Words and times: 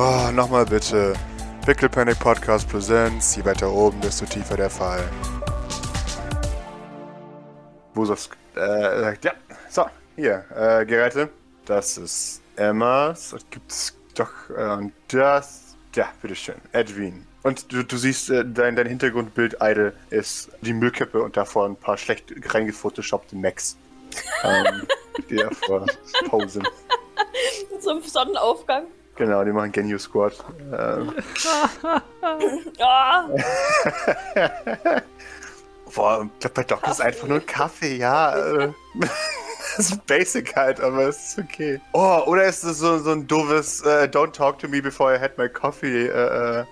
Oh, 0.00 0.30
nochmal 0.32 0.64
bitte. 0.64 1.12
Pickle 1.66 1.88
Panic 1.88 2.20
Podcast 2.20 2.68
Presents. 2.68 3.34
Je 3.34 3.44
weiter 3.44 3.68
oben, 3.68 4.00
desto 4.00 4.26
tiefer 4.26 4.56
der 4.56 4.70
Fall. 4.70 5.02
Busos 7.94 8.30
äh, 8.54 9.00
sagt, 9.00 9.24
ja, 9.24 9.32
so, 9.68 9.86
hier, 10.14 10.44
äh, 10.54 10.86
Geräte. 10.86 11.30
Das 11.66 11.98
ist 11.98 12.42
Emmas. 12.54 13.34
Gibt 13.50 13.72
es 13.72 13.98
doch, 14.14 14.30
äh, 14.56 14.76
und 14.76 14.92
das, 15.08 15.74
ja, 15.96 16.06
bitteschön, 16.22 16.60
Edwin. 16.70 17.26
Und 17.42 17.72
du, 17.72 17.82
du 17.82 17.96
siehst, 17.96 18.30
äh, 18.30 18.44
dein, 18.44 18.76
dein 18.76 18.86
Hintergrundbild 18.86 19.56
Idle 19.60 19.94
ist 20.10 20.48
die 20.60 20.74
Müllkippe 20.74 21.20
und 21.20 21.36
davor 21.36 21.66
ein 21.66 21.74
paar 21.74 21.96
schlecht 21.96 22.32
reingefotoshoppte 22.54 23.34
Macs. 23.34 23.76
ähm, 24.44 24.86
die 25.28 25.38
davor 25.38 25.86
posen. 26.28 26.62
Zum 27.80 28.00
Sonnenaufgang. 28.00 28.84
Genau, 29.18 29.44
die 29.44 29.50
machen 29.50 29.72
Genio 29.72 29.98
Squad. 29.98 30.32
Ähm, 30.72 31.12
Ah, 32.80 33.28
boah, 35.94 36.30
bei 36.54 36.62
Doc 36.62 36.86
ist 36.86 37.00
einfach 37.00 37.26
nur 37.26 37.38
ein 37.38 37.46
Kaffee, 37.46 37.96
ja. 37.96 38.36
Äh, 38.36 38.72
das 39.76 39.90
ist 39.90 40.06
basic 40.06 40.54
halt, 40.54 40.80
aber 40.80 41.08
es 41.08 41.30
ist 41.30 41.38
okay. 41.40 41.80
Oh, 41.92 42.22
oder 42.26 42.44
ist 42.44 42.62
es 42.62 42.78
so, 42.78 42.98
so 42.98 43.10
ein 43.10 43.26
doofes 43.26 43.80
äh, 43.82 44.04
Don't 44.04 44.32
talk 44.32 44.60
to 44.60 44.68
me 44.68 44.80
before 44.80 45.12
I 45.12 45.18
had 45.18 45.36
my 45.36 45.48
coffee 45.48 46.06
äh, 46.06 46.64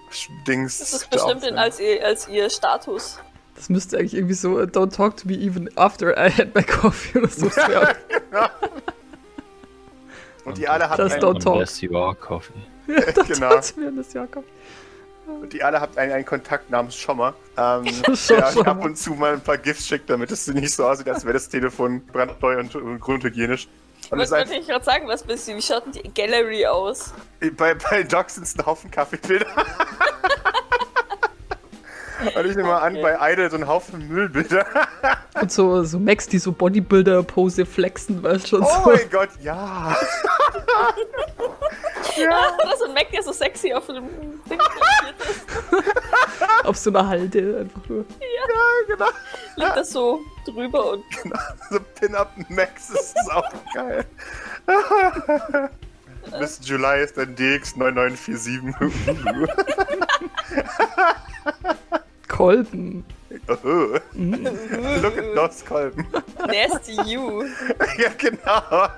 Dings. 0.46 0.78
das 0.78 0.92
ist 0.92 1.10
bestimmt 1.10 1.42
in, 1.42 1.58
als, 1.58 1.80
ihr, 1.80 2.04
als 2.04 2.28
ihr 2.28 2.48
Status. 2.48 3.18
Das 3.56 3.68
müsste 3.68 3.98
eigentlich 3.98 4.14
irgendwie 4.14 4.34
so, 4.34 4.50
uh, 4.58 4.62
don't 4.62 4.94
talk 4.94 5.16
to 5.16 5.26
me 5.26 5.34
even 5.34 5.68
after 5.76 6.16
I 6.16 6.30
had 6.30 6.54
my 6.54 6.62
coffee 6.62 7.18
oder 7.18 7.28
so. 7.28 7.46
Das 7.46 7.56
Genau. 7.56 8.46
Und 10.46 10.56
die 10.58 10.68
alle 10.68 10.88
habt 10.88 11.00
einen, 15.98 16.12
einen 16.12 16.24
Kontakt 16.24 16.70
namens 16.70 16.96
Schommer, 16.96 17.34
ähm, 17.58 17.84
Schommer. 18.14 18.16
der 18.28 18.46
euch 18.46 18.66
ab 18.66 18.84
und 18.84 18.96
zu 18.96 19.10
mal 19.14 19.34
ein 19.34 19.40
paar 19.40 19.58
GIFs 19.58 19.86
schickt, 19.86 20.08
damit 20.08 20.30
es 20.30 20.46
nicht 20.46 20.72
so 20.72 20.86
aussieht, 20.86 21.08
als 21.08 21.24
wäre 21.24 21.34
das 21.34 21.48
Telefon 21.48 22.04
brandneu 22.06 22.58
und, 22.58 22.74
und 22.76 23.00
grundhygienisch. 23.00 23.68
Und 24.10 24.18
wollte 24.30 24.54
ich 24.54 24.68
gerade 24.68 24.84
sagen? 24.84 25.08
Was 25.08 25.24
bist 25.24 25.48
du? 25.48 25.56
Wie 25.56 25.62
schaut 25.62 25.84
denn 25.86 25.92
die 25.92 26.14
Gallery 26.14 26.64
aus? 26.66 27.12
bei, 27.56 27.74
bei 27.74 28.04
Doc 28.04 28.30
sind 28.30 28.44
es 28.44 28.56
ein 28.56 28.64
Haufen 28.64 28.90
Kaffeebilder. 28.90 29.46
Und 32.34 32.46
ich 32.46 32.56
nehme 32.56 32.68
mal 32.68 32.78
an, 32.78 32.96
Okay. 32.96 33.02
bei 33.18 33.32
Idle 33.32 33.50
so 33.50 33.56
ein 33.56 33.66
Haufen 33.66 34.08
Müllbilder. 34.08 34.64
Und 35.40 35.52
so, 35.52 35.84
so 35.84 35.98
Max, 35.98 36.26
die 36.26 36.38
so 36.38 36.52
Bodybuilder-Pose 36.52 37.66
flexen, 37.66 38.22
weißt 38.22 38.48
schon 38.48 38.62
Oh 38.62 38.66
so. 38.84 38.90
mein 38.90 39.10
Gott, 39.10 39.28
ja. 39.40 39.94
ja. 42.16 42.28
Oder 42.62 42.76
so 42.78 42.84
ein 42.86 42.94
Mac, 42.94 43.10
der 43.12 43.22
so 43.22 43.32
sexy 43.32 43.72
auf 43.74 43.88
einem 43.90 44.08
Ding 44.48 44.58
platziert 44.58 45.20
ist. 45.30 45.44
Auf 46.66 46.76
so 46.76 46.90
einer 46.90 47.06
Halde 47.06 47.58
einfach 47.60 47.88
nur. 47.88 48.04
Ja, 48.20 48.94
genau. 48.94 49.10
Liegt 49.56 49.76
das 49.76 49.90
so 49.90 50.20
drüber 50.46 50.92
und 50.92 51.04
So 51.70 51.78
Pin-Up 52.00 52.32
Max 52.48 52.90
ist 52.90 53.14
auch 53.32 53.44
geil. 53.74 54.04
Bis 56.40 56.58
July 56.62 57.02
ist 57.04 57.16
dann 57.18 57.34
DX9947. 57.36 58.74
Kolben. 62.28 63.04
Oh. 63.48 63.98
Look 64.14 65.18
at 65.18 65.34
those 65.34 65.64
Kolben. 65.64 66.06
nasty 66.46 66.92
you. 67.04 67.42
ja, 67.98 68.10
genau. 68.18 68.88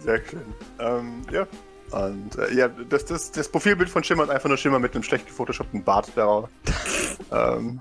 Sehr 0.00 0.20
schön. 0.28 0.54
Ähm, 0.78 1.22
ja. 1.32 1.46
Und 1.90 2.36
äh, 2.38 2.54
ja, 2.54 2.68
das, 2.68 3.04
das, 3.04 3.30
das 3.30 3.48
Profilbild 3.48 3.88
von 3.88 4.02
Schimmer 4.02 4.24
ist 4.24 4.30
einfach 4.30 4.48
nur 4.48 4.58
Schimmer 4.58 4.78
mit 4.78 4.94
einem 4.94 5.02
schlecht 5.04 5.26
gefotoshoppten 5.26 5.82
Bart 5.84 6.10
darauf. 6.16 6.48
ähm, 7.32 7.80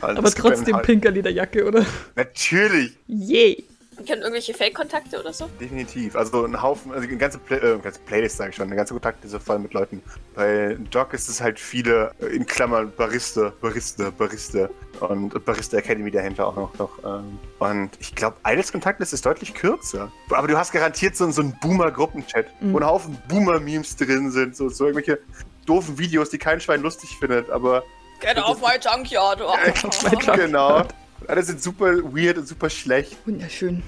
also 0.00 0.18
Aber 0.18 0.30
trotzdem 0.30 0.76
Halt- 0.76 0.86
pinker 0.86 1.10
Lederjacke, 1.10 1.64
oder? 1.66 1.84
Natürlich, 2.14 2.96
Yay. 3.08 3.64
Kennen 4.04 4.22
irgendwelche 4.22 4.54
Fake-Kontakte 4.54 5.20
oder 5.20 5.32
so? 5.32 5.48
definitiv. 5.60 6.16
Also 6.16 6.44
ein 6.44 6.60
Haufen, 6.60 6.92
also 6.92 7.06
eine 7.06 7.16
ganze, 7.16 7.38
Play 7.38 7.58
äh, 7.58 7.78
ganze 7.78 8.00
Playlist, 8.00 8.36
sage 8.36 8.50
ich 8.50 8.56
schon, 8.56 8.66
eine 8.66 8.76
ganze 8.76 8.94
Kontaktliste 8.94 9.40
voll 9.40 9.58
mit 9.58 9.72
Leuten. 9.74 10.02
Bei 10.34 10.76
Doc 10.90 11.14
ist 11.14 11.28
es 11.28 11.40
halt 11.40 11.58
viele, 11.58 12.12
äh, 12.20 12.26
in 12.26 12.46
Klammern 12.46 12.92
Barista, 12.96 13.52
Barista, 13.60 14.10
Barista 14.10 14.68
und 15.00 15.44
Barista 15.44 15.78
Academy 15.78 16.10
dahinter 16.10 16.46
auch 16.46 16.56
noch. 16.56 16.78
noch 16.78 16.98
ähm. 17.04 17.38
Und 17.58 17.90
ich 18.00 18.14
glaube, 18.14 18.36
Idols 18.46 18.72
Kontaktliste 18.72 19.14
ist 19.14 19.26
deutlich 19.26 19.54
kürzer. 19.54 20.10
Aber 20.30 20.48
du 20.48 20.56
hast 20.56 20.72
garantiert 20.72 21.16
so, 21.16 21.30
so 21.30 21.42
einen 21.42 21.56
Boomer-Gruppenchat, 21.60 22.46
wo 22.60 22.78
ein 22.78 22.86
Haufen 22.86 23.16
Boomer-Memes 23.28 23.96
drin 23.96 24.30
sind, 24.30 24.56
so, 24.56 24.68
so 24.68 24.86
irgendwelche 24.86 25.18
doofen 25.66 25.98
Videos, 25.98 26.30
die 26.30 26.38
kein 26.38 26.60
Schwein 26.60 26.82
lustig 26.82 27.16
findet, 27.18 27.50
aber 27.50 27.82
Get 28.20 28.38
off 28.38 28.60
my 28.60 28.78
junkyard. 28.80 29.40
Oh. 29.42 29.54
mein 29.56 29.74
Junkyard. 30.12 30.36
genau. 30.38 30.84
Alle 31.28 31.42
sind 31.42 31.62
super 31.62 31.96
weird 32.14 32.38
und 32.38 32.46
super 32.46 32.70
schlecht. 32.70 33.16
Wunderschön. 33.26 33.82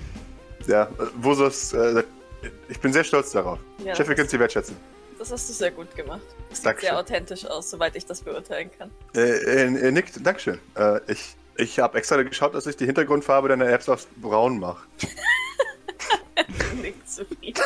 Ja, 0.66 0.88
Vosos, 1.16 1.72
äh, 1.72 2.02
ich 2.69 2.80
bin 2.80 2.92
sehr 2.92 3.04
stolz 3.04 3.30
darauf. 3.32 3.58
Ja, 3.84 3.94
Chef, 3.94 4.08
wir 4.08 4.14
können 4.14 4.26
das, 4.26 4.32
Sie 4.32 4.41
wertschätzen. 4.41 4.76
das 5.19 5.30
hast 5.30 5.48
du 5.48 5.52
sehr 5.52 5.70
gut 5.70 5.94
gemacht. 5.94 6.22
Das 6.48 6.58
sieht 6.58 6.66
Dankeschön. 6.66 6.88
sehr 6.91 6.98
authentisch 6.98 7.47
aus, 7.47 7.70
soweit 7.70 7.94
ich 7.97 8.06
das 8.06 8.20
beurteilen 8.22 8.70
kann. 8.76 8.91
Äh, 9.14 9.20
äh, 9.20 9.88
äh, 9.88 9.91
Nick, 9.91 10.12
Dankeschön. 10.22 10.58
Äh, 10.74 11.00
ich 11.08 11.36
ich 11.58 11.78
habe 11.78 11.97
extra 11.98 12.22
geschaut, 12.22 12.54
dass 12.54 12.66
ich 12.66 12.76
die 12.76 12.84
Hintergrundfarbe 12.84 13.48
deiner 13.48 13.66
Apps 13.68 13.88
auf 13.88 14.06
braun 14.16 14.58
mache. 14.58 14.86
Nicht 16.82 17.08
zufrieden. 17.08 17.62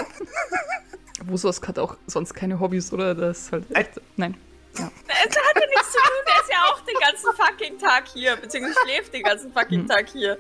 Wusos 1.25 1.61
hat 1.63 1.79
auch 1.79 1.97
sonst 2.07 2.35
keine 2.35 2.61
Hobbys, 2.61 2.93
oder? 2.93 3.15
Das 3.15 3.39
ist 3.39 3.53
halt 3.53 3.65
echt. 3.77 4.01
Nein. 4.17 4.37
Ja. 4.79 4.91
Das 5.07 5.37
hat 5.37 5.55
ja 5.57 5.67
nichts 5.69 5.93
zu 5.93 5.99
tun, 5.99 6.25
der 6.27 6.43
ist 6.43 6.51
ja 6.51 6.65
auch 6.71 6.81
den 6.81 6.97
ganzen 7.01 7.31
fucking 7.37 7.79
Tag 7.79 8.05
hier, 8.13 8.37
beziehungsweise 8.37 8.79
schläft 8.85 9.13
den 9.15 9.23
ganzen 9.23 9.53
fucking 9.53 9.87
Tag 9.89 10.09
hier. 10.09 10.39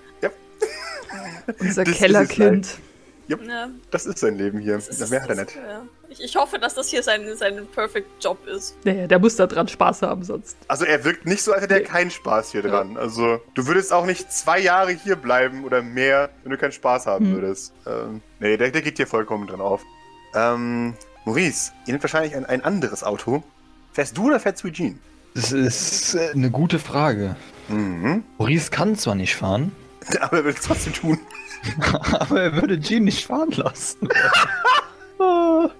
Unser 1.58 1.84
Das 1.84 1.94
Kellerkind. 1.96 2.78
Ja, 3.28 3.68
Das 3.92 4.06
ist 4.06 4.18
sein 4.18 4.36
Leben 4.36 4.58
hier. 4.58 4.78
das 4.78 5.08
mehr 5.10 5.22
hat 5.22 5.28
er 5.30 5.36
nicht. 5.36 5.54
Ja. 5.54 5.82
Ich, 6.08 6.20
ich 6.20 6.34
hoffe, 6.36 6.58
dass 6.58 6.74
das 6.74 6.88
hier 6.88 7.00
sein, 7.04 7.36
sein 7.36 7.64
Perfect 7.68 8.08
Job 8.22 8.44
ist. 8.48 8.76
Naja, 8.84 9.06
der 9.06 9.20
muss 9.20 9.36
da 9.36 9.46
dran 9.46 9.68
Spaß 9.68 10.02
haben, 10.02 10.24
sonst. 10.24 10.56
Also 10.66 10.84
er 10.84 11.04
wirkt 11.04 11.26
nicht 11.26 11.41
so, 11.42 11.52
als 11.52 11.62
hätte 11.62 11.74
er 11.74 11.80
Nee. 11.80 11.86
keinen 11.86 12.10
Spaß 12.10 12.50
hier 12.50 12.62
dran. 12.62 12.97
Also 12.97 13.41
du 13.54 13.66
würdest 13.68 13.92
auch 13.92 14.04
nicht 14.04 14.32
zwei 14.32 14.58
Jahre 14.58 14.91
hier 14.91 15.14
bleiben 15.14 15.64
oder 15.64 15.80
mehr, 15.80 16.30
wenn 16.42 16.50
du 16.50 16.58
keinen 16.58 16.72
Spaß 16.72 17.06
haben 17.06 17.26
Hm. 17.26 17.34
würdest. 17.34 17.72
Ähm, 17.86 18.20
nee, 18.41 18.56
der, 18.56 18.70
der 18.72 18.82
geht 18.82 18.97
hier 18.97 19.06
vollkommen 19.06 19.47
dran 19.47 19.60
auf. 19.60 19.82
Ähm, 20.34 20.94
Maurice, 21.24 21.70
ihr 21.86 21.92
nehmt 21.92 22.02
wahrscheinlich 22.02 22.34
ein, 22.34 22.47
ein 22.47 22.64
anderes 22.64 23.04
Auto. 23.04 23.44
Fährst 23.93 24.17
du 24.17 24.27
oder 24.27 24.41
fährt 24.41 24.59
Sweet 24.59 24.75
Jean? 24.75 24.99
Das 25.34 25.53
ist 25.53 26.15
äh, 26.15 26.31
eine 26.34 26.51
gute 26.51 26.78
Frage. 26.78 27.37
Mhm. 27.69 28.25
Maurice 28.39 28.71
kann 28.71 28.97
zwar 28.97 29.15
nicht 29.15 29.37
fahren, 29.37 29.73
Aber 30.21 30.39
er 30.39 30.45
will 30.45 30.55
es 30.55 30.61
trotzdem 30.62 30.93
tun. 30.93 31.19
aber 32.12 32.41
er 32.43 32.53
würde 32.55 32.81
Jean 32.81 33.05
nicht 33.05 33.27
fahren 33.27 33.51
lassen. 33.53 34.09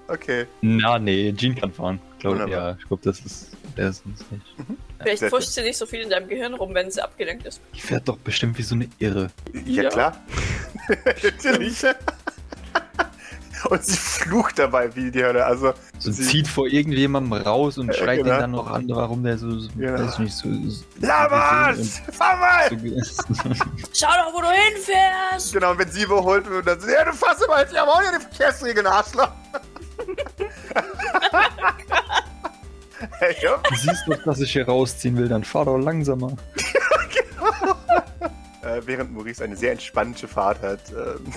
Okay. 0.09 0.47
Na, 0.61 0.99
nee, 0.99 1.33
Jean 1.33 1.55
kann 1.55 1.73
fahren. 1.73 1.99
Glaub, 2.19 2.35
Wunderbar. 2.35 2.71
ja, 2.73 2.77
ich 2.79 2.87
glaube, 2.87 3.03
das 3.03 3.21
ist 3.21 3.51
der 3.77 3.89
ist 3.89 4.05
nicht. 4.05 4.23
Vielleicht 5.01 5.19
sehr 5.21 5.31
pusht 5.31 5.49
sie 5.49 5.63
nicht 5.63 5.79
so 5.79 5.87
viel 5.87 6.01
in 6.01 6.11
deinem 6.11 6.29
Gehirn 6.29 6.53
rum, 6.53 6.75
wenn 6.75 6.91
sie 6.91 7.03
abgelenkt 7.03 7.47
ist. 7.47 7.61
Die 7.75 7.81
fährt 7.81 8.07
doch 8.09 8.19
bestimmt 8.19 8.59
wie 8.59 8.63
so 8.63 8.75
eine 8.75 8.89
Irre. 8.99 9.31
Ja, 9.65 9.85
Ja. 9.85 9.89
klar. 9.89 10.17
Natürlich. 11.23 11.83
Und 13.69 13.85
sie 13.85 13.97
flucht 13.97 14.59
dabei 14.59 14.95
wie 14.97 15.11
die 15.11 15.23
Hölle. 15.23 15.45
Also, 15.45 15.75
So 15.99 16.11
Sie- 16.13 16.23
zieht 16.23 16.49
vor 16.49 16.67
irgendjemandem 16.67 17.33
raus 17.35 17.77
und 17.79 17.95
schreit 17.95 18.19
genau. 18.21 18.35
ihn 18.35 18.41
dann 18.41 18.51
noch 18.53 18.71
an, 18.71 18.87
warum 18.89 19.23
der 19.23 19.37
so, 19.39 19.49
Ja. 19.79 19.93
weiß 19.99 20.15
ich 20.15 20.19
nicht, 20.21 20.35
so. 20.37 20.49
so 20.69 20.83
Lamas! 21.01 22.01
Fahr 22.13 22.37
mal! 22.39 22.69
so- 22.71 22.77
Schau 23.93 24.09
doch, 24.09 24.33
wo 24.35 24.41
du 24.41 24.49
hinfährst! 24.49 25.53
Genau, 25.53 25.73
und 25.73 25.79
wenn 25.79 25.91
sie 25.91 26.03
überholt 26.05 26.49
wird, 26.49 26.67
dann 26.67 26.79
ja, 26.89 27.05
du 27.05 27.13
fass 27.13 27.41
immer 27.43 27.61
jetzt, 27.61 27.75
jawohl, 27.75 28.03
ja, 28.05 28.13
die 28.19 28.23
Verkehrsregeln, 28.25 28.87
Arschloch. 28.87 29.29
hey, 33.19 33.35
ja. 33.43 33.57
Du 33.69 33.75
siehst 33.77 34.03
doch, 34.07 34.23
dass 34.25 34.41
ich 34.41 34.53
hier 34.53 34.67
rausziehen 34.67 35.17
will, 35.17 35.29
dann 35.29 35.45
fahr 35.45 35.65
doch 35.67 35.79
langsamer. 35.79 36.33
äh, 38.63 38.81
während 38.85 39.13
Maurice 39.13 39.45
eine 39.45 39.57
sehr 39.57 39.73
entspannte 39.73 40.29
Fahrt 40.29 40.63
hat. 40.63 40.81
Ähm, 40.91 41.33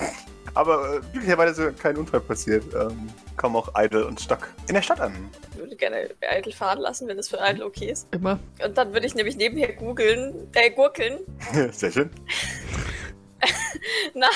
aber 0.54 0.96
äh, 0.96 1.00
glücklicherweise 1.12 1.72
kein 1.72 1.96
Unfall 1.96 2.20
passiert. 2.20 2.64
Ähm, 2.74 3.10
kommen 3.36 3.56
auch 3.56 3.72
Idle 3.76 4.06
und 4.06 4.20
Stock 4.20 4.48
in 4.68 4.74
der 4.74 4.82
Stadt 4.82 5.00
an. 5.00 5.28
Ich 5.52 5.58
würde 5.58 5.76
gerne 5.76 6.10
Eitel 6.20 6.52
fahren 6.52 6.78
lassen, 6.78 7.08
wenn 7.08 7.16
das 7.16 7.28
für 7.28 7.40
Eitel 7.40 7.62
okay 7.62 7.90
ist. 7.90 8.06
Immer. 8.12 8.38
Und 8.64 8.78
dann 8.78 8.92
würde 8.92 9.06
ich 9.06 9.14
nämlich 9.14 9.36
nebenher 9.36 9.72
googeln, 9.72 10.48
äh, 10.54 10.70
gurkeln. 10.70 11.20
sehr 11.72 11.90
schön. 11.90 12.10
Na, 14.14 14.28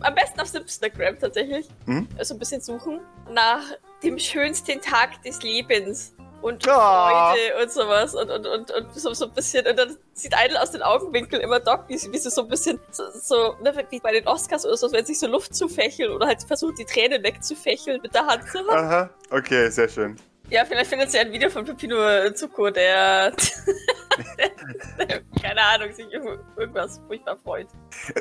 am 0.00 0.14
besten 0.14 0.40
auf 0.40 0.54
Instagram 0.54 1.18
tatsächlich. 1.18 1.66
Mhm. 1.86 2.06
Also 2.18 2.34
ein 2.34 2.38
bisschen 2.38 2.60
suchen 2.60 3.00
nach 3.30 3.62
dem 4.02 4.18
schönsten 4.18 4.80
Tag 4.80 5.22
des 5.22 5.42
Lebens. 5.42 6.14
Und 6.46 6.64
Ja. 6.64 7.32
Freude 7.34 7.62
und 7.62 7.72
sowas 7.72 8.14
und, 8.14 8.30
und, 8.30 8.46
und, 8.46 8.70
und 8.70 8.94
so, 8.94 9.12
so 9.14 9.26
ein 9.26 9.32
bisschen. 9.32 9.66
Und 9.66 9.78
dann 9.78 9.96
sieht 10.14 10.32
Idle 10.32 10.60
aus 10.60 10.70
den 10.70 10.82
Augenwinkeln 10.82 11.42
immer 11.42 11.60
Doc, 11.60 11.84
wie 11.88 11.98
sie, 11.98 12.12
wie 12.12 12.18
sie 12.18 12.30
so 12.30 12.42
ein 12.42 12.48
bisschen 12.48 12.78
so, 12.90 13.02
so 13.12 13.56
ne, 13.62 13.74
wie 13.90 14.00
bei 14.00 14.12
den 14.12 14.26
Oscars 14.26 14.64
oder 14.64 14.76
so, 14.76 14.90
wenn 14.92 15.04
sich 15.04 15.18
so 15.18 15.26
Luft 15.26 15.54
zufächeln 15.54 16.12
oder 16.12 16.26
halt 16.26 16.42
versucht, 16.42 16.78
die 16.78 16.84
Tränen 16.84 17.22
wegzufächeln 17.22 18.00
mit 18.00 18.14
der 18.14 18.26
Hand. 18.26 18.44
Aha, 18.70 19.10
okay, 19.30 19.68
sehr 19.70 19.88
schön. 19.88 20.16
Ja, 20.48 20.64
vielleicht 20.64 20.90
findet 20.90 21.10
sie 21.10 21.18
ein 21.18 21.32
Video 21.32 21.50
von 21.50 21.64
Pepino 21.64 21.96
Zuko, 22.32 22.70
der, 22.70 23.32
der, 23.32 25.20
keine 25.42 25.60
Ahnung, 25.60 25.92
sich 25.92 26.06
irgendwas 26.12 27.00
furchtbar 27.08 27.36
freut. 27.42 27.66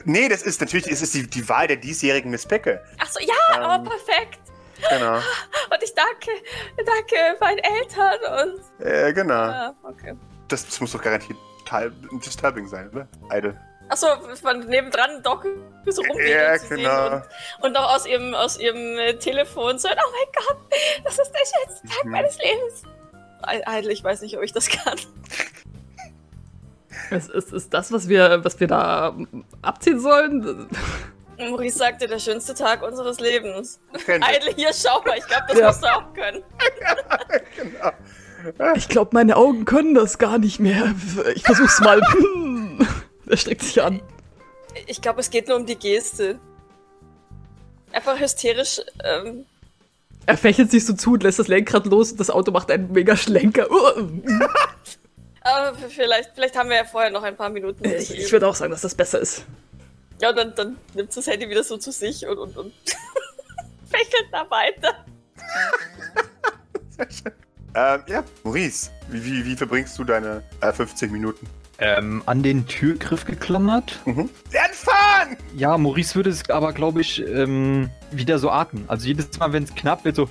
Nee, 0.06 0.28
das 0.28 0.42
ist 0.42 0.60
natürlich, 0.60 0.88
es 0.88 1.04
ist 1.04 1.14
die, 1.14 1.28
die 1.30 1.48
Wahl 1.48 1.68
der 1.68 1.78
diesjährigen 1.78 2.32
Miss 2.32 2.46
Pecke. 2.48 2.84
Ach 2.98 3.12
so, 3.12 3.20
ja, 3.20 3.56
Ähm. 3.56 3.62
aber 3.62 3.90
perfekt. 3.90 4.40
Genau. 4.90 5.16
Und 5.72 5.84
ich 5.84 5.94
danke, 5.94 6.32
danke 6.78 7.16
meinen 7.40 7.58
Eltern 7.60 8.20
und. 8.80 8.86
äh, 8.86 9.14
genau. 9.14 9.34
Ja, 9.34 9.74
okay. 9.84 10.16
Das, 10.48 10.66
das 10.66 10.80
muss 10.80 10.92
doch 10.92 11.02
garantiert 11.02 11.38
total 11.64 11.92
disturbing 12.24 12.68
sein, 12.68 12.90
oder? 12.92 13.08
Idle. 13.36 13.60
Achso, 13.90 14.08
von 14.42 14.60
nebendran 14.68 15.22
Doc 15.24 15.46
so 15.88 16.02
rumgehen 16.04 16.30
Ja, 16.40 16.58
zu 16.58 16.68
sehen 16.68 16.78
genau. 16.78 17.16
und, 17.16 17.24
und 17.62 17.74
noch 17.74 17.94
aus 17.96 18.06
ihrem, 18.06 18.34
aus 18.36 18.58
ihrem 18.60 18.98
äh, 19.00 19.14
Telefon 19.16 19.78
so, 19.80 19.88
oh 19.90 19.92
mein 20.12 20.46
Gott, 20.46 20.58
das 21.04 21.20
ist 21.20 21.32
der 21.32 21.40
schönste 21.40 21.88
Tag 21.88 22.06
Mhm. 22.06 22.12
meines 22.12 22.38
Lebens. 22.38 22.84
Eitel, 23.42 23.92
ich 23.92 24.04
weiß 24.04 24.22
nicht, 24.22 24.38
ob 24.38 24.44
ich 24.44 24.54
das 24.54 24.70
kann. 24.70 24.98
Es 27.12 27.28
ist, 27.30 27.54
ist 27.54 27.74
das, 27.74 27.92
was 27.92 28.08
wir, 28.10 28.44
was 28.44 28.60
wir 28.60 28.68
da 28.68 29.16
abziehen 29.62 30.00
sollen? 30.00 30.68
Maurice 31.38 31.78
sagte, 31.78 32.08
der 32.08 32.20
schönste 32.20 32.54
Tag 32.54 32.82
unseres 32.84 33.20
Lebens. 33.20 33.80
Eitel, 34.08 34.54
hier, 34.56 34.70
schau 34.74 35.02
mal, 35.04 35.18
ich 35.18 35.28
glaube, 35.28 35.44
das 35.50 35.60
Ja. 35.60 35.68
musst 35.68 35.84
du 35.84 35.88
auch 35.88 36.14
können. 36.14 36.44
genau. 37.56 37.92
Ich 38.76 38.88
glaube, 38.90 39.12
meine 39.14 39.38
Augen 39.38 39.66
können 39.66 39.96
das 39.96 40.18
gar 40.18 40.38
nicht 40.38 40.60
mehr. 40.60 40.94
Ich 41.36 41.44
versuch's 41.44 41.80
mal. 41.82 42.02
Er 43.28 43.38
streckt 43.38 43.64
sich 43.64 43.82
an. 43.82 44.02
Ich 44.88 45.02
glaube, 45.02 45.20
es 45.22 45.30
geht 45.32 45.48
nur 45.48 45.58
um 45.58 45.66
die 45.66 45.78
Geste. 45.78 46.38
Einfach 47.92 48.20
hysterisch, 48.20 48.82
ähm, 49.04 49.46
Er 50.28 50.38
fächelt 50.38 50.70
sich 50.70 50.86
so 50.86 50.94
zu 50.94 51.14
und 51.14 51.24
lässt 51.24 51.40
das 51.40 51.48
Lenkrad 51.48 51.86
los 51.88 52.12
und 52.12 52.20
das 52.20 52.30
Auto 52.30 52.52
macht 52.52 52.70
einen 52.70 52.92
mega 52.92 53.16
Schlenker. 53.18 53.68
aber 55.42 55.76
vielleicht, 55.90 56.32
vielleicht 56.36 56.56
haben 56.58 56.70
wir 56.70 56.78
ja 56.78 56.84
vorher 56.86 57.10
noch 57.12 57.24
ein 57.24 57.36
paar 57.36 57.50
Minuten. 57.50 57.86
um 57.86 57.92
Ich, 57.92 58.12
ich 58.16 58.32
würde 58.32 58.48
auch 58.48 58.56
sagen, 58.56 58.72
dass 58.72 58.82
das 58.82 58.96
besser 58.96 59.20
ist. 59.20 59.46
Ja, 60.22 60.30
und 60.30 60.38
dann, 60.38 60.56
dann 60.56 60.78
nimmt 60.94 61.12
sie 61.12 61.20
das 61.20 61.28
Handy 61.28 61.50
wieder 61.50 61.64
so 61.64 61.78
zu 61.78 61.92
sich 61.92 62.26
und, 62.26 62.38
und, 62.38 62.58
und 62.58 62.74
fächelt 63.90 64.28
da 64.32 64.50
weiter. 64.50 65.06
Ähm, 67.78 68.00
ja, 68.08 68.24
Maurice, 68.46 68.90
wie, 69.10 69.26
wie, 69.26 69.44
wie 69.44 69.56
verbringst 69.58 70.00
du 70.00 70.06
deine 70.06 70.42
äh, 70.62 70.72
50 70.72 71.12
Minuten? 71.12 71.46
Ähm, 71.78 72.24
an 72.26 72.42
den 72.42 72.66
Türgriff 72.68 73.26
geklammert. 73.26 74.00
Mhm. 74.06 74.30
Lernen 74.54 74.74
fahren! 74.74 75.38
Ja, 75.58 75.78
Maurice 75.78 76.16
würde 76.16 76.30
es 76.30 76.50
aber, 76.50 76.72
glaube 76.72 77.02
ich, 77.02 77.22
ähm, 77.28 77.90
wieder 78.12 78.40
so 78.40 78.50
atmen. 78.50 78.86
Also 78.88 79.08
jedes 79.08 79.38
Mal, 79.40 79.52
wenn 79.52 79.64
es 79.64 79.76
knapp 79.76 80.06
wird, 80.06 80.16
so. 80.16 80.30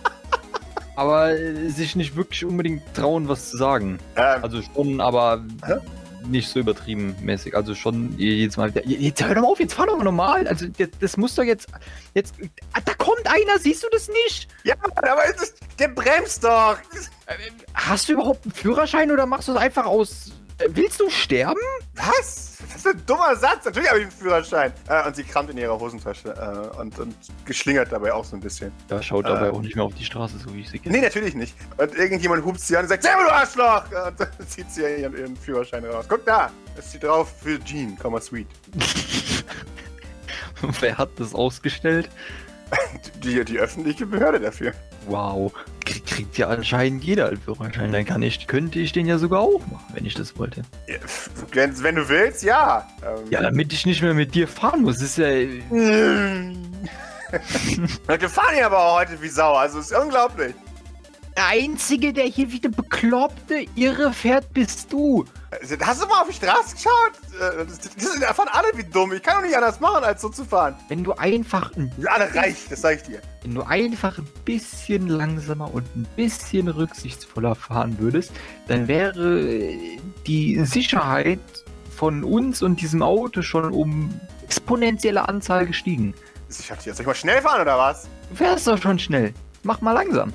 aber 0.96 1.30
äh, 1.30 1.70
sich 1.70 1.96
nicht 1.96 2.14
wirklich 2.14 2.44
unbedingt 2.44 2.82
trauen, 2.94 3.26
was 3.26 3.48
zu 3.48 3.56
sagen. 3.56 3.98
Ähm, 4.16 4.42
Also 4.42 4.60
schon, 4.60 5.00
aber 5.00 5.42
Hä? 5.64 5.76
Nicht 6.26 6.48
so 6.48 6.60
übertrieben 6.60 7.16
mäßig. 7.20 7.54
Also 7.56 7.74
schon 7.74 8.16
jedes 8.18 8.56
Mal 8.56 8.70
wieder. 8.70 8.86
Jetzt 8.86 9.22
hör 9.24 9.34
doch 9.34 9.42
mal 9.42 9.48
auf, 9.48 9.60
jetzt 9.60 9.74
fahr 9.74 9.86
doch 9.86 9.96
mal 9.96 10.04
normal. 10.04 10.46
Also 10.48 10.66
das, 10.66 10.88
das 11.00 11.16
muss 11.16 11.34
doch 11.34 11.42
jetzt. 11.42 11.68
Jetzt. 12.14 12.34
Ah, 12.72 12.80
Da 12.84 12.94
kommt 12.94 13.26
einer, 13.26 13.58
siehst 13.58 13.82
du 13.82 13.88
das 13.90 14.08
nicht? 14.08 14.48
ja, 14.64 14.74
aber 14.96 15.24
es 15.34 15.42
ist, 15.42 15.60
der 15.78 15.88
bremst 15.88 16.44
doch! 16.44 16.76
Hast 17.74 18.08
du 18.08 18.12
überhaupt 18.14 18.44
einen 18.44 18.52
Führerschein 18.52 19.10
oder 19.10 19.26
machst 19.26 19.48
du 19.48 19.52
es 19.52 19.58
einfach 19.58 19.86
aus. 19.86 20.32
Äh, 20.60 20.68
Willst 20.70 21.00
du 21.00 21.10
sterben? 21.10 21.60
Was? 21.94 22.58
Das 22.68 22.76
ist 22.76 22.86
ein 22.86 23.02
dummer 23.06 23.34
Satz. 23.36 23.64
Natürlich 23.64 23.88
habe 23.88 24.00
ich 24.00 24.06
einen 24.06 24.12
Führerschein. 24.12 24.72
Äh, 24.88 25.06
und 25.06 25.16
sie 25.16 25.24
kramt 25.24 25.50
in 25.50 25.58
ihrer 25.58 25.78
Hosentasche 25.78 26.28
äh, 26.28 26.80
und, 26.80 26.98
und 26.98 27.14
geschlingert 27.44 27.90
dabei 27.90 28.12
auch 28.12 28.24
so 28.24 28.36
ein 28.36 28.40
bisschen. 28.40 28.72
Ja, 28.88 29.02
schaut 29.02 29.24
dabei 29.24 29.46
dabei 29.46 29.56
auch 29.56 29.62
nicht 29.62 29.76
mehr 29.76 29.84
auf 29.84 29.94
die 29.94 30.04
Straße, 30.04 30.38
so 30.38 30.54
wie 30.54 30.60
ich 30.60 30.70
sie 30.70 30.78
kenne. 30.78 30.96
Nee, 30.96 31.02
natürlich 31.02 31.34
nicht. 31.34 31.54
Und 31.76 31.94
irgendjemand 31.94 32.44
hupt 32.44 32.60
sie 32.60 32.76
an 32.76 32.84
und 32.84 32.88
sagt, 32.88 33.02
Selber, 33.02 33.24
du 33.24 33.32
Arschloch! 33.32 33.84
Und 33.84 34.20
dann 34.20 34.28
zieht 34.46 34.70
sie 34.70 34.82
ihren, 34.82 35.16
ihren 35.16 35.36
Führerschein 35.36 35.84
raus. 35.84 36.04
Guck 36.08 36.24
da! 36.24 36.50
Es 36.76 36.90
steht 36.90 37.04
drauf 37.04 37.32
für 37.42 37.58
Jean, 37.64 37.98
Komma 37.98 38.20
Sweet. 38.20 38.46
Wer 40.80 40.98
hat 40.98 41.10
das 41.16 41.34
ausgestellt? 41.34 42.08
Die, 43.22 43.44
die 43.44 43.58
öffentliche 43.58 44.06
Behörde 44.06 44.40
dafür. 44.40 44.72
Wow. 45.06 45.52
Krieg, 45.84 46.06
kriegt 46.06 46.38
ja 46.38 46.48
anscheinend 46.48 47.04
jeder 47.04 47.28
einen 47.28 47.40
Führerschein. 47.40 47.92
Dann 47.92 48.06
kann 48.06 48.22
ich, 48.22 48.46
könnte 48.46 48.78
ich 48.78 48.92
den 48.92 49.06
ja 49.06 49.18
sogar 49.18 49.40
auch 49.40 49.60
machen, 49.70 49.84
wenn 49.92 50.06
ich 50.06 50.14
das 50.14 50.38
wollte. 50.38 50.62
Ja, 50.86 50.96
Wenn, 51.52 51.82
wenn 51.82 51.96
du 51.96 52.08
willst, 52.08 52.42
ja. 52.42 52.88
Ähm, 53.02 53.30
Ja, 53.30 53.42
damit 53.42 53.74
ich 53.74 53.84
nicht 53.84 54.00
mehr 54.00 54.14
mit 54.14 54.34
dir 54.34 54.48
fahren 54.48 54.82
muss. 54.82 55.02
Ist 55.02 55.18
ja. 55.18 55.26
Wir 58.08 58.28
fahren 58.28 58.54
hier 58.54 58.66
aber 58.66 58.78
auch 58.78 59.00
heute 59.00 59.20
wie 59.20 59.28
Sau, 59.28 59.54
also 59.54 59.78
ist 59.80 59.92
unglaublich. 59.92 60.54
Der 61.36 61.46
Einzige, 61.46 62.12
der 62.12 62.24
hier 62.24 62.50
wieder 62.50 62.68
bekloppte 62.68 63.64
Irre 63.76 64.12
fährt, 64.12 64.52
bist 64.52 64.92
du. 64.92 65.24
Also, 65.50 65.76
Hast 65.80 66.02
du 66.02 66.06
mal 66.06 66.22
auf 66.22 66.28
die 66.28 66.34
Straße 66.34 66.74
geschaut? 66.74 67.12
Äh, 67.40 67.64
Das, 67.64 67.78
das 67.78 68.12
sind 68.12 68.22
davon 68.22 68.46
alle 68.50 68.68
wie 68.74 68.84
dumm. 68.84 69.12
Ich 69.12 69.22
kann 69.22 69.36
doch 69.36 69.42
nicht 69.46 69.56
anders 69.56 69.80
machen, 69.80 70.04
als 70.04 70.20
so 70.22 70.28
zu 70.28 70.44
fahren. 70.44 70.74
Wenn 70.88 71.02
du 71.04 71.12
einfach 71.14 71.74
ein, 71.76 71.92
alle 72.06 72.34
reich, 72.34 72.66
das 72.68 72.82
sag 72.82 72.96
ich 72.96 73.02
dir. 73.04 73.20
wenn 73.42 73.54
du 73.54 73.62
einfach 73.62 74.18
ein 74.18 74.28
bisschen 74.44 75.06
langsamer 75.08 75.72
und 75.72 75.84
ein 75.96 76.06
bisschen 76.16 76.68
rücksichtsvoller 76.68 77.54
fahren 77.54 77.96
würdest, 77.98 78.32
dann 78.68 78.86
wäre 78.88 79.68
die 80.26 80.64
Sicherheit 80.64 81.38
von 81.96 82.24
uns 82.24 82.62
und 82.62 82.80
diesem 82.80 83.02
Auto 83.02 83.42
schon 83.42 83.72
um 83.72 84.20
exponentielle 84.44 85.28
Anzahl 85.28 85.66
gestiegen. 85.66 86.14
Ich 86.48 86.70
hab 86.70 86.78
dich 86.78 86.86
jetzt 86.86 86.96
soll 86.96 87.04
ich 87.04 87.06
mal 87.06 87.14
schnell 87.14 87.40
fahren 87.40 87.62
oder 87.62 87.78
was? 87.78 88.08
Du 88.30 88.36
fährst 88.36 88.66
doch 88.66 88.80
schon 88.80 88.98
schnell. 88.98 89.32
Mach 89.62 89.80
mal 89.80 89.92
langsam. 89.92 90.32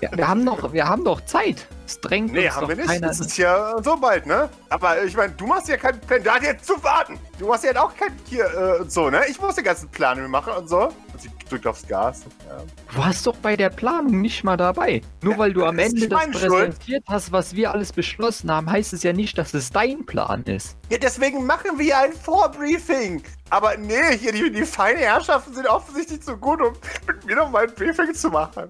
Ja, 0.00 0.10
wir 0.14 0.28
haben 0.28 0.44
doch, 0.44 0.72
wir 0.72 0.86
haben 0.88 1.04
doch 1.04 1.20
Zeit. 1.22 1.66
Es 1.86 2.00
drängt 2.00 2.32
Nee, 2.32 2.46
uns 2.46 2.56
haben 2.56 2.68
wir 2.68 2.76
nicht. 2.76 3.02
Das 3.02 3.20
ist 3.20 3.36
ja 3.36 3.74
so 3.82 3.96
bald, 3.96 4.26
ne? 4.26 4.48
Aber 4.68 5.02
ich 5.02 5.16
meine, 5.16 5.32
du 5.32 5.46
machst 5.46 5.68
ja 5.68 5.76
keinen 5.76 6.00
Plan. 6.00 6.22
Da 6.22 6.34
hat 6.36 6.42
jetzt 6.42 6.66
zu 6.66 6.82
warten. 6.82 7.18
Du 7.38 7.46
machst 7.48 7.64
ja 7.64 7.70
auch 7.82 7.94
kein 7.96 8.12
hier 8.28 8.44
äh, 8.44 8.80
und 8.80 8.92
so, 8.92 9.10
ne? 9.10 9.22
Ich 9.28 9.40
muss 9.40 9.56
den 9.56 9.64
ganzen 9.64 9.88
Plan 9.88 10.30
machen 10.30 10.52
und 10.54 10.68
so. 10.68 10.84
Und 11.12 11.20
sie 11.20 11.30
drückt 11.48 11.66
aufs 11.66 11.86
Gas. 11.86 12.22
Ja. 12.48 12.62
Du 12.92 12.98
warst 12.98 13.26
doch 13.26 13.36
bei 13.36 13.56
der 13.56 13.68
Planung 13.70 14.20
nicht 14.20 14.44
mal 14.44 14.56
dabei. 14.56 15.02
Nur 15.22 15.36
weil 15.38 15.52
du 15.52 15.64
am 15.64 15.78
Ende 15.78 16.08
das 16.08 16.20
meine 16.20 16.32
Schuld. 16.32 16.50
präsentiert 16.50 17.04
hast, 17.08 17.32
was 17.32 17.54
wir 17.54 17.72
alles 17.72 17.92
beschlossen 17.92 18.50
haben, 18.50 18.70
heißt 18.70 18.92
es 18.92 19.02
ja 19.02 19.12
nicht, 19.12 19.36
dass 19.36 19.52
es 19.54 19.70
dein 19.70 20.06
Plan 20.06 20.44
ist. 20.44 20.76
ja, 20.90 20.98
deswegen 20.98 21.44
machen 21.44 21.78
wir 21.78 21.98
ein 21.98 22.12
Vorbriefing. 22.12 23.22
Aber 23.50 23.76
nee, 23.76 24.16
hier 24.18 24.32
die, 24.32 24.50
die 24.50 24.64
feinen 24.64 24.98
Herrschaften 24.98 25.52
sind 25.52 25.66
offensichtlich 25.66 26.22
zu 26.22 26.36
gut, 26.38 26.62
um 26.62 26.72
mit 27.06 27.24
mir 27.26 27.36
noch 27.36 27.50
mal 27.50 27.64
ein 27.68 27.74
Briefing 27.74 28.14
zu 28.14 28.30
machen. 28.30 28.68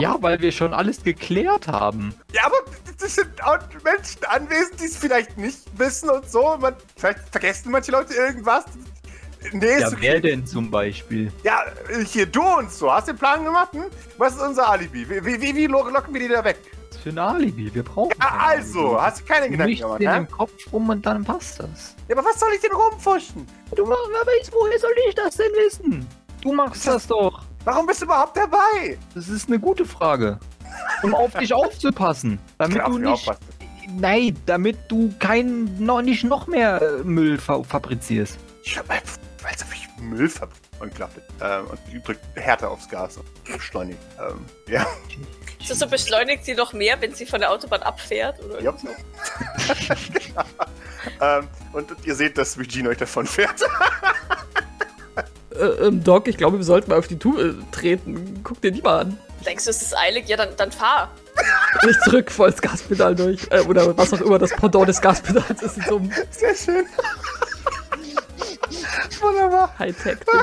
Ja, 0.00 0.16
weil 0.20 0.40
wir 0.40 0.50
schon 0.50 0.74
alles 0.74 1.02
geklärt 1.04 1.68
haben. 1.68 2.12
Ja, 2.32 2.46
aber 2.46 2.56
es 3.02 3.14
sind 3.14 3.42
auch 3.42 3.58
Menschen 3.84 4.24
anwesend, 4.28 4.80
die 4.80 4.84
es 4.84 4.96
vielleicht 4.96 5.36
nicht 5.36 5.58
wissen 5.78 6.10
und 6.10 6.30
so. 6.30 6.56
Man, 6.58 6.74
vielleicht 6.96 7.20
vergessen 7.30 7.70
manche 7.72 7.90
Leute 7.92 8.14
irgendwas. 8.14 8.64
Nee, 9.52 9.80
Ja, 9.80 9.88
okay. 9.88 9.96
wer 10.00 10.20
denn 10.20 10.46
zum 10.46 10.70
Beispiel? 10.70 11.32
Ja, 11.42 11.60
hier 12.06 12.26
du 12.26 12.42
und 12.42 12.70
so. 12.70 12.92
Hast 12.92 13.08
du 13.08 13.12
den 13.12 13.18
Plan 13.18 13.42
gemacht? 13.44 13.72
Hm? 13.72 13.84
Was 14.18 14.34
ist 14.36 14.42
unser 14.42 14.68
Alibi? 14.68 15.08
Wie, 15.08 15.24
wie, 15.24 15.40
wie, 15.40 15.56
wie 15.56 15.66
lo- 15.66 15.88
locken 15.88 16.12
wir 16.12 16.20
die 16.20 16.28
da 16.28 16.44
weg? 16.44 16.58
Was 16.90 16.98
für 16.98 17.08
ein 17.08 17.18
Alibi? 17.18 17.74
Wir 17.74 17.82
brauchen. 17.82 18.12
Ja, 18.20 18.36
also, 18.38 18.80
Alibi. 18.90 19.00
hast 19.00 19.20
du 19.20 19.24
keine 19.24 19.48
Gedanken 19.50 19.76
gemacht, 19.76 20.00
den 20.00 20.10
hä? 20.10 20.16
im 20.18 20.28
Kopf 20.30 20.52
rum 20.72 20.88
und 20.90 21.06
dann 21.06 21.24
passt 21.24 21.58
das. 21.60 21.96
Ja, 22.08 22.16
aber 22.18 22.28
was 22.28 22.38
soll 22.38 22.50
ich 22.54 22.60
denn 22.60 22.72
rumfuschen? 22.72 23.46
Du 23.74 23.86
machst, 23.86 24.02
wer 24.10 24.26
weiß, 24.26 24.50
woher 24.52 24.78
soll 24.78 24.90
ich 25.08 25.14
das 25.14 25.36
denn 25.36 25.52
wissen? 25.52 26.06
Du 26.42 26.52
machst 26.52 26.86
das 26.86 27.06
doch. 27.06 27.42
Warum 27.64 27.86
bist 27.86 28.02
du 28.02 28.04
überhaupt 28.04 28.36
dabei? 28.36 28.98
Das 29.14 29.28
ist 29.28 29.48
eine 29.48 29.58
gute 29.58 29.86
Frage. 29.86 30.38
Um 31.02 31.14
auf 31.14 31.32
dich 31.34 31.52
aufzupassen. 31.52 32.38
Damit 32.58 32.78
du 32.78 32.90
mich 32.90 32.98
nicht. 33.00 33.08
aufpassen. 33.08 33.44
Nein, 33.98 34.36
damit 34.46 34.78
du 34.88 35.12
kein, 35.18 35.84
noch 35.84 36.02
nicht 36.02 36.24
noch 36.24 36.46
mehr 36.46 36.80
äh, 36.80 37.04
Müll 37.04 37.38
fa 37.38 37.62
fabrizierst. 37.62 38.38
Ich 38.62 38.78
hab 38.78 38.88
einfach, 38.88 39.18
weiß 39.42 39.64
ob 39.64 39.74
ich 39.74 39.88
Müll 40.02 40.28
verbringe. 40.28 40.60
Unglaublich. 40.80 41.24
Ähm, 41.42 41.66
und 41.66 41.78
die 41.92 42.00
drückt 42.02 42.20
härter 42.36 42.70
aufs 42.70 42.88
Gas 42.88 43.18
und 43.18 43.26
beschleunigt. 43.44 43.98
Ähm, 44.18 44.44
ja. 44.72 44.86
So, 45.62 45.74
so 45.74 45.86
beschleunigt 45.86 46.44
sie 46.44 46.54
noch 46.54 46.72
mehr, 46.72 47.00
wenn 47.00 47.14
sie 47.14 47.26
von 47.26 47.40
der 47.40 47.50
Autobahn 47.50 47.82
abfährt? 47.82 48.42
Oder 48.42 48.62
Jupp. 48.62 48.78
ähm, 51.20 51.48
und, 51.72 51.90
und 51.90 52.06
ihr 52.06 52.14
seht, 52.14 52.38
dass 52.38 52.58
Regine 52.58 52.88
euch 52.88 52.98
davon 52.98 53.26
fährt. 53.26 53.60
Äh, 55.52 55.86
ähm, 55.86 56.02
Doc, 56.02 56.28
ich 56.28 56.36
glaube, 56.36 56.58
wir 56.58 56.64
sollten 56.64 56.90
mal 56.90 56.98
auf 56.98 57.08
die 57.08 57.18
Tour 57.18 57.44
äh, 57.44 57.52
treten. 57.72 58.40
Guck 58.44 58.60
dir 58.60 58.70
die 58.70 58.80
mal 58.80 59.00
an. 59.00 59.18
Denkst 59.44 59.64
du, 59.64 59.70
es 59.70 59.82
ist 59.82 59.96
eilig? 59.96 60.28
Ja, 60.28 60.36
dann, 60.36 60.56
dann 60.56 60.70
fahr. 60.72 61.10
Nicht 61.84 62.02
zurück, 62.04 62.30
voll 62.30 62.50
das 62.50 62.60
Gaspedal 62.60 63.14
durch. 63.14 63.46
Äh, 63.50 63.60
oder 63.60 63.96
was 63.96 64.12
auch 64.12 64.20
immer 64.20 64.38
das 64.38 64.50
Pendant 64.50 64.88
des 64.88 65.00
Gaspedals 65.00 65.62
ist 65.62 65.82
so 65.86 66.00
Sehr 66.30 66.54
schön. 66.54 66.86
Wunderbar. 69.20 69.74
Hightech-Ding. 69.78 70.40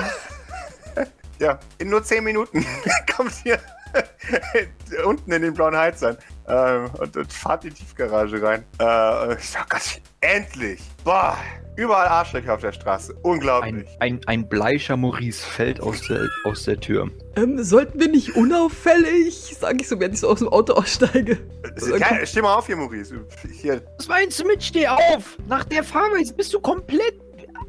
Ja, 1.39 1.59
in 1.77 1.89
nur 1.89 2.03
10 2.03 2.23
Minuten 2.23 2.65
kommt 3.15 3.33
ihr 3.45 3.59
unten 5.05 5.31
in 5.31 5.41
den 5.41 5.53
blauen 5.53 5.75
Heizern 5.75 6.17
ähm, 6.47 6.89
und, 6.99 7.17
und 7.17 7.33
fahrt 7.33 7.65
in 7.65 7.73
die 7.73 7.77
Tiefgarage 7.77 8.41
rein. 8.41 8.63
Äh, 8.79 9.35
ich 9.35 9.49
sag 9.49 9.69
Gott, 9.69 10.01
endlich! 10.21 10.81
Boah! 11.03 11.37
Überall 11.77 12.07
Arschlöcher 12.07 12.55
auf 12.55 12.61
der 12.61 12.71
Straße. 12.71 13.13
Unglaublich. 13.21 13.87
Ein, 13.99 14.17
ein, 14.17 14.21
ein 14.25 14.49
bleicher 14.49 14.97
Maurice 14.97 15.45
fällt 15.45 15.79
aus 15.79 16.01
der, 16.07 16.25
aus 16.43 16.63
der 16.63 16.79
Tür. 16.79 17.11
Ähm, 17.35 17.63
sollten 17.63 17.99
wir 17.99 18.07
nicht 18.07 18.35
unauffällig, 18.35 19.55
sage 19.59 19.77
ich 19.81 19.87
so, 19.87 19.99
während 19.99 20.15
ich 20.15 20.21
so 20.21 20.29
aus 20.29 20.39
dem 20.39 20.49
Auto 20.49 20.73
aussteige. 20.73 21.37
ja, 21.99 22.25
steh 22.25 22.41
mal 22.41 22.55
auf 22.55 22.65
hier, 22.65 22.77
Maurice. 22.77 23.23
Hier. 23.61 23.83
Was 23.97 24.07
meinst 24.07 24.39
du 24.39 24.47
mit 24.47 24.63
Steh 24.63 24.87
auf? 24.87 25.37
Nach 25.47 25.63
der 25.65 25.83
Fahrweise 25.83 26.33
bist 26.33 26.51
du 26.51 26.59
komplett. 26.59 27.13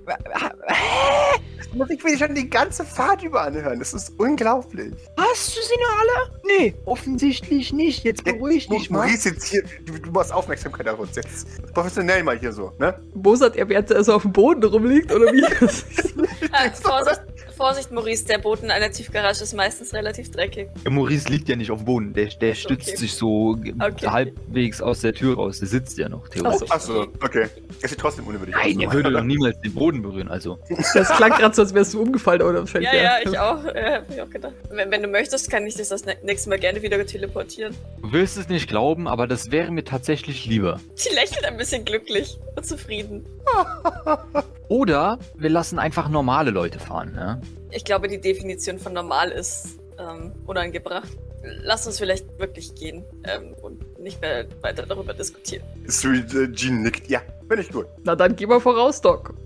Das 0.09 1.73
muss 1.75 1.91
ich 1.91 2.03
mir 2.03 2.17
schon 2.17 2.35
die 2.35 2.49
ganze 2.49 2.85
Fahrt 2.85 3.23
über 3.23 3.43
anhören. 3.43 3.79
Das 3.79 3.93
ist 3.93 4.13
unglaublich. 4.19 4.95
Hast 5.17 5.57
du 5.57 5.61
sie 5.61 5.75
noch 5.81 5.99
alle? 6.01 6.41
Nee, 6.59 6.75
offensichtlich 6.85 7.73
nicht. 7.73 8.05
Jetzt 8.05 8.25
beruhig 8.25 8.69
dich 8.69 8.91
mal. 8.91 9.07
Maurice, 9.07 9.31
jetzt 9.31 9.45
hier, 9.45 9.63
du, 9.85 9.99
du 9.99 10.11
machst 10.11 10.33
Aufmerksamkeit 10.33 10.89
auf 10.89 10.99
uns. 10.99 11.17
Jetzt 11.17 11.47
professionell 11.75 12.23
mal 12.23 12.39
hier 12.39 12.53
so, 12.53 12.73
ne? 12.79 12.99
Mozart, 13.15 13.57
er 13.57 13.69
während 13.69 13.91
er 13.91 14.03
so 14.05 14.15
auf 14.15 14.23
dem 14.23 14.33
Boden 14.33 14.65
rumliegt, 14.65 15.13
oder 15.13 15.27
wie? 15.27 15.43
Vorsicht, 16.83 17.23
Vorsicht, 17.59 17.91
Maurice, 17.91 18.25
der 18.25 18.39
Boden 18.39 18.67
in 18.67 18.71
einer 18.71 18.91
Tiefgarage 18.93 19.43
ist 19.43 19.53
meistens 19.53 19.93
relativ 19.93 20.31
dreckig. 20.31 20.69
Der 20.85 20.93
Maurice 20.93 21.29
liegt 21.29 21.49
ja 21.49 21.57
nicht 21.57 21.73
auf 21.73 21.81
dem 21.81 21.87
Boden. 21.87 22.13
Der, 22.15 22.27
der 22.27 22.53
Ach 22.53 22.57
stützt 22.57 22.89
okay. 22.89 22.97
sich 22.97 23.15
so 23.15 23.59
Okay. 23.81 24.07
halbwegs 24.07 24.81
aus 24.81 25.01
der 25.01 25.13
Tür 25.13 25.35
raus. 25.35 25.59
Der 25.59 25.67
sitzt 25.67 25.99
ja 25.99 26.09
noch, 26.09 26.29
theoretisch. 26.29 26.71
Achso, 26.71 27.03
okay. 27.21 27.49
Es 27.83 27.91
sieht 27.91 27.99
trotzdem 27.99 28.27
unwürdig 28.29 28.55
aus. 28.55 28.63
Nein, 28.65 28.79
er 28.81 28.93
würde 28.93 29.11
doch 29.11 29.25
niemals 29.25 29.61
den 29.61 29.75
Boden 29.75 30.03
berühren. 30.03 30.29
Also, 30.29 30.59
Das 30.95 31.09
klang 31.17 31.31
gerade 31.33 31.53
so, 31.55 31.63
als 31.63 31.75
wärst 31.75 31.95
du 31.95 32.01
umgefallen 32.01 32.43
oder 32.43 32.65
fällt 32.67 32.85
Ja, 32.85 32.95
ja, 32.95 33.13
ich 33.25 33.37
auch. 33.39 33.65
Äh, 33.65 33.97
hab 33.97 34.11
ich 34.11 34.23
auch 34.23 34.31
gedacht. 34.31 34.55
Wenn, 34.71 34.91
wenn 34.93 35.03
du 35.03 35.09
möchtest, 35.09 35.51
kann 35.51 35.67
ich 35.67 35.75
das 35.75 35.89
das 35.89 36.05
nä- 36.07 36.17
nächste 36.23 36.49
Mal 36.51 36.59
gerne 36.61 36.81
wieder 36.81 37.05
teleportieren. 37.05 37.75
du 38.03 38.13
wirst 38.13 38.37
es 38.39 38.49
nicht 38.49 38.69
glauben, 38.69 39.09
aber 39.09 39.27
das 39.27 39.51
wäre 39.51 39.73
mir 39.73 39.85
tatsächlich 39.85 40.47
lieber. 40.47 40.79
Sie 40.95 41.13
lächelt 41.13 41.45
ein 41.45 41.57
bisschen 41.57 41.85
glücklich 41.85 42.39
und 42.55 42.65
zufrieden. 42.65 43.27
Oder 44.69 45.19
wir 45.35 45.51
lassen 45.51 45.79
einfach 45.79 46.09
normale 46.09 46.51
Leute 46.51 46.79
fahren. 46.79 47.15
Ja? 47.17 47.41
Ich 47.71 47.85
glaube, 47.85 48.09
die 48.09 48.21
Definition 48.21 48.79
von 48.79 48.93
normal 48.93 49.31
ist 49.31 49.79
ähm, 49.99 50.33
unangebracht. 50.47 51.09
Lass 51.43 51.87
uns 51.87 51.99
vielleicht 51.99 52.39
wirklich 52.39 52.75
gehen 52.75 53.05
ähm, 53.25 53.55
und 53.63 53.99
nicht 54.01 54.21
mehr 54.21 54.47
weiter 54.61 54.85
darüber 54.85 55.15
diskutieren. 55.15 55.65
Sweet 55.89 56.35
äh, 56.35 56.53
Jean 56.53 56.83
nickt. 56.83 57.09
Ja, 57.09 57.21
bin 57.49 57.61
ich 57.61 57.71
gut. 57.71 57.87
Na 58.05 58.15
dann 58.15 58.37
geh 58.37 58.47
mal 58.47 58.61
voraus, 58.61 59.01
Doc. 59.01 59.35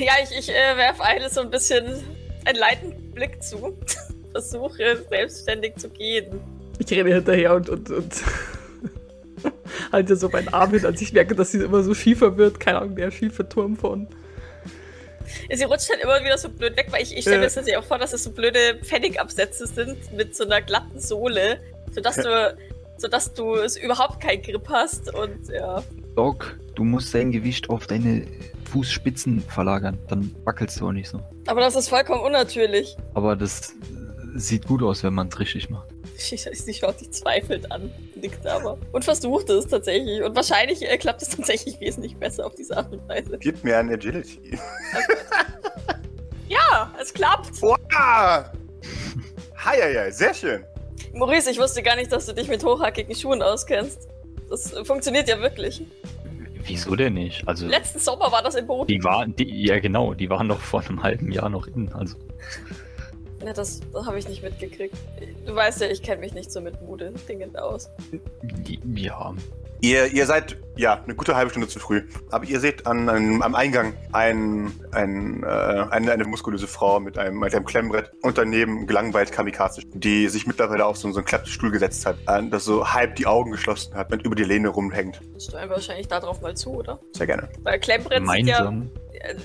Ja, 0.00 0.12
ich, 0.22 0.30
ich 0.38 0.48
äh, 0.48 0.76
werfe 0.76 1.02
Eile 1.02 1.28
so 1.28 1.40
ein 1.40 1.50
bisschen 1.50 1.84
einen 2.44 2.58
leitenden 2.58 3.10
Blick 3.10 3.42
zu. 3.42 3.76
Versuche 4.32 5.04
selbstständig 5.10 5.76
zu 5.76 5.90
gehen. 5.90 6.40
Ich 6.78 6.90
renne 6.90 7.14
hinterher 7.14 7.54
und, 7.54 7.68
und, 7.68 7.90
und 7.90 8.22
halte 9.92 10.16
so 10.16 10.28
meinen 10.28 10.48
Arm 10.48 10.70
hin, 10.70 10.84
als 10.84 11.00
ich 11.00 11.12
merke, 11.12 11.34
dass 11.34 11.52
sie 11.52 11.58
immer 11.58 11.82
so 11.82 11.94
schiefer 11.94 12.36
wird. 12.36 12.60
Keine 12.60 12.80
Ahnung, 12.80 12.96
der 12.96 13.10
schiefe 13.10 13.48
Turm 13.48 13.76
von. 13.76 14.08
Sie 15.50 15.64
rutscht 15.64 15.88
halt 15.88 16.00
immer 16.02 16.22
wieder 16.22 16.36
so 16.36 16.48
blöd 16.48 16.76
weg, 16.76 16.88
weil 16.90 17.02
ich, 17.02 17.16
ich 17.16 17.22
stelle 17.22 17.38
mir 17.38 17.44
das 17.44 17.54
tatsächlich 17.54 17.82
auch 17.82 17.86
vor, 17.86 17.98
dass 17.98 18.12
es 18.12 18.24
so 18.24 18.30
blöde 18.30 18.78
Pfennigabsätze 18.82 19.66
sind 19.66 20.12
mit 20.12 20.36
so 20.36 20.44
einer 20.44 20.60
glatten 20.60 21.00
Sohle, 21.00 21.60
sodass 21.92 22.16
du, 22.16 22.56
sodass 22.96 23.32
du 23.32 23.54
es 23.54 23.76
überhaupt 23.76 24.20
keinen 24.20 24.42
Grip 24.42 24.68
hast 24.68 25.12
und 25.14 25.48
ja. 25.48 25.82
Doc, 26.16 26.58
du 26.74 26.84
musst 26.84 27.14
dein 27.14 27.32
Gewicht 27.32 27.70
auf 27.70 27.86
deine 27.86 28.26
Fußspitzen 28.70 29.42
verlagern. 29.42 29.98
Dann 30.08 30.34
wackelst 30.44 30.80
du 30.80 30.88
auch 30.88 30.92
nicht 30.92 31.08
so. 31.08 31.20
Aber 31.46 31.60
das 31.60 31.76
ist 31.76 31.88
vollkommen 31.88 32.22
unnatürlich. 32.22 32.96
Aber 33.14 33.36
das 33.36 33.70
äh, 33.70 34.38
sieht 34.38 34.66
gut 34.66 34.82
aus, 34.82 35.02
wenn 35.02 35.14
man 35.14 35.28
es 35.28 35.38
richtig 35.38 35.70
macht. 35.70 35.88
Sie, 36.52 36.74
schaut 36.74 37.00
dich 37.00 37.10
zweifelnd 37.10 37.70
an, 37.70 37.92
nickt 38.14 38.46
aber. 38.46 38.78
Und 38.92 39.04
versucht 39.04 39.50
es 39.50 39.66
tatsächlich. 39.66 40.22
Und 40.22 40.34
wahrscheinlich 40.36 40.82
äh, 40.82 40.96
klappt 40.98 41.22
es 41.22 41.30
tatsächlich 41.30 41.80
wesentlich 41.80 42.16
besser 42.16 42.46
auf 42.46 42.54
diese 42.54 42.76
Art 42.76 42.92
und 42.92 43.06
Weise. 43.08 43.38
Gib 43.38 43.62
mir 43.64 43.78
ein 43.78 43.90
Agility. 43.90 44.58
Ja, 46.48 46.92
es 47.00 47.14
klappt. 47.14 47.62
Wow! 47.62 48.44
Heieiei, 49.64 50.10
sehr 50.10 50.34
schön. 50.34 50.64
Maurice, 51.14 51.50
ich 51.50 51.58
wusste 51.58 51.82
gar 51.82 51.96
nicht, 51.96 52.12
dass 52.12 52.26
du 52.26 52.34
dich 52.34 52.48
mit 52.48 52.62
hochhackigen 52.62 53.14
Schuhen 53.14 53.40
auskennst. 53.40 54.08
Das 54.50 54.72
äh, 54.74 54.84
funktioniert 54.84 55.28
ja 55.28 55.40
wirklich. 55.40 55.82
Wieso 56.64 56.94
denn 56.94 57.14
nicht? 57.14 57.46
Also, 57.48 57.66
Letzten 57.66 57.98
Sommer 57.98 58.30
war 58.30 58.42
das 58.42 58.54
in 58.54 58.66
Boden. 58.66 58.86
die 58.86 59.02
waren, 59.02 59.34
die, 59.34 59.66
ja 59.66 59.80
genau, 59.80 60.14
die 60.14 60.28
waren 60.28 60.48
doch 60.48 60.60
vor 60.60 60.80
einem 60.82 61.02
halben 61.02 61.32
Jahr 61.32 61.48
noch 61.48 61.66
in. 61.66 61.90
Also, 61.92 62.16
Ja, 63.44 63.52
das, 63.52 63.80
habe 64.06 64.18
ich 64.18 64.28
nicht 64.28 64.42
mitgekriegt. 64.42 64.94
Du 65.46 65.54
weißt 65.54 65.80
ja, 65.80 65.88
ich 65.88 66.02
kenne 66.02 66.20
mich 66.20 66.32
nicht 66.32 66.52
so 66.52 66.60
mit 66.60 66.80
Mode-Dingen 66.82 67.56
aus. 67.56 67.90
die, 68.42 68.80
ja. 68.94 69.34
Ihr, 69.84 70.06
ihr 70.12 70.26
seid, 70.26 70.56
ja, 70.76 71.02
eine 71.02 71.16
gute 71.16 71.34
halbe 71.34 71.50
Stunde 71.50 71.66
zu 71.66 71.80
früh. 71.80 72.02
Aber 72.30 72.44
ihr 72.44 72.60
seht 72.60 72.86
an, 72.86 73.08
einem- 73.08 73.42
am 73.42 73.56
Eingang 73.56 73.94
ein, 74.12 74.70
ein, 74.92 75.42
äh, 75.42 75.46
eine, 75.46 76.12
eine 76.12 76.24
muskulöse 76.24 76.68
Frau 76.68 77.00
mit 77.00 77.18
einem, 77.18 77.40
mit 77.40 77.52
einem 77.52 77.64
Klemmbrett 77.64 78.12
und 78.22 78.38
daneben 78.38 78.86
gelangweilt 78.86 79.32
Kamikaze, 79.32 79.82
die 79.92 80.28
sich 80.28 80.46
mittlerweile 80.46 80.86
auf 80.86 80.98
so, 80.98 81.10
so 81.10 81.18
einen 81.18 81.24
Klappstuhl 81.26 81.72
gesetzt 81.72 82.06
hat, 82.06 82.16
äh, 82.28 82.48
das 82.48 82.64
so 82.64 82.92
halb 82.92 83.16
die 83.16 83.26
Augen 83.26 83.50
geschlossen 83.50 83.94
hat 83.96 84.12
und 84.12 84.22
über 84.24 84.36
die 84.36 84.44
Lehne 84.44 84.68
rumhängt. 84.68 85.20
Steuern 85.36 85.68
wir 85.68 85.74
wahrscheinlich 85.74 86.06
darauf 86.06 86.40
mal 86.40 86.56
zu, 86.56 86.70
oder? 86.74 87.00
Sehr 87.12 87.26
gerne. 87.26 87.48
Weil 87.64 87.80
Klemmbrett 87.80 88.24
sind 88.24 88.46
ja, 88.46 88.58
Gemeinsam. 88.58 88.90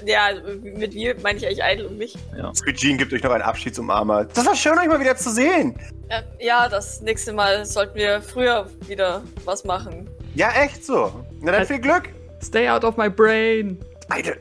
Ja, 0.05 0.29
mit 0.61 0.93
wir 0.93 1.15
meine 1.21 1.37
ich 1.37 1.45
eigentlich 1.45 1.61
Idle 1.63 1.87
und 1.87 1.97
mich. 1.97 2.17
Ja. 2.37 2.53
Sweet 2.53 2.77
Jean 2.77 2.97
gibt 2.97 3.13
euch 3.13 3.23
noch 3.23 3.31
einen 3.31 3.43
Abschiedsumarmer. 3.43 4.25
Das 4.25 4.45
war 4.45 4.55
schön, 4.55 4.77
euch 4.77 4.87
mal 4.87 4.99
wieder 4.99 5.15
zu 5.15 5.31
sehen. 5.31 5.75
Ja, 6.09 6.23
ja, 6.39 6.69
das 6.69 7.01
nächste 7.01 7.33
Mal 7.33 7.65
sollten 7.65 7.95
wir 7.95 8.21
früher 8.21 8.67
wieder 8.87 9.23
was 9.45 9.63
machen. 9.65 10.09
Ja, 10.35 10.51
echt 10.51 10.85
so. 10.85 11.25
Na 11.41 11.51
dann 11.51 11.65
viel 11.65 11.79
Glück. 11.79 12.09
Stay 12.43 12.69
out 12.69 12.83
of 12.83 12.97
my 12.97 13.09
brain. 13.09 13.77
Beide. 14.07 14.37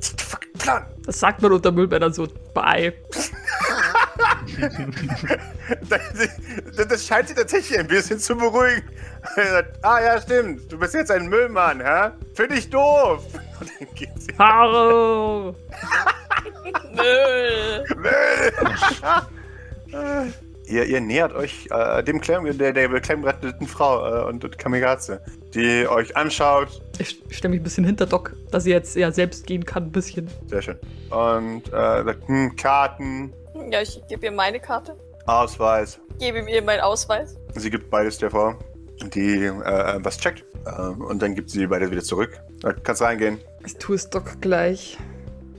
Fuck, 0.00 0.40
Plan. 0.58 0.86
Das 1.04 1.20
sagt 1.20 1.42
man 1.42 1.52
unter 1.52 1.70
Müllmännern 1.70 2.12
so. 2.12 2.26
Bye. 2.54 2.94
Das, 5.88 6.88
das 6.88 7.06
scheint 7.06 7.28
sie 7.28 7.34
tatsächlich 7.34 7.78
ein 7.78 7.86
bisschen 7.86 8.18
zu 8.18 8.36
beruhigen. 8.36 8.82
Er 9.36 9.66
ah 9.82 10.00
ja, 10.00 10.20
stimmt. 10.20 10.70
Du 10.70 10.78
bist 10.78 10.94
jetzt 10.94 11.10
ein 11.10 11.26
Müllmann, 11.26 11.80
hä? 11.80 12.10
Finde 12.34 12.56
ich 12.56 12.68
doof. 12.70 13.24
Und 13.60 13.70
dann 13.78 13.88
geht 13.94 14.13
Haro. 14.38 15.54
Müll! 16.94 17.84
Müll. 17.96 18.52
ihr, 20.66 20.84
ihr 20.84 21.00
nähert 21.00 21.32
euch 21.34 21.68
äh, 21.70 22.02
dem 22.02 22.20
Klemm, 22.20 22.56
der, 22.58 22.72
der 22.72 22.88
beklemmretteten 22.88 23.66
Frau 23.66 24.06
äh, 24.06 24.24
und, 24.28 24.44
und 24.44 24.58
Kamikaze, 24.58 25.20
die 25.54 25.86
euch 25.86 26.16
anschaut. 26.16 26.82
Ich 26.98 27.22
stelle 27.30 27.52
mich 27.52 27.60
ein 27.60 27.64
bisschen 27.64 27.84
hinter 27.84 28.06
Doc, 28.06 28.34
dass 28.50 28.64
sie 28.64 28.70
jetzt 28.70 28.96
ja 28.96 29.10
selbst 29.12 29.46
gehen 29.46 29.64
kann, 29.64 29.84
ein 29.84 29.92
bisschen. 29.92 30.28
Sehr 30.46 30.62
schön. 30.62 30.78
Und 31.10 31.68
äh, 31.68 32.04
sagt, 32.04 32.28
hm, 32.28 32.56
Karten, 32.56 33.32
Ja, 33.70 33.82
ich 33.82 34.00
gebe 34.08 34.26
ihr 34.26 34.32
meine 34.32 34.60
Karte. 34.60 34.96
Ausweis. 35.26 36.00
Gebe 36.18 36.38
ihm 36.38 36.48
ihr 36.48 36.62
meinen 36.62 36.80
Ausweis. 36.80 37.36
Sie 37.54 37.70
gibt 37.70 37.90
beides 37.90 38.18
der 38.18 38.30
Frau, 38.30 38.54
die 39.14 39.44
äh, 39.44 39.98
was 40.00 40.18
checkt. 40.18 40.44
Ähm, 40.66 41.00
und 41.02 41.22
dann 41.22 41.34
gibt 41.34 41.50
sie 41.50 41.66
beides 41.66 41.90
wieder 41.90 42.02
zurück. 42.02 42.40
Da 42.60 42.72
kannst 42.72 43.02
reingehen. 43.02 43.38
Ich 43.64 43.76
tue 43.76 43.96
es 43.96 44.10
Doc 44.10 44.40
gleich. 44.40 44.98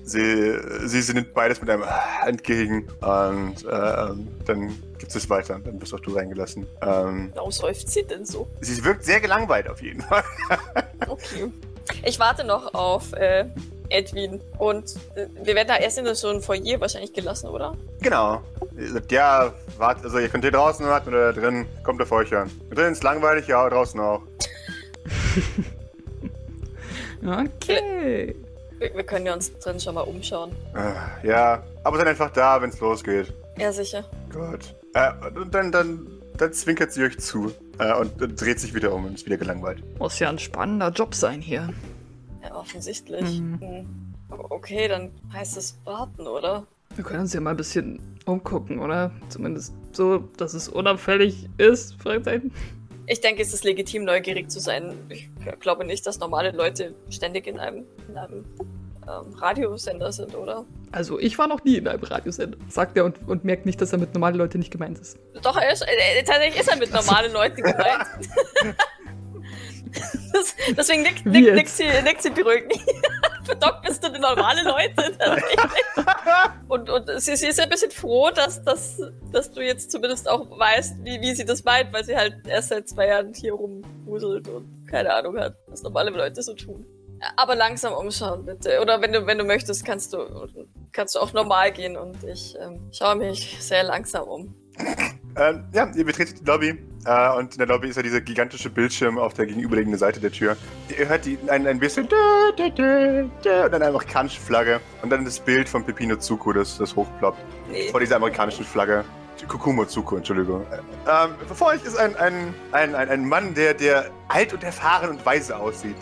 Sie, 0.04 0.56
sie, 0.86 1.02
sie 1.02 1.14
nimmt 1.14 1.34
beides 1.34 1.60
mit 1.62 1.70
einem 1.70 1.84
entgegen 2.26 2.88
und 3.02 3.56
ähm, 3.72 4.28
dann 4.46 4.68
gibt 5.00 5.16
es 5.16 5.30
weiter. 5.32 5.60
Dann 5.64 5.80
bist 5.80 5.94
auch 5.96 6.00
du 6.00 6.16
reingelassen. 6.16 6.68
Ähm, 6.82 7.32
Warum 7.34 7.52
seufzt 7.52 7.90
sie 7.90 8.04
denn 8.04 8.24
so? 8.24 8.48
sie 8.62 8.84
wirkt 8.84 9.04
sehr 9.04 9.20
gelangweilt 9.20 9.68
auf 9.68 9.82
jeden 9.82 10.02
Fall. 10.02 10.24
Okay. 11.08 11.52
Ich 12.04 12.20
warte 12.20 12.44
noch 12.44 12.74
auf 12.74 13.14
äh, 13.14 13.46
Edwin. 13.90 14.42
Und 14.58 14.96
äh, 15.16 15.28
wir 15.44 15.56
werden 15.56 15.68
da 15.68 15.78
erst 15.78 15.98
in 15.98 16.16
so 16.16 16.30
ein 16.30 16.42
Foyer 16.42 16.80
wahrscheinlich 16.80 17.14
gelassen, 17.14 17.48
oder? 17.48 17.76
genau. 18.02 18.42
Sagt, 18.78 19.12
ja, 19.12 19.54
wart, 19.78 20.04
also 20.04 20.20
ihr 20.20 20.30
könnt 20.30 20.44
hier 20.44 20.52
draußen 20.52 20.86
warten 20.86 21.10
oder 21.10 21.32
da 21.32 21.40
drin. 21.40 21.66
Kommt 21.84 22.02
auf 22.02 22.12
euch 22.12 22.36
an. 22.36 22.50
Drin 22.72 22.92
ist 22.92 23.04
langweilig, 23.04 23.48
ja, 23.48 23.68
draußen 23.70 24.00
auch. 24.00 24.22
Okay. 27.26 28.36
Wir, 28.78 28.96
wir 28.96 29.04
können 29.04 29.26
ja 29.26 29.34
uns 29.34 29.58
drin 29.60 29.80
schon 29.80 29.96
mal 29.96 30.02
umschauen. 30.02 30.52
Äh, 30.76 31.28
ja, 31.28 31.64
aber 31.84 31.98
seid 31.98 32.08
einfach 32.08 32.32
da, 32.32 32.62
wenn 32.62 32.70
es 32.70 32.80
losgeht. 32.80 33.34
Ja, 33.58 33.72
sicher. 33.72 34.04
Gut. 34.32 34.76
Äh, 34.94 35.12
und 35.36 35.54
dann, 35.54 35.72
dann, 35.72 36.08
dann 36.38 36.54
zwinkert 36.54 36.92
sie 36.92 37.04
euch 37.04 37.18
zu 37.20 37.54
äh, 37.80 37.94
und, 37.94 38.22
und 38.22 38.40
dreht 38.40 38.60
sich 38.60 38.74
wieder 38.74 38.94
um 38.94 39.06
und 39.06 39.16
ist 39.16 39.26
wieder 39.26 39.38
gelangweilt. 39.38 39.84
Muss 39.98 40.20
ja 40.20 40.30
ein 40.30 40.40
spannender 40.40 40.90
Job 40.90 41.16
sein 41.16 41.42
hier. 41.42 41.70
Ja, 42.44 42.56
offensichtlich. 42.56 43.40
Mhm. 43.40 43.60
Hm. 43.60 44.14
Aber 44.30 44.52
okay, 44.52 44.88
dann 44.88 45.12
heißt 45.32 45.58
es 45.58 45.78
warten, 45.86 46.28
oder? 46.28 46.66
Wir 46.96 47.04
können 47.04 47.22
uns 47.22 47.34
ja 47.34 47.42
mal 47.42 47.52
ein 47.52 47.58
bisschen 47.58 48.00
umgucken, 48.26 48.80
oder? 48.80 49.12
Zumindest 49.30 49.74
so, 49.92 50.20
dass 50.38 50.54
es 50.54 50.68
unauffällig 50.68 51.50
ist. 51.58 52.02
Fragezeichen. 52.02 52.52
Ich 53.08 53.22
denke, 53.22 53.42
es 53.42 53.54
ist 53.54 53.64
legitim, 53.64 54.04
neugierig 54.04 54.50
zu 54.50 54.60
sein. 54.60 54.98
Ich 55.10 55.30
glaube 55.60 55.86
nicht, 55.86 56.06
dass 56.08 56.20
normale 56.20 56.52
Leute 56.52 56.96
ständig 57.10 57.48
in 57.48 57.60
einem, 57.60 57.86
in 58.08 58.18
einem 58.18 58.46
ähm, 59.08 59.34
Radiosender 59.36 60.12
sind, 60.12 60.34
oder? 60.36 60.66
Also 60.92 61.20
ich 61.20 61.38
war 61.38 61.48
noch 61.48 61.64
nie 61.64 61.76
in 61.78 61.88
einem 61.88 62.04
Radiosender, 62.04 62.58
sagt 62.68 62.98
er 62.98 63.06
und, 63.06 63.18
und 63.28 63.44
merkt 63.44 63.66
nicht, 63.66 63.80
dass 63.80 63.92
er 63.92 64.00
mit 64.00 64.14
normalen 64.14 64.38
Leuten 64.38 64.60
nicht 64.60 64.72
gemeint 64.72 64.98
ist. 64.98 65.20
Doch, 65.44 65.58
er 65.58 65.72
ist, 65.72 65.84
äh, 65.84 66.24
tatsächlich 66.24 66.60
ist 66.60 66.70
er 66.70 66.78
mit 66.78 66.92
normalen 66.92 67.32
Leuten 67.32 67.62
gemeint. 67.62 68.08
das, 70.34 70.56
deswegen 70.76 71.04
nickt 71.04 71.26
nick, 71.26 71.46
jetzt? 71.46 71.56
nick 71.56 71.70
sie, 71.70 72.02
nick 72.04 72.22
sie 72.22 72.30
beruhigt. 72.30 72.74
Für 73.46 73.56
Doc 73.60 73.82
bist 73.84 74.04
du 74.04 74.08
eine 74.08 74.20
normale 74.20 74.64
Leute. 74.64 74.96
tatsächlich. 75.18 76.05
Und 76.96 77.22
sie, 77.22 77.36
sie 77.36 77.48
ist 77.48 77.60
ein 77.60 77.70
bisschen 77.70 77.92
froh, 77.92 78.30
dass, 78.30 78.64
dass, 78.64 79.02
dass 79.32 79.52
du 79.52 79.62
jetzt 79.62 79.92
zumindest 79.92 80.30
auch 80.30 80.50
weißt, 80.58 81.04
wie, 81.04 81.20
wie 81.22 81.36
sie 81.36 81.46
das 81.46 81.64
meint, 81.64 81.92
weil 81.94 82.04
sie 82.04 82.16
halt 82.16 82.36
erst 82.48 82.70
seit 82.70 82.88
zwei 82.88 83.08
Jahren 83.08 83.34
hier 83.34 83.54
rumwuselt 83.54 84.48
und 84.48 84.88
keine 84.90 85.14
Ahnung 85.14 85.38
hat, 85.38 85.56
was 85.68 85.84
normale 85.84 86.12
Leute 86.12 86.42
so 86.42 86.54
tun. 86.54 86.86
Aber 87.36 87.56
langsam 87.56 87.94
umschauen, 87.94 88.46
bitte. 88.46 88.80
Oder 88.82 89.02
wenn 89.02 89.12
du, 89.12 89.26
wenn 89.26 89.38
du 89.38 89.44
möchtest, 89.44 89.86
kannst 89.86 90.14
du, 90.14 90.20
kannst 90.92 91.16
du 91.16 91.20
auch 91.20 91.34
normal 91.34 91.72
gehen 91.72 91.98
und 91.98 92.24
ich 92.24 92.56
ähm, 92.60 92.90
schaue 92.92 93.16
mich 93.16 93.58
sehr 93.60 93.84
langsam 93.84 94.28
um. 94.28 94.56
Ähm, 95.38 95.66
ja, 95.74 95.92
ihr 95.94 96.06
betretet 96.06 96.40
die 96.40 96.46
Lobby 96.46 96.78
äh, 97.06 97.30
und 97.38 97.54
in 97.54 97.58
der 97.58 97.68
Lobby 97.68 97.90
ist 97.90 97.98
ja 97.98 98.04
dieser 98.04 98.22
gigantische 98.22 98.70
Bildschirm 98.70 99.18
auf 99.18 99.34
der 99.34 99.46
gegenüberliegenden 99.46 100.00
Seite 100.00 100.20
der 100.22 100.32
Tür. 100.32 100.56
Ihr 100.98 101.10
hört 101.10 101.26
die, 101.26 101.38
ein, 101.48 101.68
ein 101.68 101.80
bisschen 101.80 102.08
dä, 102.08 102.16
dä, 102.58 102.70
dä, 102.70 103.22
und 103.22 103.44
dann 103.44 103.74
eine 103.74 103.88
amerikanische 103.88 104.40
Flagge 104.40 104.80
und 105.02 105.10
dann 105.10 105.26
das 105.26 105.40
Bild 105.40 105.68
von 105.68 105.84
Pepino 105.84 106.16
Zuko, 106.16 106.54
das, 106.54 106.78
das 106.78 106.96
hochploppt 106.96 107.40
vor 107.92 108.00
dieser 108.00 108.16
amerikanischen 108.16 108.64
Flagge. 108.64 109.04
Kukumo 109.50 109.86
Zuko, 109.86 110.16
Entschuldigung. 110.16 110.66
Ähm, 110.72 111.32
vor 111.54 111.68
euch 111.68 111.84
ist 111.84 111.98
ein, 111.98 112.16
ein, 112.16 112.54
ein, 112.72 112.96
ein, 112.96 113.10
ein 113.10 113.28
Mann, 113.28 113.54
der, 113.54 113.74
der 113.74 114.10
alt 114.30 114.54
und 114.54 114.64
erfahren 114.64 115.10
und 115.10 115.26
weise 115.26 115.58
aussieht. 115.58 115.98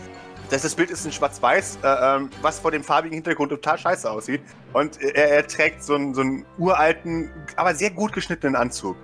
Das, 0.50 0.62
das 0.62 0.74
Bild 0.74 0.90
ist 0.90 1.04
in 1.04 1.10
schwarz-weiß, 1.10 1.80
äh, 1.82 2.16
ähm, 2.16 2.30
was 2.40 2.60
vor 2.60 2.70
dem 2.70 2.84
farbigen 2.84 3.14
Hintergrund 3.14 3.50
total 3.50 3.78
scheiße 3.78 4.08
aussieht. 4.08 4.42
Und 4.72 5.02
er, 5.02 5.30
er 5.30 5.46
trägt 5.46 5.82
so 5.82 5.94
einen, 5.94 6.14
so 6.14 6.20
einen 6.20 6.46
uralten, 6.58 7.30
aber 7.56 7.74
sehr 7.74 7.90
gut 7.90 8.12
geschnittenen 8.12 8.54
Anzug. 8.54 8.96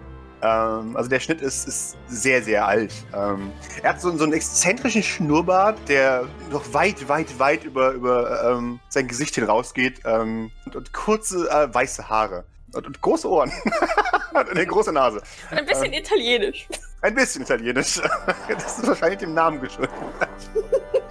Ähm, 0.42 0.96
also 0.96 1.08
der 1.08 1.20
Schnitt 1.20 1.40
ist, 1.40 1.68
ist 1.68 1.96
sehr, 2.08 2.42
sehr 2.42 2.66
alt. 2.66 2.92
Ähm, 3.14 3.52
er 3.82 3.90
hat 3.90 4.00
so, 4.00 4.16
so 4.16 4.24
einen 4.24 4.32
exzentrischen 4.32 5.02
Schnurrbart, 5.02 5.78
der 5.88 6.24
noch 6.50 6.72
weit, 6.72 7.08
weit, 7.08 7.38
weit 7.38 7.64
über, 7.64 7.92
über 7.92 8.56
ähm, 8.56 8.80
sein 8.88 9.06
Gesicht 9.06 9.34
hinausgeht. 9.34 10.00
Ähm, 10.04 10.50
und, 10.64 10.76
und 10.76 10.92
kurze 10.92 11.48
äh, 11.50 11.72
weiße 11.72 12.08
Haare. 12.08 12.44
Und, 12.72 12.86
und 12.86 13.00
große 13.02 13.28
Ohren. 13.28 13.52
und 14.32 14.48
eine 14.48 14.66
große 14.66 14.92
Nase. 14.92 15.22
Und 15.50 15.58
ein 15.58 15.66
bisschen 15.66 15.92
italienisch. 15.92 16.68
Ein 17.02 17.14
bisschen 17.14 17.42
italienisch. 17.42 18.00
Das 18.48 18.78
ist 18.78 18.86
wahrscheinlich 18.86 19.18
dem 19.18 19.34
Namen 19.34 19.60
geschuldet. 19.60 19.90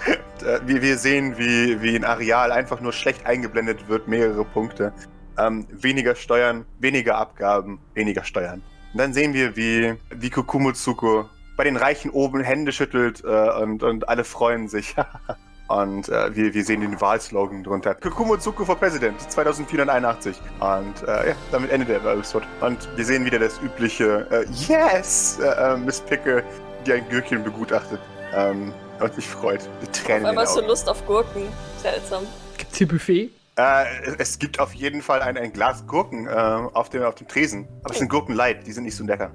Und, 0.07 0.48
äh, 0.48 0.59
wir, 0.65 0.81
wir 0.81 0.98
sehen, 0.98 1.38
wie, 1.38 1.81
wie 1.81 1.95
in 1.95 2.03
Areal 2.03 2.51
einfach 2.51 2.79
nur 2.81 2.93
schlecht 2.93 3.25
eingeblendet 3.25 3.88
wird, 3.88 4.07
mehrere 4.07 4.45
Punkte. 4.45 4.93
Ähm, 5.38 5.67
weniger 5.71 6.15
Steuern, 6.15 6.65
weniger 6.79 7.17
Abgaben, 7.17 7.79
weniger 7.93 8.24
Steuern. 8.24 8.62
Und 8.93 9.00
dann 9.00 9.13
sehen 9.13 9.34
wir, 9.34 9.55
wie, 9.55 9.96
wie 10.10 10.29
Kukumutsuko 10.29 11.29
bei 11.55 11.63
den 11.65 11.77
Reichen 11.77 12.12
oben 12.12 12.41
Hände 12.41 12.72
schüttelt 12.72 13.24
äh, 13.24 13.50
und, 13.62 13.84
und 13.84 14.08
alle 14.10 14.24
freuen 14.24 14.67
sich. 14.67 14.96
und 15.67 16.10
äh, 16.10 16.36
wir, 16.36 16.53
wir 16.53 16.63
sehen 16.63 16.81
den 16.81 17.00
Wahlslogan 17.00 17.63
drunter. 17.63 17.93
Kukumutsuko 17.96 18.65
for 18.65 18.75
President 18.75 19.19
2481. 19.29 20.38
Und 20.60 21.08
äh, 21.08 21.29
ja, 21.29 21.36
damit 21.51 21.72
endet 21.72 21.89
der 21.89 22.03
Werbespot. 22.03 22.43
Und 22.62 22.88
wir 22.96 23.05
sehen 23.05 23.25
wieder 23.25 23.39
das 23.39 23.60
übliche 23.62 24.25
äh, 24.31 24.46
Yes! 24.67 25.38
Äh, 25.39 25.74
äh, 25.74 25.77
Miss 25.77 26.01
Pickle, 26.01 26.43
die 26.86 26.93
ein 26.93 27.08
Gürkchen 27.10 27.43
begutachtet. 27.43 28.00
Ähm, 28.34 28.74
und 29.00 29.13
sich 29.13 29.27
freut. 29.27 29.62
Die 29.81 29.88
Auf 29.88 29.91
Tränen 29.91 30.19
den 30.22 30.29
einmal 30.29 30.48
so 30.48 30.60
Augen. 30.60 30.67
Lust 30.67 30.89
auf 30.89 31.05
Gurken. 31.05 31.43
Seltsam. 31.81 32.25
Gibt's 32.58 32.77
hier 32.77 32.88
Buffet? 32.88 33.31
Äh, 33.59 34.15
es 34.19 34.39
gibt 34.39 34.57
auf 34.59 34.73
jeden 34.73 35.01
Fall 35.01 35.21
ein, 35.21 35.35
ein 35.37 35.51
Glas 35.51 35.85
Gurken 35.85 36.27
äh, 36.27 36.29
auf, 36.29 36.89
dem, 36.89 37.03
auf 37.03 37.15
dem 37.15 37.27
Tresen. 37.27 37.67
Aber 37.83 37.91
es 37.93 37.99
sind 37.99 38.09
Gurken 38.09 38.33
light, 38.35 38.65
die 38.65 38.71
sind 38.71 38.85
nicht 38.85 38.95
so 38.95 39.03
lecker. 39.03 39.31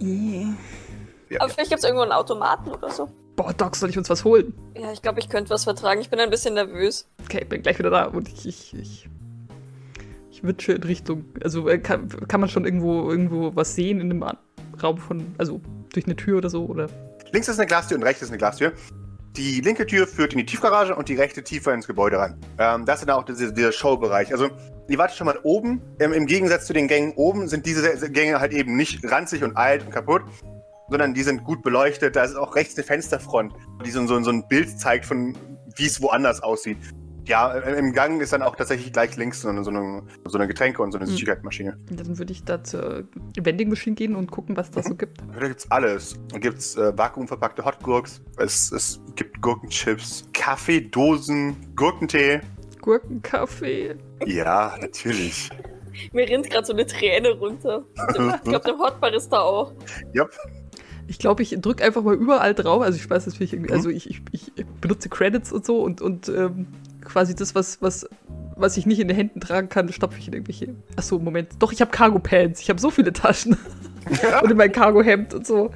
Nee. 0.00 0.46
Ja, 1.30 1.40
Aber 1.40 1.48
vielleicht 1.50 1.70
gibt 1.70 1.78
es 1.78 1.84
irgendwo 1.84 2.02
einen 2.02 2.12
Automaten 2.12 2.70
oder 2.70 2.90
so. 2.90 3.08
Boah, 3.36 3.52
Doc, 3.52 3.76
soll 3.76 3.90
ich 3.90 3.98
uns 3.98 4.10
was 4.10 4.24
holen? 4.24 4.52
Ja, 4.76 4.92
ich 4.92 5.00
glaube, 5.02 5.20
ich 5.20 5.28
könnte 5.28 5.50
was 5.50 5.64
vertragen. 5.64 6.00
Ich 6.00 6.10
bin 6.10 6.18
ein 6.20 6.30
bisschen 6.30 6.54
nervös. 6.54 7.08
Okay, 7.24 7.40
ich 7.42 7.48
bin 7.48 7.62
gleich 7.62 7.78
wieder 7.78 7.90
da 7.90 8.04
und 8.06 8.28
ich, 8.28 8.46
ich, 8.46 8.74
ich, 8.74 9.08
ich 10.30 10.42
witsche 10.44 10.72
in 10.72 10.82
Richtung. 10.82 11.24
Also 11.42 11.68
äh, 11.68 11.78
kann, 11.78 12.08
kann 12.28 12.40
man 12.40 12.48
schon 12.48 12.64
irgendwo, 12.64 13.10
irgendwo 13.10 13.54
was 13.56 13.74
sehen 13.74 14.00
in 14.00 14.08
dem 14.08 14.22
An- 14.22 14.38
Raum 14.82 14.98
von, 14.98 15.34
also 15.38 15.60
durch 15.92 16.04
eine 16.06 16.16
Tür 16.16 16.38
oder 16.38 16.50
so, 16.50 16.64
oder? 16.66 16.88
Links 17.32 17.48
ist 17.48 17.58
eine 17.58 17.66
Glastür 17.66 17.96
und 17.96 18.02
rechts 18.02 18.22
ist 18.22 18.28
eine 18.28 18.38
Glastür. 18.38 18.72
Die 19.36 19.60
linke 19.60 19.84
Tür 19.84 20.06
führt 20.06 20.32
in 20.32 20.38
die 20.38 20.46
Tiefgarage 20.46 20.94
und 20.94 21.08
die 21.08 21.16
rechte 21.16 21.42
tiefer 21.42 21.74
ins 21.74 21.88
Gebäude 21.88 22.18
rein. 22.18 22.38
Ähm, 22.58 22.84
das 22.84 23.00
ist 23.00 23.08
dann 23.08 23.16
auch 23.16 23.24
dieser, 23.24 23.50
dieser 23.50 23.72
Showbereich. 23.72 24.30
Also, 24.30 24.48
ihr 24.88 24.98
wartet 24.98 25.16
schon 25.16 25.26
mal 25.26 25.38
oben. 25.42 25.82
Ähm, 25.98 26.12
Im 26.12 26.26
Gegensatz 26.26 26.66
zu 26.66 26.72
den 26.72 26.86
Gängen 26.86 27.14
oben 27.16 27.48
sind 27.48 27.66
diese 27.66 28.10
Gänge 28.12 28.38
halt 28.38 28.52
eben 28.52 28.76
nicht 28.76 29.04
ranzig 29.10 29.42
und 29.42 29.56
alt 29.56 29.84
und 29.84 29.90
kaputt, 29.90 30.22
sondern 30.88 31.14
die 31.14 31.24
sind 31.24 31.42
gut 31.42 31.62
beleuchtet. 31.62 32.14
Da 32.14 32.22
ist 32.22 32.36
auch 32.36 32.54
rechts 32.54 32.76
eine 32.76 32.84
Fensterfront, 32.84 33.52
die 33.84 33.90
so, 33.90 34.06
so, 34.06 34.22
so 34.22 34.30
ein 34.30 34.46
Bild 34.46 34.78
zeigt, 34.78 35.04
von 35.04 35.36
wie 35.76 35.86
es 35.86 36.00
woanders 36.00 36.40
aussieht. 36.40 36.78
Ja, 37.26 37.52
im 37.54 37.86
im 37.86 37.92
Gang 37.92 38.20
ist 38.20 38.32
dann 38.32 38.42
auch 38.42 38.54
tatsächlich 38.56 38.92
gleich 38.92 39.16
links 39.16 39.40
so 39.42 39.48
eine, 39.48 39.64
so 39.64 39.70
eine, 39.70 40.02
so 40.26 40.36
eine 40.38 40.46
Getränke- 40.46 40.82
und 40.82 40.92
so 40.92 40.98
eine 40.98 41.06
Mhm. 41.06 41.12
Süßigkeitsmaschine. 41.12 41.78
Und 41.90 42.00
dann 42.00 42.18
würde 42.18 42.32
ich 42.32 42.44
da 42.44 42.62
zur 42.62 43.04
Vending 43.40 43.68
Machine 43.70 43.96
gehen 43.96 44.14
und 44.14 44.30
gucken, 44.30 44.56
was 44.56 44.70
da 44.70 44.82
so 44.82 44.94
gibt. 44.94 45.22
Da 45.38 45.48
gibt's 45.48 45.70
alles. 45.70 46.16
Da 46.32 46.38
gibt's 46.38 46.76
äh, 46.76 46.96
vakuumverpackte 46.96 47.64
Hotgurks, 47.64 48.20
es, 48.36 48.70
es 48.72 49.00
gibt 49.16 49.40
Gurkenchips, 49.40 50.24
Kaffeedosen, 50.32 51.56
Gurkentee. 51.76 52.40
Gurkenkaffee. 52.82 53.94
Ja, 54.26 54.74
natürlich. 54.80 55.50
Mir 56.12 56.28
rinnt 56.28 56.50
gerade 56.50 56.66
so 56.66 56.72
eine 56.72 56.86
Träne 56.86 57.30
runter. 57.30 57.84
Ich 58.08 58.14
glaube, 58.42 58.64
der 58.64 58.78
Hotbar 58.78 59.14
ist 59.14 59.28
da 59.30 59.40
auch. 59.40 59.72
Yep. 60.14 60.30
Ich 61.06 61.18
glaube, 61.18 61.42
ich 61.42 61.56
drücke 61.60 61.84
einfach 61.84 62.02
mal 62.02 62.14
überall 62.14 62.54
drauf. 62.54 62.82
Also 62.82 62.96
ich 62.96 63.08
weiß 63.08 63.26
natürlich 63.26 63.52
irgendwie, 63.52 63.70
Mhm. 63.70 63.76
also 63.76 63.90
ich, 63.90 64.10
ich, 64.10 64.22
ich 64.32 64.52
benutze 64.80 65.08
Credits 65.08 65.52
und 65.52 65.64
so 65.64 65.82
und, 65.82 66.00
und 66.00 66.28
ähm, 66.28 66.66
quasi 67.04 67.34
das, 67.34 67.54
was, 67.54 67.80
was, 67.82 68.08
was 68.56 68.76
ich 68.76 68.86
nicht 68.86 69.00
in 69.00 69.08
den 69.08 69.16
Händen 69.16 69.40
tragen 69.40 69.68
kann, 69.68 69.92
stopfe 69.92 70.18
ich 70.18 70.28
in 70.28 70.34
irgendwelche. 70.34 70.74
Achso, 70.96 71.18
Moment. 71.18 71.50
Doch, 71.58 71.72
ich 71.72 71.80
habe 71.80 71.90
Cargo-Pants. 71.90 72.60
Ich 72.60 72.70
habe 72.70 72.80
so 72.80 72.90
viele 72.90 73.12
Taschen. 73.12 73.56
und 74.42 74.50
in 74.50 74.56
mein 74.56 74.72
Cargo-Hemd 74.72 75.34
und 75.34 75.46
so. 75.46 75.70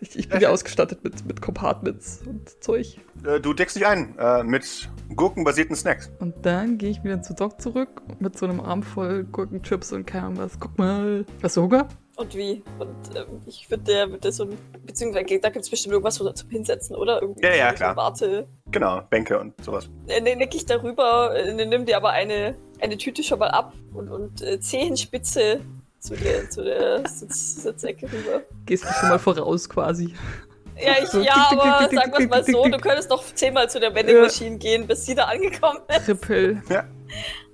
Ich, 0.00 0.18
ich 0.18 0.28
bin 0.28 0.40
ja 0.40 0.50
ausgestattet 0.50 1.04
mit, 1.04 1.24
mit 1.26 1.40
Compartments 1.40 2.22
und 2.26 2.62
Zeug. 2.62 2.98
Äh, 3.24 3.38
du 3.38 3.54
deckst 3.54 3.76
dich 3.76 3.86
ein 3.86 4.18
äh, 4.18 4.42
mit 4.42 4.90
gurkenbasierten 5.14 5.76
Snacks. 5.76 6.10
Und 6.18 6.34
dann 6.44 6.76
gehe 6.76 6.90
ich 6.90 7.04
wieder 7.04 7.22
zu 7.22 7.34
Doc 7.34 7.60
zurück 7.60 8.02
mit 8.18 8.36
so 8.36 8.46
einem 8.46 8.60
Arm 8.60 8.82
voll 8.82 9.22
Gurkenchips 9.24 9.92
und 9.92 10.04
keine 10.04 10.26
Ahnung 10.26 10.38
was. 10.38 10.58
Guck 10.58 10.76
mal. 10.76 11.24
Hast 11.40 11.56
du 11.56 11.62
Hunger? 11.62 11.88
Und 12.16 12.34
wie? 12.34 12.62
Und 12.78 13.16
ähm, 13.16 13.40
ich 13.46 13.70
würde 13.70 13.84
der, 13.84 14.06
der 14.06 14.32
so 14.32 14.44
ein. 14.44 14.58
Beziehungsweise 14.84 15.40
da 15.40 15.48
gibt 15.48 15.64
es 15.64 15.70
bestimmt 15.70 15.92
irgendwas 15.92 16.16
so 16.16 16.30
zum 16.30 16.50
Hinsetzen, 16.50 16.94
oder? 16.94 17.22
Irgendwie 17.22 17.42
Ja, 17.42 17.54
ja, 17.54 17.70
so, 17.70 17.76
klar. 17.76 17.96
Warte. 17.96 18.46
Genau, 18.70 19.00
Bänke 19.08 19.38
und 19.38 19.54
sowas. 19.64 19.88
Äh, 20.08 20.20
ne, 20.20 20.36
nick 20.36 20.54
ich 20.54 20.66
darüber, 20.66 21.34
äh, 21.34 21.54
ne, 21.54 21.64
nimm 21.64 21.86
dir 21.86 21.96
aber 21.96 22.10
eine, 22.10 22.54
eine 22.80 22.98
Tüte 22.98 23.22
schon 23.22 23.38
mal 23.38 23.48
ab 23.48 23.72
und, 23.94 24.10
und 24.10 24.42
äh, 24.42 24.60
Zehenspitze 24.60 25.60
zu 26.00 26.16
der, 26.16 26.50
zu 26.50 26.64
der 26.64 27.08
Sitz, 27.08 27.62
Sitzecke 27.62 28.06
rüber. 28.06 28.42
Gehst 28.66 28.84
du 28.84 28.88
schon 28.88 29.08
mal 29.08 29.18
voraus 29.18 29.68
quasi. 29.68 30.14
Ja, 30.76 30.94
ich, 31.00 31.08
So, 31.08 31.20
ja, 31.20 31.32
tick, 31.32 31.60
tick, 31.60 31.60
aber 31.60 31.88
tick, 31.88 31.98
sagen 31.98 32.12
wir 32.12 32.18
es 32.18 32.28
mal 32.28 32.44
so, 32.44 32.64
du 32.64 32.78
könntest 32.78 33.10
noch 33.10 33.24
zehnmal 33.34 33.70
zu 33.70 33.78
der 33.78 33.94
Vending 33.94 34.20
Machine 34.20 34.58
gehen, 34.58 34.86
bis 34.86 35.06
sie 35.06 35.14
da 35.14 35.24
angekommen 35.24 35.80
ist. 35.88 36.06
Trippel. 36.06 36.62
Äh, 36.68 36.82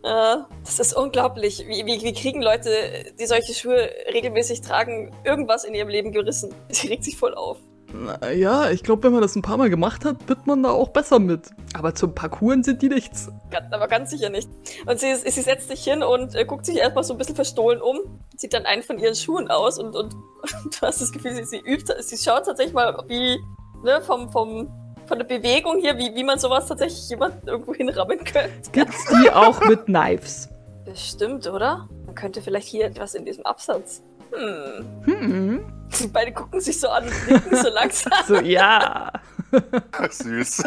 das 0.03 0.79
ist 0.79 0.95
unglaublich. 0.95 1.65
Wie, 1.67 1.85
wie, 1.85 2.03
wie 2.03 2.13
kriegen 2.13 2.43
Leute, 2.43 2.71
die 3.19 3.27
solche 3.27 3.55
Schuhe 3.55 3.91
regelmäßig 4.13 4.61
tragen, 4.61 5.13
irgendwas 5.25 5.65
in 5.65 5.75
ihrem 5.75 5.89
Leben 5.89 6.13
gerissen? 6.13 6.55
Sie 6.69 6.89
regt 6.89 7.05
sich 7.05 7.17
voll 7.17 7.35
auf. 7.35 7.59
Naja, 7.93 8.71
ich 8.71 8.83
glaube, 8.83 9.05
wenn 9.05 9.13
man 9.13 9.23
das 9.23 9.35
ein 9.35 9.41
paar 9.41 9.57
Mal 9.57 9.71
gemacht 9.71 10.05
hat, 10.05 10.29
wird 10.29 10.47
man 10.47 10.63
da 10.63 10.71
auch 10.71 10.89
besser 10.89 11.19
mit. 11.19 11.51
Aber 11.73 11.95
zum 11.95 12.15
Parkouren 12.15 12.63
sind 12.63 12.83
die 12.83 12.91
nichts. 12.91 13.31
Aber 13.71 13.89
ganz 13.89 14.11
sicher 14.11 14.29
nicht. 14.29 14.49
Und 14.85 15.01
sie, 15.01 15.15
sie 15.17 15.41
setzt 15.41 15.69
sich 15.69 15.85
hin 15.85 16.03
und 16.03 16.35
äh, 16.35 16.45
guckt 16.45 16.67
sich 16.67 16.77
erstmal 16.77 17.05
so 17.05 17.15
ein 17.15 17.19
bisschen 17.19 17.35
verstohlen 17.35 17.81
um, 17.81 17.99
zieht 18.37 18.53
dann 18.53 18.67
einen 18.67 18.83
von 18.83 18.99
ihren 18.99 19.15
Schuhen 19.15 19.51
aus 19.51 19.79
und, 19.79 19.97
und, 19.97 20.13
du 20.65 20.81
hast 20.83 21.01
das 21.01 21.13
Gefühl, 21.13 21.35
sie, 21.35 21.45
sie 21.45 21.61
übt, 21.61 21.91
sie 22.03 22.19
schaut 22.19 22.45
tatsächlich 22.45 22.75
mal, 22.75 23.03
wie, 23.09 23.39
ne, 23.83 24.03
vom, 24.03 24.31
vom, 24.31 24.71
von 25.09 25.19
der 25.19 25.27
Bewegung 25.27 25.81
hier, 25.81 25.97
wie, 25.97 26.15
wie 26.15 26.23
man 26.23 26.39
sowas 26.39 26.67
tatsächlich 26.67 27.09
jemand 27.09 27.47
irgendwo 27.47 27.75
hinrammen 27.75 28.19
könnte. 28.19 28.51
Gibt's 28.73 29.07
die 29.07 29.31
auch 29.31 29.61
mit 29.63 29.87
Knives? 29.87 30.49
Das 30.85 31.09
stimmt, 31.09 31.47
oder? 31.47 31.89
Man 32.07 32.15
könnte 32.15 32.43
vielleicht 32.43 32.69
hier 32.69 32.87
etwas 32.87 33.15
in 33.15 33.25
diesem 33.25 33.45
Absatz. 33.45 34.03
Hm. 34.33 34.87
Hm. 35.05 35.73
Die 36.01 36.07
beiden 36.07 36.35
gucken 36.35 36.61
sich 36.61 36.79
so 36.79 36.89
an 36.89 37.05
und 37.05 37.31
nicken 37.31 37.57
so 37.57 37.71
langsam. 37.71 38.13
So, 38.27 38.35
ja. 38.41 39.11
Ach, 39.93 40.13
süß. 40.13 40.63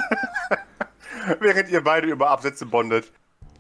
Während 1.40 1.70
ihr 1.70 1.84
beide 1.84 2.08
über 2.08 2.32
Absätze 2.32 2.66
bondet, 2.66 3.12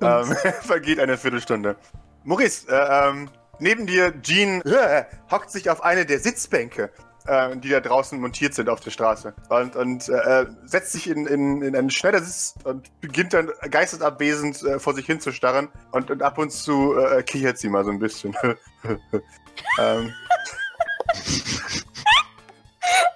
ähm, 0.01 0.25
vergeht 0.61 0.99
eine 0.99 1.17
Viertelstunde. 1.17 1.75
Maurice, 2.23 2.67
äh, 2.67 3.09
ähm, 3.09 3.29
neben 3.59 3.85
dir, 3.85 4.19
Jean, 4.23 4.61
äh, 4.61 5.05
hockt 5.29 5.51
sich 5.51 5.69
auf 5.69 5.83
eine 5.83 6.07
der 6.07 6.19
Sitzbänke. 6.19 6.89
Äh, 7.25 7.55
die 7.57 7.69
da 7.69 7.79
draußen 7.79 8.19
montiert 8.19 8.53
sind 8.53 8.69
auf 8.69 8.79
der 8.79 8.91
Straße. 8.91 9.33
Und, 9.49 9.75
und 9.75 10.09
äh, 10.09 10.45
setzt 10.65 10.91
sich 10.93 11.09
in, 11.09 11.25
in, 11.25 11.61
in 11.61 11.75
einen 11.75 11.89
Schneidersitz 11.89 12.55
und 12.63 12.89
beginnt 13.01 13.33
dann 13.33 13.49
geistesabwesend 13.69 14.63
äh, 14.63 14.79
vor 14.79 14.93
sich 14.93 15.05
hin 15.05 15.19
zu 15.19 15.31
starren. 15.31 15.69
Und, 15.91 16.11
und 16.11 16.21
ab 16.21 16.37
und 16.37 16.51
zu 16.51 16.97
äh, 16.97 17.23
kichert 17.23 17.57
sie 17.57 17.69
mal 17.69 17.83
so 17.83 17.91
ein 17.91 17.99
bisschen. 17.99 18.35
ähm, 19.79 20.13
Oh, 21.13 21.13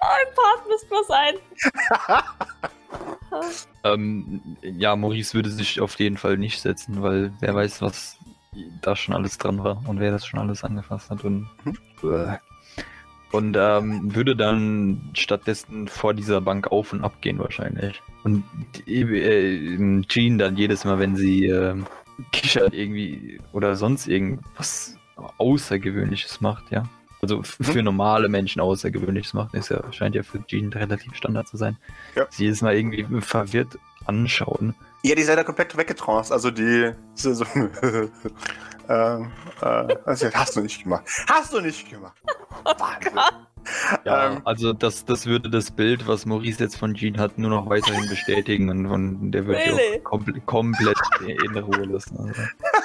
ein 0.00 0.34
Part 0.34 0.68
muss 0.68 0.84
bloß 0.86 1.06
sein. 1.08 1.34
Ähm, 3.84 4.40
ja, 4.62 4.96
Maurice 4.96 5.34
würde 5.34 5.50
sich 5.50 5.80
auf 5.80 5.98
jeden 5.98 6.16
Fall 6.16 6.38
nicht 6.38 6.60
setzen, 6.60 7.02
weil 7.02 7.32
wer 7.40 7.54
weiß, 7.54 7.82
was 7.82 8.18
da 8.80 8.96
schon 8.96 9.14
alles 9.14 9.36
dran 9.36 9.62
war 9.62 9.82
und 9.86 10.00
wer 10.00 10.10
das 10.10 10.26
schon 10.26 10.40
alles 10.40 10.64
angefasst 10.64 11.10
hat 11.10 11.22
und 11.22 11.46
Mhm. 11.64 11.76
Und 13.32 13.56
ähm, 13.58 14.14
würde 14.14 14.36
dann 14.36 15.10
stattdessen 15.14 15.88
vor 15.88 16.14
dieser 16.14 16.40
Bank 16.40 16.70
auf 16.72 16.92
und 16.92 17.02
ab 17.02 17.20
gehen 17.20 17.38
wahrscheinlich 17.38 18.02
und 18.24 18.44
äh, 18.86 20.02
Jean 20.08 20.38
dann 20.38 20.56
jedes 20.56 20.84
Mal, 20.84 20.98
wenn 20.98 21.16
sie 21.16 21.46
äh, 21.46 21.74
kichert 22.32 22.72
irgendwie 22.72 23.40
oder 23.52 23.76
sonst 23.76 24.06
irgendwas 24.06 24.96
Außergewöhnliches 25.38 26.40
macht, 26.40 26.70
ja. 26.70 26.84
Also 27.22 27.40
f- 27.40 27.56
für 27.60 27.82
normale 27.82 28.28
Menschen 28.28 28.60
Außergewöhnliches 28.60 29.34
macht, 29.34 29.54
ist 29.54 29.70
ja 29.70 29.82
scheint 29.92 30.14
ja 30.14 30.22
für 30.22 30.44
Jean 30.46 30.72
relativ 30.72 31.14
Standard 31.14 31.48
zu 31.48 31.56
sein. 31.56 31.76
Ja. 32.14 32.26
Sie 32.30 32.44
jedes 32.44 32.62
Mal 32.62 32.76
irgendwie 32.76 33.06
verwirrt 33.20 33.78
anschauen. 34.04 34.74
Ja, 35.02 35.14
die 35.14 35.22
ist 35.22 35.28
leider 35.28 35.44
komplett 35.44 35.76
weggetranced. 35.76 36.32
Also 36.32 36.50
die. 36.50 36.92
So, 37.14 37.34
so, 37.34 37.44
ähm, 38.88 39.30
äh, 39.60 39.96
also, 40.04 40.28
hast 40.32 40.56
du 40.56 40.60
nicht 40.60 40.82
gemacht. 40.82 41.04
Hast 41.28 41.52
du 41.52 41.60
nicht 41.60 41.88
gemacht. 41.88 42.16
Wahnsinn. 42.64 43.12
Ja, 44.04 44.32
Ähm, 44.32 44.42
also 44.44 44.72
das, 44.72 45.04
das 45.04 45.26
würde 45.26 45.50
das 45.50 45.70
Bild, 45.70 46.06
was 46.06 46.24
Maurice 46.26 46.62
jetzt 46.62 46.76
von 46.76 46.94
Jean 46.94 47.18
hat, 47.18 47.38
nur 47.38 47.50
noch 47.50 47.68
weiterhin 47.68 48.08
bestätigen 48.08 48.70
und, 48.70 48.86
und 48.86 49.32
der 49.32 49.46
würde 49.46 49.60
Really? 49.60 49.98
auch 50.00 50.04
kompl 50.04 50.40
komplett 50.42 50.98
in 51.20 51.56
Ruhe 51.56 51.84
lassen. 51.84 52.16
Also. 52.16 52.42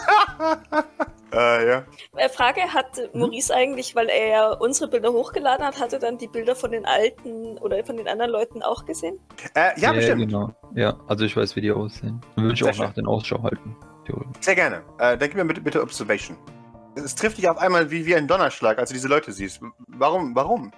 äh, 1.34 1.68
ja. 1.68 1.86
Äh, 2.16 2.30
Frage, 2.30 2.62
hat 2.62 3.00
Maurice 3.14 3.54
eigentlich, 3.54 3.96
weil 3.96 4.10
er 4.10 4.28
ja 4.28 4.52
unsere 4.54 4.90
Bilder 4.90 5.12
hochgeladen 5.12 5.66
hat, 5.66 5.80
hat 5.80 5.94
er 5.94 6.00
dann 6.00 6.18
die 6.18 6.28
Bilder 6.28 6.56
von 6.56 6.72
den 6.72 6.86
alten 6.86 7.58
oder 7.60 7.84
von 7.84 7.98
den 7.98 8.08
anderen 8.08 8.32
Leuten 8.32 8.62
auch 8.62 8.86
gesehen? 8.86 9.20
Äh, 9.56 9.80
ja, 9.80 9.94
bestimmt. 9.94 10.22
Genau. 10.22 10.54
Ja, 10.76 10.98
also 11.08 11.26
ich 11.26 11.36
weiß, 11.36 11.56
wie 11.56 11.62
die 11.62 11.72
aussehen. 11.72 12.22
Dann 12.36 12.46
würde 12.46 12.54
ich 12.54 12.60
Sehr 12.60 12.72
auch 12.72 12.78
nach 12.78 12.86
schön. 12.94 13.04
den 13.04 13.08
Ausschau 13.08 13.42
halten. 13.44 13.76
Sehr 14.40 14.56
gerne. 14.56 14.84
Äh, 14.98 15.18
dann 15.18 15.20
gib 15.20 15.36
mir 15.36 15.46
bitte, 15.46 15.62
bitte 15.62 15.82
Observation. 15.82 16.38
Es 16.96 17.16
trifft 17.16 17.38
dich 17.38 17.48
auf 17.48 17.58
einmal 17.58 17.90
wie, 17.90 18.06
wie 18.06 18.16
ein 18.16 18.28
Donnerschlag, 18.28 18.78
als 18.78 18.90
du 18.90 18.96
diese 18.96 19.08
Leute 19.08 19.32
siehst. 19.32 19.62
Warum? 19.88 20.36
Warum? 20.36 20.72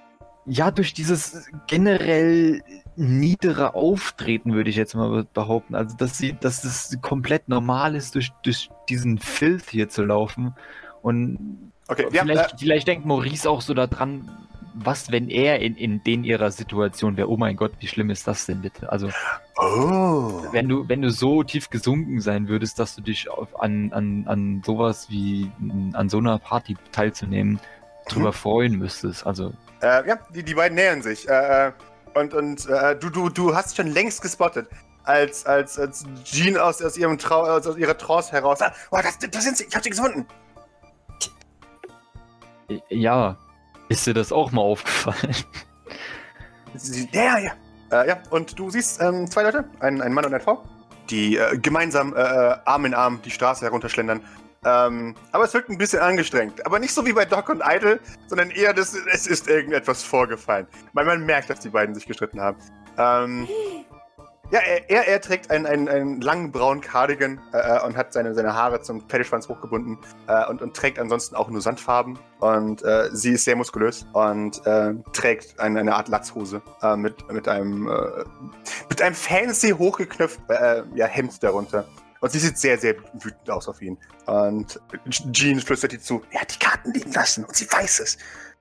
Ja, 0.46 0.70
durch 0.72 0.94
dieses 0.94 1.48
generell 1.68 2.62
niedere 2.96 3.76
Auftreten 3.76 4.54
würde 4.54 4.70
ich 4.70 4.76
jetzt 4.76 4.96
mal 4.96 5.26
behaupten. 5.34 5.76
Also, 5.76 5.96
dass 5.98 6.18
sie, 6.18 6.34
dass 6.40 6.64
es 6.64 6.98
komplett 7.02 7.50
normal 7.50 7.96
ist, 7.96 8.16
durch, 8.16 8.32
durch 8.44 8.70
diesen 8.90 9.18
Filth 9.18 9.70
hier 9.70 9.90
zu 9.90 10.04
laufen. 10.04 10.56
Und 11.02 11.72
Okay, 11.88 12.08
ja, 12.12 12.22
vielleicht, 12.24 12.54
äh, 12.54 12.58
vielleicht 12.58 12.88
denkt 12.88 13.06
Maurice 13.06 13.50
auch 13.50 13.62
so 13.62 13.74
daran, 13.74 14.30
was, 14.74 15.12
wenn 15.12 15.30
er 15.30 15.60
in, 15.60 15.76
in 15.76 16.04
den 16.04 16.24
ihrer 16.24 16.50
Situation 16.50 17.18
wäre. 17.18 17.30
Oh 17.30 17.38
mein 17.38 17.56
Gott, 17.56 17.74
wie 17.80 17.88
schlimm 17.88 18.10
ist 18.10 18.28
das 18.28 18.46
denn 18.46 18.62
bitte? 18.62 18.92
Also, 18.92 19.10
oh. 19.58 20.44
wenn 20.52 20.68
du, 20.68 20.88
wenn 20.90 21.02
du 21.02 21.12
so 21.12 21.44
tief 21.44 21.70
gesunken 21.70 22.22
sein 22.22 22.48
würdest, 22.48 22.80
dass 22.80 22.96
du 22.96 23.02
dich 23.02 23.30
auf, 23.30 23.60
an, 23.62 23.92
an, 23.94 24.24
an 24.28 24.64
sowas 24.66 25.10
wie 25.10 25.52
an 25.94 26.10
so 26.10 26.18
einer 26.18 26.40
Party 26.40 26.76
teilzunehmen, 26.92 27.60
drüber 28.08 28.30
Mhm. 28.30 28.34
freuen 28.34 28.78
müsstest. 28.78 29.26
Also, 29.28 29.54
Äh, 29.82 30.08
ja, 30.08 30.18
die, 30.34 30.44
die 30.44 30.54
beiden 30.56 30.76
nähern 30.76 31.02
sich. 31.02 31.28
Äh, 31.30 31.68
äh, 31.68 31.72
und 32.16 32.34
und 32.34 32.70
äh, 32.70 32.96
du, 32.98 33.10
du, 33.10 33.30
du 33.30 33.56
hast 33.56 33.76
schon 33.76 33.88
längst 33.88 34.22
gespottet, 34.22 34.68
als, 35.04 35.46
als, 35.46 35.78
als 35.78 36.06
Jean 36.24 36.58
aus, 36.58 36.82
aus, 36.82 36.98
ihrem 36.98 37.18
Trau 37.18 37.44
aus, 37.44 37.68
aus 37.68 37.78
ihrer 37.78 37.98
Trance 37.98 38.32
heraus. 38.32 38.62
Ah, 38.62 38.74
oh, 38.92 39.00
das, 39.02 39.18
das 39.20 39.44
sind 39.44 39.58
sie, 39.58 39.66
ich 39.66 39.76
hab 39.76 39.84
sie 39.84 39.90
gefunden. 39.90 40.26
ja, 42.90 43.38
ist 43.90 44.08
dir 44.08 44.14
das 44.14 44.32
auch 44.32 44.52
mal 44.52 44.62
aufgefallen? 44.62 45.36
Ja, 47.12 47.38
ja. 47.38 47.52
Äh, 47.92 48.08
ja, 48.08 48.18
und 48.32 48.58
du 48.58 48.70
siehst 48.72 49.02
ähm, 49.02 49.30
zwei 49.30 49.44
Leute, 49.44 49.66
ein, 49.80 50.02
ein 50.02 50.14
Mann 50.14 50.26
und 50.26 50.34
eine 50.34 50.44
Frau, 50.44 50.64
die 51.10 51.38
äh, 51.38 51.58
gemeinsam 51.58 52.16
äh, 52.16 52.18
Arm 52.18 52.86
in 52.86 52.94
Arm 52.94 53.22
die 53.24 53.30
Straße 53.30 53.64
herunterschlendern. 53.66 54.22
Ähm, 54.66 55.16
aber 55.32 55.44
es 55.44 55.54
wirkt 55.54 55.70
ein 55.70 55.78
bisschen 55.78 56.00
angestrengt. 56.00 56.66
Aber 56.66 56.80
nicht 56.80 56.94
so 56.94 57.06
wie 57.06 57.14
bei 57.14 57.26
Doc 57.26 57.50
und 57.50 57.62
Idol, 57.66 58.00
sondern 58.28 58.50
eher, 58.52 58.74
das, 58.74 58.96
es 59.12 59.28
ist 59.28 59.48
irgendetwas 59.48 60.04
vorgefallen. 60.04 60.68
Weil 60.94 61.06
man 61.06 61.26
merkt, 61.26 61.50
dass 61.50 61.60
die 61.60 61.70
beiden 61.70 61.94
sich 61.96 62.06
gestritten 62.06 62.40
haben. 62.40 62.58
Ähm, 62.98 63.48
ja, 64.52 64.60
er, 64.60 64.90
er, 64.90 65.08
er 65.08 65.22
trägt 65.22 65.50
einen, 65.50 65.66
einen, 65.66 65.90
einen 65.90 66.22
langen 66.22 66.52
braunen 66.52 66.80
Cardigan 66.80 67.42
äh, 67.54 67.58
äh, 67.58 67.86
und 67.86 67.98
hat 67.98 68.14
seine, 68.14 68.36
seine 68.36 68.54
Haare 68.54 68.82
zum 68.82 69.02
Pferdeschwanz 69.02 69.50
hochgebunden 69.50 69.98
äh, 70.28 70.46
und, 70.48 70.62
und 70.62 70.76
trägt 70.76 71.00
ansonsten 71.00 71.36
auch 71.36 71.50
nur 71.50 71.60
Sandfarben. 71.60 72.20
Und 72.40 72.84
äh, 72.84 73.10
sie 73.14 73.32
ist 73.32 73.46
sehr 73.46 73.56
muskulös 73.56 74.06
und 74.14 74.64
äh, 74.68 74.94
trägt 75.14 75.60
eine, 75.60 75.80
eine 75.80 75.96
Art 75.96 76.08
Latzhose 76.08 76.62
äh, 76.84 76.96
mit, 76.96 77.32
mit 77.32 77.48
einem 77.48 77.90
mit 78.90 79.02
einem 79.02 79.16
fancy 79.16 79.72
hochgeknöpft 79.72 80.40
äh, 80.50 80.84
ja, 80.94 81.08
Hemd 81.08 81.42
darunter. 81.42 81.86
Und 82.24 82.32
sie 82.32 82.40
sieht 82.40 82.58
sehr, 82.58 82.80
sehr 82.80 82.96
wütend 83.16 83.50
aus 83.50 83.68
auf 83.68 83.82
ihn. 83.82 83.98
Und 84.28 84.80
Jean 85.34 85.60
flüstert 85.60 85.92
ihr 85.92 86.00
zu, 86.00 86.22
er 86.32 86.40
hat 86.40 86.56
die 86.56 86.60
Karten 86.60 86.94
liegen 86.94 87.12
lassen 87.12 87.44
und 87.44 87.54
sie 87.54 87.70
weiß 87.70 88.00
es. 88.00 88.18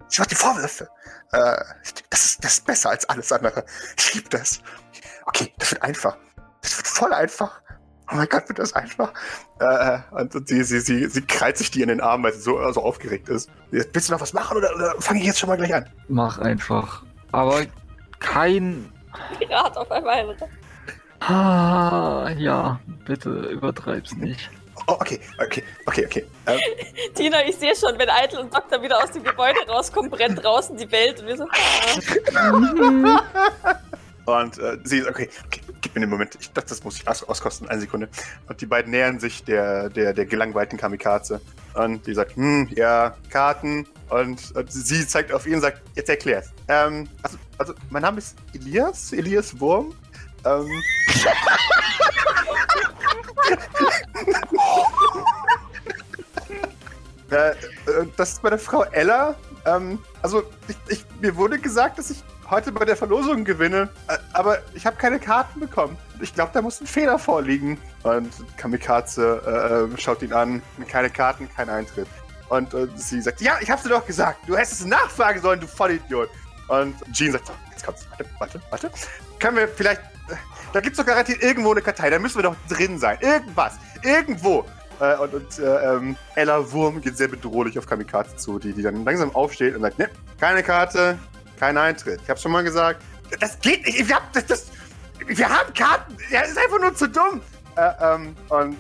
Sie 0.09 0.21
macht 0.21 0.33
die 0.33 0.35
Vorwürfe. 0.35 0.89
Äh, 1.31 1.63
das, 2.11 2.25
ist, 2.25 2.45
das 2.45 2.55
ist 2.55 2.67
besser 2.67 2.91
als 2.91 3.09
alles 3.09 3.31
andere. 3.31 3.65
Ich 3.97 4.15
liebe 4.15 4.29
das. 4.31 4.61
Okay, 5.27 5.53
das 5.59 5.71
wird 5.71 5.83
einfach. 5.85 6.17
Das 6.61 6.77
wird 6.77 6.89
voll 6.89 7.13
einfach. 7.13 7.63
Oh 8.11 8.17
mein 8.17 8.29
Gott, 8.29 8.49
wird 8.49 8.59
das 8.59 8.73
einfach. 8.73 9.13
Äh, 9.61 10.01
und, 10.11 10.35
und 10.35 10.49
sie, 10.49 10.65
sie, 10.65 10.81
sie, 10.81 11.07
sie 11.07 11.23
krallt 11.23 11.57
sich 11.57 11.71
die 11.71 11.83
in 11.83 11.89
den 11.89 12.01
Arm, 12.01 12.25
weil 12.25 12.33
sie 12.33 12.41
so, 12.41 12.73
so 12.73 12.83
aufgeregt 12.83 13.29
ist. 13.29 13.49
Willst 13.71 14.09
du 14.09 14.13
noch 14.13 14.21
was 14.21 14.33
machen 14.33 14.57
oder, 14.57 14.75
oder 14.75 15.01
fange 15.01 15.21
ich 15.21 15.27
jetzt 15.27 15.39
schon 15.39 15.49
mal 15.49 15.57
gleich 15.57 15.73
an? 15.73 15.89
Mach 16.09 16.39
einfach. 16.39 17.05
Aber 17.31 17.65
kein. 18.19 18.93
Pirat 19.39 19.77
auf 19.77 19.89
einmal. 19.93 20.37
Ah, 21.29 22.31
ja, 22.37 22.81
bitte 23.07 23.31
übertreib's 23.31 24.17
nicht. 24.17 24.51
Oh, 24.89 24.95
okay, 24.95 25.21
okay, 25.39 25.63
okay, 25.87 26.07
okay. 26.07 26.27
Ähm, 26.47 26.59
Tina, 27.15 27.47
ich 27.47 27.55
sehe 27.57 27.77
schon, 27.77 27.97
wenn 27.99 28.11
Eitel 28.11 28.41
und 28.41 28.53
Doktor 28.53 28.83
wieder 28.83 29.01
aus 29.03 29.13
dem 29.13 29.23
Gebäude 29.23 29.61
rauskommen, 29.69 30.11
brennt 30.11 30.43
draußen 30.43 30.77
die 30.77 30.91
Welt. 30.91 31.21
Und 31.21 31.29
wir 31.29 31.37
so. 31.37 31.47
Und 34.25 34.59
äh, 34.59 34.79
sie 34.85 34.99
ist, 34.99 35.09
okay, 35.09 35.29
okay, 35.47 35.61
gib 35.81 35.95
mir 35.95 36.03
den 36.03 36.11
Moment. 36.11 36.37
Ich 36.41 36.53
dachte, 36.53 36.69
das 36.69 36.85
muss 36.85 36.97
ich 36.97 37.09
aus 37.09 37.25
auskosten. 37.25 37.69
Eine 37.69 37.81
Sekunde. 37.81 38.09
Und 38.49 38.61
die 38.61 38.67
beiden 38.67 38.93
nähern 38.93 39.19
sich 39.19 39.43
der, 39.45 39.91
der, 39.91 40.13
der 40.13 40.27
gelangweilten 40.27 40.79
Kamikaze. 40.79 41.41
Und 41.75 42.07
die 42.07 42.15
sagt, 42.15 42.37
hm, 42.37 42.69
ja, 42.75 43.17
Karten. 43.31 43.87
Und, 44.11 44.55
und 44.55 44.73
sie 44.73 45.07
zeigt 45.07 45.33
auf 45.33 45.47
ihn 45.47 45.55
und 45.55 45.63
sagt, 45.63 45.83
jetzt 45.97 46.09
erklär's. 46.09 46.51
Ähm, 46.69 47.09
also, 47.23 47.37
also, 47.59 47.75
mein 47.91 48.03
Name 48.03 48.19
ist 48.19 48.37
Elias, 48.55 49.13
Elias 49.13 49.59
Wurm. 49.59 49.95
Ähm, 50.45 50.83
äh, 57.31 57.51
äh, 57.51 57.55
das 58.17 58.33
ist 58.33 58.43
meine 58.43 58.59
Frau 58.59 58.83
Ella. 58.85 59.35
Ähm, 59.65 59.99
also, 60.23 60.43
ich, 60.69 60.77
ich, 60.89 61.05
mir 61.21 61.37
wurde 61.37 61.59
gesagt, 61.59 61.99
dass 61.99 62.11
ich 62.11 62.25
heute 62.51 62.73
bei 62.73 62.85
der 62.85 62.97
Verlosung 62.97 63.45
gewinne, 63.45 63.89
äh, 64.09 64.19
aber 64.33 64.59
ich 64.75 64.85
habe 64.85 64.97
keine 64.97 65.19
Karten 65.19 65.61
bekommen. 65.61 65.97
Ich 66.21 66.35
glaube, 66.35 66.51
da 66.53 66.61
muss 66.63 66.81
ein 66.81 66.87
Fehler 66.87 67.19
vorliegen. 67.19 67.79
Und 68.03 68.33
Kamikaze 68.57 69.89
äh, 69.95 70.01
schaut 70.01 70.23
ihn 70.23 70.33
an, 70.33 70.63
keine 70.89 71.11
Karten, 71.11 71.49
kein 71.55 71.69
Eintritt. 71.71 72.09
Und 72.49 72.75
äh, 72.75 72.89
sie 72.97 73.23
sagt, 73.23 73.41
ja, 73.41 73.57
ich 73.61 73.71
hab's 73.71 73.83
dir 73.85 73.89
doch 73.89 74.05
gesagt, 74.05 74.41
du 74.47 74.57
hättest 74.57 74.81
es 74.81 74.87
nachfragen 74.87 75.41
sollen, 75.41 75.61
du 75.61 75.67
Vollidiot. 75.67 76.29
Und 76.69 76.95
Jean 77.13 77.33
sagt, 77.33 77.51
jetzt 77.71 77.85
kommt's, 77.85 78.07
warte, 78.11 78.27
warte, 78.39 78.61
warte. 78.71 78.91
Können 79.39 79.57
wir 79.57 79.69
vielleicht, 79.69 80.03
da 80.73 80.81
gibt's 80.81 80.99
doch 80.99 81.07
garantiert 81.07 81.43
irgendwo 81.43 81.73
eine 81.73 81.83
Kartei, 81.83 82.11
da 82.11 82.19
müssen 82.19 82.39
wir 82.39 82.43
doch 82.43 82.57
drin 82.69 82.99
sein. 82.99 83.19
Irgendwas, 83.21 83.75
irgendwo. 84.03 84.65
Äh, 85.01 85.17
und 85.17 85.35
und 85.35 85.59
äh, 85.59 85.95
ähm, 85.95 86.17
Ella 86.35 86.71
Wurm 86.73 87.01
geht 87.01 87.17
sehr 87.17 87.29
bedrohlich 87.29 87.79
auf 87.79 87.87
Kamikaze 87.87 88.37
zu, 88.37 88.59
die, 88.59 88.73
die 88.73 88.83
dann 88.83 89.05
langsam 89.05 89.35
aufsteht 89.35 89.75
und 89.75 89.83
sagt, 89.83 89.99
ne, 89.99 90.11
keine 90.39 90.63
Karte, 90.63 91.19
kein 91.59 91.77
Eintritt. 91.77 92.21
Ich 92.23 92.31
hab's 92.31 92.43
schon 92.43 92.53
mal 92.53 92.63
gesagt. 92.63 93.03
Das 93.41 93.59
geht 93.61 93.87
nicht. 93.87 94.09
Wir 94.09 94.17
haben, 94.17 94.27
das, 94.33 94.47
das, 94.47 94.67
wir 95.27 95.49
haben 95.49 95.73
Karten. 95.75 96.17
Er 96.31 96.45
ist 96.45 96.59
einfach 96.59 96.81
nur 96.81 96.95
zu 96.95 97.09
dumm. 97.09 97.41
Äh, 97.77 97.91
ähm, 98.01 98.37
und 98.49 98.77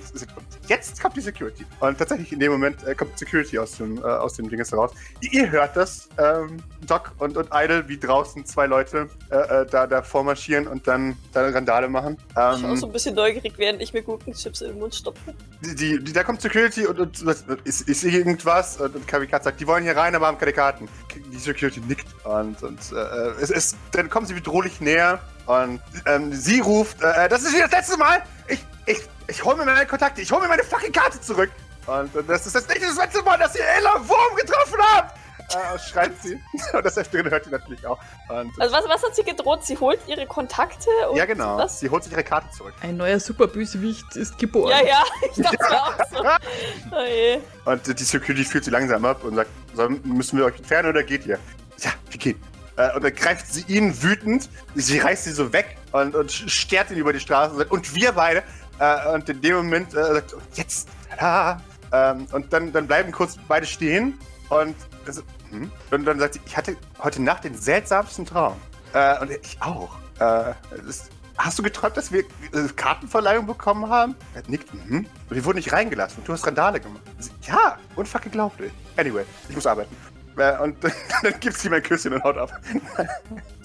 jetzt 0.68 1.01
kommt 1.01 1.16
die 1.16 1.20
Security. 1.20 1.64
Und 1.81 1.98
tatsächlich 1.98 2.33
in 2.33 2.40
dem 2.40 2.53
Moment 2.53 2.87
äh, 2.87 2.94
kommt 2.94 3.18
Security 3.18 3.59
aus 3.59 3.77
dem, 3.77 3.98
äh, 3.98 4.03
aus 4.03 4.35
dem 4.35 4.48
Dinges 4.48 4.72
raus. 4.72 4.92
Ihr 5.20 5.51
hört 5.51 5.77
das, 5.77 6.09
ähm, 6.18 6.62
Doc 6.87 7.12
und, 7.18 7.37
und 7.37 7.48
Idle, 7.53 7.88
wie 7.88 7.98
draußen 7.98 8.44
zwei 8.46 8.66
Leute 8.66 9.09
äh, 9.31 9.37
äh, 9.37 9.66
da, 9.66 9.87
da 9.87 10.03
vormarschieren 10.03 10.66
und 10.66 10.87
dann, 10.87 11.16
dann 11.33 11.53
Randale 11.53 11.88
machen. 11.88 12.16
Ich 12.31 12.37
Ähm, 12.37 12.64
auch 12.64 12.77
so 12.77 12.87
ein 12.87 12.92
bisschen 12.92 13.14
neugierig, 13.14 13.55
während 13.57 13.83
ich 13.83 13.92
mir 13.92 14.03
Gurkenchips 14.03 14.61
in 14.61 14.68
den 14.68 14.79
Mund 14.79 14.94
stopfe. 14.94 15.35
die, 15.64 15.75
die, 15.75 16.05
die, 16.05 16.12
da 16.12 16.25
kommt 16.25 16.40
Security 16.40 16.87
und, 16.87 16.98
und, 16.98 17.22
und 17.22 17.61
ist, 17.64 17.88
ist 17.88 18.05
irgendwas? 18.05 18.81
Und, 18.81 18.94
und 18.94 19.07
Kavikat 19.07 19.44
sagt, 19.44 19.61
die 19.61 19.66
wollen 19.66 19.85
hier 19.85 19.96
rein, 19.96 20.14
aber 20.14 20.27
haben 20.27 20.38
keine 20.38 20.53
Karten. 20.53 20.88
Die 21.33 21.38
Security 21.38 21.81
nickt 21.81 22.07
und, 22.25 22.62
und 22.62 22.79
äh, 22.92 23.31
es 23.40 23.51
ist, 23.51 23.77
dann 23.92 24.09
kommen 24.11 24.27
sie 24.27 24.35
bedrohlich 24.35 24.81
näher 24.81 25.20
und 25.46 25.81
ähm, 26.07 26.33
sie 26.33 26.61
ruft, 26.61 27.03
äh, 27.03 27.29
das 27.29 27.42
ist 27.42 27.55
wieder 27.55 27.68
das 27.68 27.72
letzte 27.72 27.96
Mal. 27.98 28.22
Ich, 28.48 28.64
ich, 28.87 28.98
ich 29.28 29.44
hole 29.44 29.56
mir 29.56 29.64
meine 29.64 29.87
Kontakte, 29.87 30.20
ich 30.20 30.30
hole 30.30 30.42
mir 30.42 30.48
meine 30.48 30.64
fucking 30.64 30.92
Karte 30.92 31.20
zurück. 31.20 31.50
Und, 31.87 32.14
und 32.14 32.28
das 32.28 32.46
ist 32.46 32.54
das 32.54 32.68
nicht 32.68 32.82
das 32.82 32.96
letzte 32.96 33.22
Mal, 33.22 33.38
dass 33.38 33.54
ihr 33.56 33.64
Ella 33.64 33.94
Wurm 34.08 34.37
getroffen 34.37 34.78
habt. 34.94 35.18
Äh, 35.50 35.78
schreit 35.78 36.12
sie. 36.22 36.40
Und 36.72 36.85
das 36.85 36.96
F-Drin 36.96 37.28
hört 37.30 37.44
ihr 37.46 37.52
natürlich 37.52 37.85
auch. 37.87 37.98
Und, 38.28 38.52
Also 38.58 38.74
was, 38.74 38.88
was 38.88 39.02
hat 39.02 39.14
sie 39.14 39.22
gedroht? 39.22 39.64
Sie 39.64 39.76
holt 39.76 40.00
ihre 40.06 40.24
Kontakte 40.26 40.88
und 41.11 41.16
ja, 41.16 41.26
genau. 41.26 41.58
was? 41.58 41.80
Sie 41.80 41.90
holt 41.90 42.04
sich 42.04 42.12
ihre 42.12 42.24
Karte 42.24 42.48
zurück. 42.56 42.72
Ein 42.80 42.96
neuer 42.96 43.20
Superbösewicht 43.20 44.16
ist 44.16 44.38
geboren. 44.38 44.70
Ja, 44.70 44.82
ja, 44.82 45.02
ich 45.30 45.42
dachte 45.42 45.58
mir 45.58 45.82
auch 45.82 45.96
so. 46.11 46.24
Oh 46.96 47.04
je. 47.04 47.38
Und 47.64 47.98
die 47.98 48.04
Security 48.04 48.44
führt 48.44 48.64
sie 48.64 48.70
langsam 48.70 49.04
ab 49.04 49.24
und 49.24 49.35
sagt, 49.35 49.50
so, 49.74 49.88
müssen 50.04 50.38
wir 50.38 50.46
euch 50.46 50.56
entfernen 50.56 50.88
oder 50.90 51.02
geht 51.02 51.26
ihr? 51.26 51.38
Ja, 51.78 51.90
wir 52.08 52.18
gehen. 52.18 52.42
Äh, 52.76 52.94
und 52.94 53.04
dann 53.04 53.14
greift 53.14 53.52
sie 53.52 53.64
ihn 53.68 54.02
wütend, 54.02 54.48
sie 54.74 54.98
reißt 54.98 55.24
sie 55.24 55.32
so 55.32 55.52
weg 55.52 55.76
und, 55.92 56.14
und 56.14 56.32
stärkt 56.32 56.90
ihn 56.90 56.96
über 56.96 57.12
die 57.12 57.20
Straße 57.20 57.52
und 57.52 57.58
sagt, 57.58 57.70
und 57.70 57.94
wir 57.94 58.12
beide. 58.12 58.42
Äh, 58.78 59.14
und 59.14 59.28
in 59.28 59.40
dem 59.40 59.56
Moment 59.56 59.94
äh, 59.94 60.14
sagt, 60.14 60.35
und 60.35 60.42
jetzt, 60.54 60.88
tada. 61.11 61.61
Ähm, 61.92 62.26
und 62.32 62.52
dann, 62.52 62.72
dann 62.72 62.87
bleiben 62.87 63.12
kurz 63.12 63.37
beide 63.48 63.66
stehen 63.66 64.18
und, 64.48 64.76
das, 65.04 65.22
hm? 65.50 65.70
und 65.90 66.04
dann 66.04 66.18
sagt 66.18 66.35
sie, 66.35 66.40
ich 66.46 66.56
hatte 66.56 66.76
heute 67.02 67.22
Nacht 67.22 67.44
den 67.44 67.54
seltsamsten 67.54 68.24
Traum. 68.24 68.56
Äh, 68.94 69.20
und 69.20 69.30
ich 69.30 69.61
auch. 69.61 69.96
Äh, 70.18 70.54
das, 70.87 71.11
Hast 71.38 71.58
du 71.58 71.62
geträumt, 71.62 71.96
dass 71.96 72.12
wir 72.12 72.20
äh, 72.20 72.68
Kartenverleihung 72.76 73.46
bekommen 73.46 73.88
haben? 73.88 74.14
Er 74.35 74.42
nickt, 74.48 74.72
mhm. 74.74 75.06
Und 75.28 75.37
wir 75.37 75.44
wurden 75.44 75.56
nicht 75.56 75.72
reingelassen. 75.72 76.18
Und 76.18 76.28
du 76.28 76.32
hast 76.32 76.46
Randale 76.46 76.78
gemacht. 76.78 77.02
Sie, 77.18 77.30
Ja, 77.48 77.78
unfucking 77.96 78.32
glaublich. 78.32 78.70
Anyway, 78.96 79.24
ich 79.48 79.54
muss 79.54 79.66
arbeiten. 79.66 79.94
Äh, 80.37 80.58
und 80.58 80.76
dann 81.22 81.40
gibt 81.40 81.56
sie 81.56 81.68
mein 81.68 81.82
Küsschen 81.82 82.12
und 82.12 82.22
haut 82.22 82.37
ab. 82.37 82.61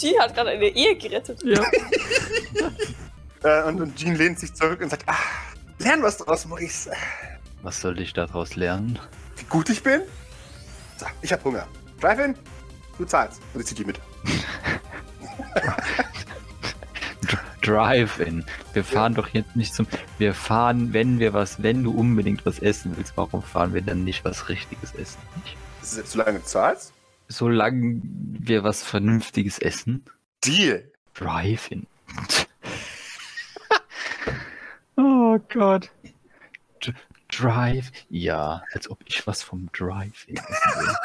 Die 0.02 0.18
hat 0.20 0.34
gerade 0.34 0.52
eine 0.52 0.68
Ehe 0.68 0.98
gerettet. 0.98 1.44
Ja. 1.44 1.62
Äh, 3.48 3.64
und, 3.64 3.80
und 3.80 3.96
Jean 3.96 4.16
lehnt 4.16 4.40
sich 4.40 4.54
zurück 4.54 4.82
und 4.82 4.90
sagt, 4.90 5.04
ah, 5.08 5.16
lern 5.80 6.02
was 6.02 6.18
draus, 6.18 6.46
Maurice. 6.46 6.92
Was 7.62 7.80
soll 7.80 8.00
ich 8.02 8.12
daraus 8.14 8.56
lernen? 8.56 9.00
Wie 9.38 9.46
gut 9.46 9.70
ich 9.70 9.82
bin? 9.82 10.02
So, 10.98 11.06
ich 11.22 11.32
hab 11.32 11.44
Hunger. 11.46 11.66
Drive-In, 12.02 12.36
du 12.98 13.06
zahlst. 13.06 13.42
Und 13.54 13.62
ich 13.62 13.68
zieh 13.68 13.76
die 13.76 13.86
mit. 13.86 14.00
Dr- 17.26 17.40
Drive-In. 17.62 18.44
Wir 18.74 18.84
fahren 18.84 19.14
doch 19.16 19.30
jetzt 19.30 19.56
nicht 19.56 19.74
zum. 19.74 19.88
Wir 20.18 20.34
fahren, 20.34 20.92
wenn 20.94 21.20
wir 21.20 21.34
was, 21.34 21.64
wenn 21.64 21.84
du 21.84 21.92
unbedingt 21.92 22.46
was 22.46 22.60
essen 22.60 22.96
willst, 22.98 23.14
warum 23.16 23.42
fahren 23.42 23.74
wir 23.74 23.82
dann 23.82 24.04
nicht 24.04 24.26
was 24.26 24.50
Richtiges 24.50 24.94
essen? 24.94 25.20
Nicht? 25.44 25.56
Das 25.82 25.92
ist 25.94 25.98
jetzt 25.98 26.12
so 26.12 26.20
lange 26.20 26.40
du 26.40 26.46
zahlst? 26.46 26.92
Solange 27.30 28.02
wir 28.04 28.64
was 28.64 28.84
Vernünftiges 28.84 29.60
essen. 29.60 30.04
Deal. 30.44 30.92
Drive-In. 31.14 31.88
Oh 34.98 35.40
Gott. 35.50 35.92
D 36.84 36.94
Drive. 37.30 37.92
Ja, 38.10 38.64
als 38.74 38.90
ob 38.90 39.00
ich 39.06 39.28
was 39.28 39.44
vom 39.44 39.70
Drive-In 39.74 40.38
essen 40.38 40.72
will. 40.80 40.96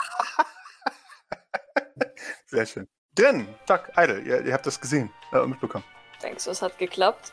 Sehr 2.46 2.66
schön. 2.66 2.88
Drin, 3.14 3.46
Doc, 3.66 3.90
Idle, 3.96 4.20
ihr, 4.20 4.44
ihr 4.44 4.52
habt 4.52 4.66
das 4.66 4.80
gesehen, 4.80 5.10
äh, 5.32 5.44
mitbekommen. 5.46 5.84
Denkst 6.22 6.44
du, 6.44 6.50
es 6.50 6.62
hat 6.62 6.78
geklappt? 6.78 7.32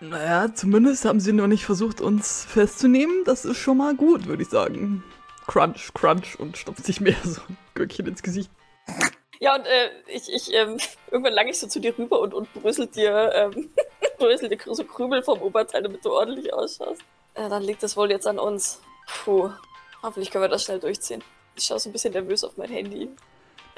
Naja, 0.00 0.52
zumindest 0.52 1.04
haben 1.04 1.20
sie 1.20 1.32
noch 1.32 1.46
nicht 1.46 1.64
versucht, 1.64 2.00
uns 2.00 2.44
festzunehmen. 2.44 3.24
Das 3.24 3.44
ist 3.44 3.58
schon 3.58 3.78
mal 3.78 3.94
gut, 3.94 4.26
würde 4.26 4.42
ich 4.42 4.48
sagen. 4.48 5.04
Crunch, 5.46 5.92
crunch 5.94 6.38
und 6.40 6.56
stopft 6.56 6.84
sich 6.84 7.00
mehr 7.00 7.16
so 7.22 7.40
ein 7.48 7.56
Gürkchen 7.74 8.06
ins 8.06 8.22
Gesicht. 8.22 8.50
Ja, 9.40 9.54
und 9.56 9.66
äh, 9.66 9.90
ich, 10.06 10.32
ich, 10.32 10.54
ähm, 10.54 10.78
irgendwann 11.10 11.32
lang 11.32 11.48
ich 11.48 11.58
so 11.58 11.66
zu 11.66 11.80
dir 11.80 11.96
rüber 11.98 12.20
und, 12.20 12.34
und 12.34 12.52
brösel 12.54 12.86
dir, 12.86 13.32
ähm, 13.34 13.70
brösel 14.18 14.48
dir 14.48 14.58
so 14.64 14.84
Krümel 14.84 15.22
vom 15.22 15.40
Oberteil, 15.40 15.82
damit 15.82 16.04
du 16.04 16.12
ordentlich 16.12 16.52
ausschaust. 16.52 17.02
Äh, 17.34 17.48
dann 17.48 17.62
liegt 17.62 17.82
das 17.82 17.96
wohl 17.96 18.10
jetzt 18.10 18.26
an 18.26 18.38
uns. 18.38 18.80
Puh. 19.24 19.50
Hoffentlich 20.02 20.30
können 20.30 20.44
wir 20.44 20.48
das 20.48 20.64
schnell 20.64 20.80
durchziehen. 20.80 21.22
Ich 21.56 21.64
schaue 21.64 21.78
so 21.78 21.88
ein 21.88 21.92
bisschen 21.92 22.12
nervös 22.12 22.44
auf 22.44 22.56
mein 22.56 22.68
Handy. 22.68 23.08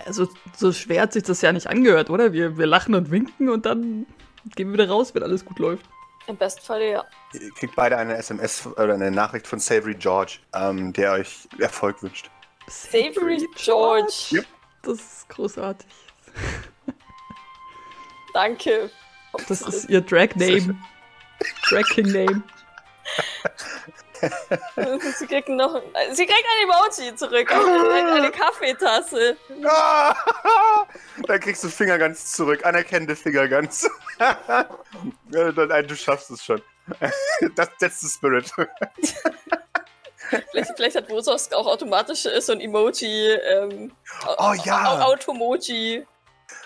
Also, 0.04 0.28
so 0.56 0.72
schwer 0.72 1.02
hat 1.02 1.12
sich 1.12 1.22
das 1.22 1.40
ja 1.40 1.52
nicht 1.52 1.66
angehört, 1.66 2.10
oder? 2.10 2.32
Wir, 2.32 2.58
wir 2.58 2.66
lachen 2.66 2.94
und 2.94 3.10
winken 3.10 3.48
und 3.48 3.64
dann 3.64 4.06
gehen 4.54 4.68
wir 4.68 4.74
wieder 4.74 4.88
raus, 4.88 5.14
wenn 5.14 5.22
alles 5.22 5.44
gut 5.44 5.58
läuft. 5.58 5.86
Im 6.26 6.36
besten 6.36 6.62
Fall 6.62 6.82
ja. 6.82 7.04
Ihr 7.32 7.50
kriegt 7.52 7.76
beide 7.76 7.96
eine 7.96 8.16
SMS 8.16 8.66
oder 8.66 8.94
eine 8.94 9.10
Nachricht 9.10 9.46
von 9.46 9.60
Savory 9.60 9.94
George, 9.94 10.38
ähm, 10.54 10.92
der 10.92 11.12
euch 11.12 11.48
Erfolg 11.58 12.02
wünscht. 12.02 12.30
Savory 12.66 13.46
George. 13.54 14.12
Yep. 14.32 14.46
Das 14.86 14.98
ist 14.98 15.28
großartig. 15.28 15.88
Danke. 18.34 18.90
Das 19.48 19.60
ist 19.60 19.90
ihr 19.90 20.00
Drag-Name. 20.00 20.76
Drag-King-Name. 21.68 22.42
Sie 25.18 25.26
kriegt 25.26 25.48
noch 25.48 25.74
ein, 25.74 26.14
Sie 26.14 26.26
kriegt 26.26 26.44
ein 26.44 26.68
Emoji 26.68 27.14
zurück. 27.16 27.52
Eine, 27.52 28.12
eine 28.14 28.30
Kaffeetasse. 28.30 29.36
Da 31.26 31.38
kriegst 31.38 31.64
du 31.64 31.68
Fingerguns 31.68 32.32
zurück, 32.32 32.64
anerkennende 32.64 33.16
dann, 35.52 35.68
nein, 35.68 35.86
du 35.88 35.96
schaffst 35.96 36.30
es 36.30 36.44
schon. 36.44 36.62
Das 37.56 37.68
that's 37.78 38.00
the 38.00 38.08
spirit. 38.08 38.52
Vielleicht, 40.50 40.72
vielleicht 40.76 40.96
hat 40.96 41.08
Wososk 41.10 41.54
auch 41.54 41.66
automatisch 41.66 42.26
so 42.40 42.52
ein 42.52 42.60
Emoji. 42.60 43.30
Ähm, 43.32 43.92
Oh 44.38 44.52
ja. 44.64 44.84
Au- 44.84 45.12
Automoji. 45.12 46.06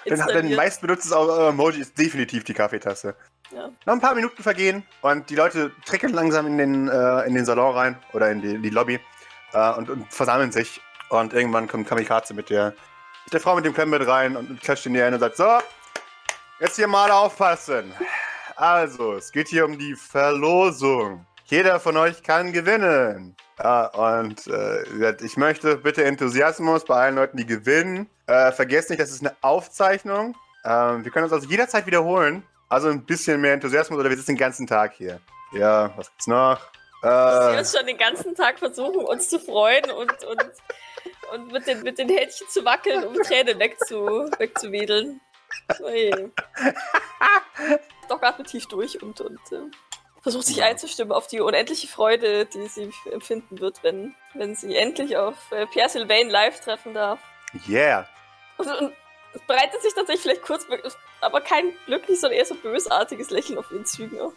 Dann 0.05 0.19
installiert. 0.19 0.57
meist 0.57 0.81
benutztes 0.81 1.13
äh, 1.13 1.49
Emoji 1.49 1.81
ist 1.81 1.97
definitiv 1.99 2.45
die 2.45 2.55
Kaffeetasse. 2.55 3.15
Ja. 3.51 3.69
Noch 3.85 3.95
ein 3.95 4.01
paar 4.01 4.15
Minuten 4.15 4.43
vergehen 4.43 4.85
und 5.03 5.29
die 5.29 5.35
Leute 5.35 5.73
trickeln 5.85 6.13
langsam 6.13 6.47
in 6.47 6.59
den, 6.59 6.89
äh, 6.89 7.23
in 7.27 7.35
den 7.35 7.45
Salon 7.45 7.75
rein 7.77 7.99
oder 8.13 8.31
in 8.31 8.41
die, 8.41 8.59
die 8.59 8.71
Lobby 8.71 9.01
äh, 9.53 9.73
und, 9.73 9.91
und 9.91 10.13
versammeln 10.13 10.53
sich. 10.53 10.81
Und 11.09 11.33
irgendwann 11.33 11.67
kommt 11.67 11.89
Kamikaze 11.89 12.33
mit 12.35 12.49
der, 12.51 12.75
mit 13.25 13.33
der 13.33 13.41
Frau 13.41 13.57
mit 13.57 13.65
dem 13.65 13.75
Klemmbrett 13.75 14.07
rein 14.07 14.37
und, 14.37 14.49
und 14.51 14.61
klatscht 14.61 14.87
in 14.87 14.95
die 14.95 15.01
Hände 15.01 15.15
und 15.17 15.21
sagt: 15.21 15.37
So, 15.37 15.59
jetzt 16.61 16.77
hier 16.77 16.87
mal 16.87 17.11
aufpassen. 17.11 17.93
Also, 18.55 19.15
es 19.15 19.33
geht 19.33 19.49
hier 19.49 19.65
um 19.65 19.77
die 19.79 19.95
Verlosung. 19.97 21.27
Jeder 21.47 21.81
von 21.81 21.97
euch 21.97 22.23
kann 22.23 22.53
gewinnen. 22.53 23.35
Ja, 23.63 23.87
und 23.89 24.47
äh, 24.47 24.85
wie 24.91 24.99
gesagt, 24.99 25.23
ich 25.23 25.37
möchte 25.37 25.77
bitte 25.77 26.05
Enthusiasmus 26.05 26.85
bei 26.87 26.95
allen 26.95 27.17
Leuten, 27.17 27.37
die 27.37 27.45
gewinnen. 27.45 28.09
Äh, 28.27 28.53
vergesst 28.53 28.89
nicht, 28.89 29.01
das 29.01 29.11
ist 29.11 29.21
eine 29.21 29.37
Aufzeichnung. 29.43 30.35
Ähm, 30.65 31.05
wir 31.05 31.11
können 31.11 31.25
uns 31.25 31.33
also 31.33 31.47
jederzeit 31.47 31.85
wiederholen. 31.85 32.43
Also 32.71 32.89
ein 32.89 33.05
bisschen 33.05 33.41
mehr 33.41 33.53
Enthusiasmus 33.53 33.99
oder 33.99 34.09
wir 34.09 34.17
sitzen 34.17 34.33
den 34.33 34.39
ganzen 34.39 34.67
Tag 34.67 34.95
hier. 34.95 35.21
Ja, 35.53 35.93
was 35.97 36.09
gibt's 36.09 36.27
noch? 36.27 36.61
Äh, 37.03 37.59
uns 37.59 37.77
schon 37.77 37.87
den 37.87 37.99
ganzen 37.99 38.35
Tag 38.35 38.59
versuchen, 38.59 39.05
uns 39.05 39.29
zu 39.29 39.39
freuen 39.39 39.91
und, 39.91 40.25
und, 40.25 40.45
und 41.33 41.53
mit, 41.53 41.67
den, 41.67 41.83
mit 41.83 41.99
den 41.99 42.09
Händchen 42.09 42.49
zu 42.49 42.65
wackeln, 42.65 43.05
um 43.05 43.15
Tränen 43.15 43.59
wegzu, 43.59 44.31
wegzuwedeln. 44.39 45.21
Ui. 45.81 46.11
Doc 48.09 48.23
atmet 48.23 48.49
tief 48.49 48.67
durch 48.67 49.03
und, 49.03 49.21
und 49.21 49.41
äh, 49.53 49.71
versucht 50.23 50.47
sich 50.47 50.63
einzustimmen 50.63 51.13
auf 51.13 51.27
die 51.27 51.41
unendliche 51.41 51.89
Freude, 51.89 52.47
die 52.47 52.67
sie 52.67 52.93
empfinden 53.11 53.61
wird, 53.61 53.83
wenn, 53.83 54.15
wenn 54.35 54.55
sie 54.55 54.77
endlich 54.77 55.17
auf 55.17 55.35
äh, 55.51 55.67
Pierre 55.67 55.89
Sylvain 55.89 56.29
live 56.29 56.61
treffen 56.61 56.95
darf. 56.95 57.19
yeah. 57.69 58.07
Und, 58.59 58.69
und 58.69 58.93
es 59.33 59.41
breitet 59.47 59.81
sich 59.83 59.95
tatsächlich 59.95 60.23
vielleicht 60.23 60.43
kurz, 60.43 60.67
aber 61.21 61.41
kein 61.41 61.73
glücklich, 61.87 62.21
sondern 62.21 62.39
eher 62.39 62.47
so 62.47 62.55
bösartiges 62.55 63.31
Lächeln 63.31 63.59
auf 63.59 63.71
ihren 63.71 63.87
Zügen 63.87 64.21
auf. 64.21 64.33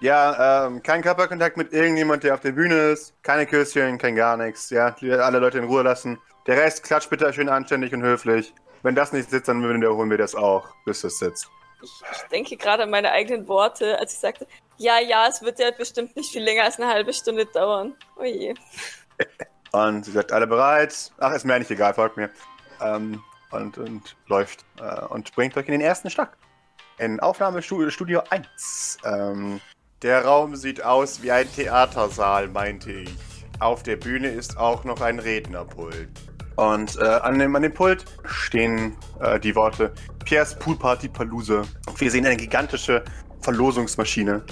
Ja, 0.00 0.66
ähm, 0.66 0.80
kein 0.80 1.02
Körperkontakt 1.02 1.56
mit 1.56 1.72
irgendjemand, 1.72 2.22
der 2.22 2.34
auf 2.34 2.40
der 2.40 2.52
Bühne 2.52 2.92
ist. 2.92 3.14
Keine 3.24 3.46
Küsschen, 3.46 3.98
kein 3.98 4.14
gar 4.14 4.36
nichts. 4.36 4.70
Ja, 4.70 4.94
alle 5.20 5.40
Leute 5.40 5.58
in 5.58 5.64
Ruhe 5.64 5.82
lassen. 5.82 6.18
Der 6.46 6.56
Rest 6.56 6.84
klatscht 6.84 7.10
bitte 7.10 7.32
schön 7.32 7.48
anständig 7.48 7.92
und 7.92 8.02
höflich. 8.02 8.54
Wenn 8.84 8.94
das 8.94 9.12
nicht 9.12 9.28
sitzt, 9.28 9.48
dann 9.48 9.68
wiederholen 9.68 10.08
wir 10.08 10.18
das 10.18 10.36
auch, 10.36 10.68
bis 10.84 11.00
das 11.00 11.18
sitzt. 11.18 11.50
Ich, 11.82 11.90
ich 12.12 12.22
denke 12.28 12.56
gerade 12.56 12.84
an 12.84 12.90
meine 12.90 13.12
eigenen 13.12 13.46
Worte, 13.48 13.98
als 13.98 14.14
ich 14.14 14.18
sagte, 14.18 14.46
ja, 14.78 14.98
ja, 14.98 15.26
es 15.28 15.42
wird 15.42 15.58
ja 15.58 15.70
bestimmt 15.70 16.16
nicht 16.16 16.30
viel 16.30 16.42
länger 16.42 16.64
als 16.64 16.78
eine 16.78 16.88
halbe 16.88 17.12
Stunde 17.12 17.46
dauern. 17.46 17.94
Oh 18.16 18.24
je. 18.24 18.54
Und 19.72 20.04
sie 20.04 20.12
sagt, 20.12 20.32
alle 20.32 20.46
bereit? 20.46 21.12
Ach, 21.18 21.32
ist 21.34 21.44
mir 21.44 21.54
eigentlich 21.54 21.70
egal, 21.70 21.92
folgt 21.94 22.16
mir. 22.16 22.30
Ähm, 22.80 23.22
und, 23.50 23.78
und 23.78 24.16
läuft 24.26 24.64
äh, 24.80 25.04
und 25.06 25.34
bringt 25.34 25.56
euch 25.56 25.66
in 25.66 25.72
den 25.72 25.80
ersten 25.80 26.10
Stock. 26.10 26.30
in 26.98 27.20
Aufnahmestudio 27.20 28.22
1. 28.30 28.98
Ähm, 29.04 29.60
der 30.02 30.24
Raum 30.24 30.56
sieht 30.56 30.82
aus 30.82 31.22
wie 31.22 31.30
ein 31.30 31.50
Theatersaal, 31.52 32.48
meinte 32.48 32.92
ich. 32.92 33.14
Auf 33.60 33.82
der 33.82 33.96
Bühne 33.96 34.28
ist 34.28 34.58
auch 34.58 34.84
noch 34.84 35.00
ein 35.00 35.18
Rednerpult. 35.18 36.10
Und 36.56 36.96
äh, 36.98 37.04
an, 37.04 37.38
dem, 37.38 37.54
an 37.54 37.62
dem 37.62 37.74
Pult 37.74 38.04
stehen 38.24 38.96
äh, 39.20 39.38
die 39.38 39.54
Worte 39.54 39.92
Pierre's 40.24 40.54
Poolparty 40.58 41.08
Palooza. 41.08 41.62
Wir 41.98 42.10
sehen 42.10 42.24
eine 42.26 42.36
gigantische 42.36 43.04
Verlosungsmaschine. 43.42 44.42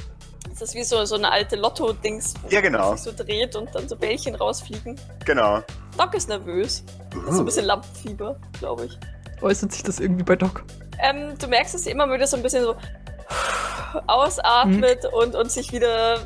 Das 0.50 0.60
ist 0.62 0.74
wie 0.74 0.84
so, 0.84 1.04
so 1.04 1.16
eine 1.16 1.30
alte 1.32 1.56
Lotto-Dings, 1.56 2.34
wo 2.42 2.48
Ja, 2.48 2.60
genau. 2.60 2.90
man 2.90 2.96
sich 2.98 3.10
so 3.16 3.24
dreht 3.24 3.56
und 3.56 3.74
dann 3.74 3.88
so 3.88 3.96
Bällchen 3.96 4.34
rausfliegen. 4.36 5.00
Genau. 5.24 5.62
Doc 5.98 6.14
ist 6.14 6.28
nervös. 6.28 6.84
Das 7.10 7.22
ist 7.24 7.34
so 7.36 7.38
ein 7.42 7.44
bisschen 7.46 7.64
Lampenfieber, 7.64 8.38
glaube 8.58 8.84
ich. 8.86 8.98
Äußert 9.42 9.72
sich 9.72 9.82
das 9.82 9.98
irgendwie 9.98 10.22
bei 10.22 10.36
Doc? 10.36 10.62
Ähm, 11.02 11.36
du 11.38 11.48
merkst, 11.48 11.74
dass 11.74 11.84
sie 11.84 11.90
immer 11.90 12.06
wieder 12.12 12.26
so 12.26 12.36
ein 12.36 12.42
bisschen 12.42 12.62
so 12.64 12.76
ausatmet 14.06 15.06
und, 15.12 15.34
und 15.34 15.50
sich 15.50 15.72
wieder, 15.72 16.18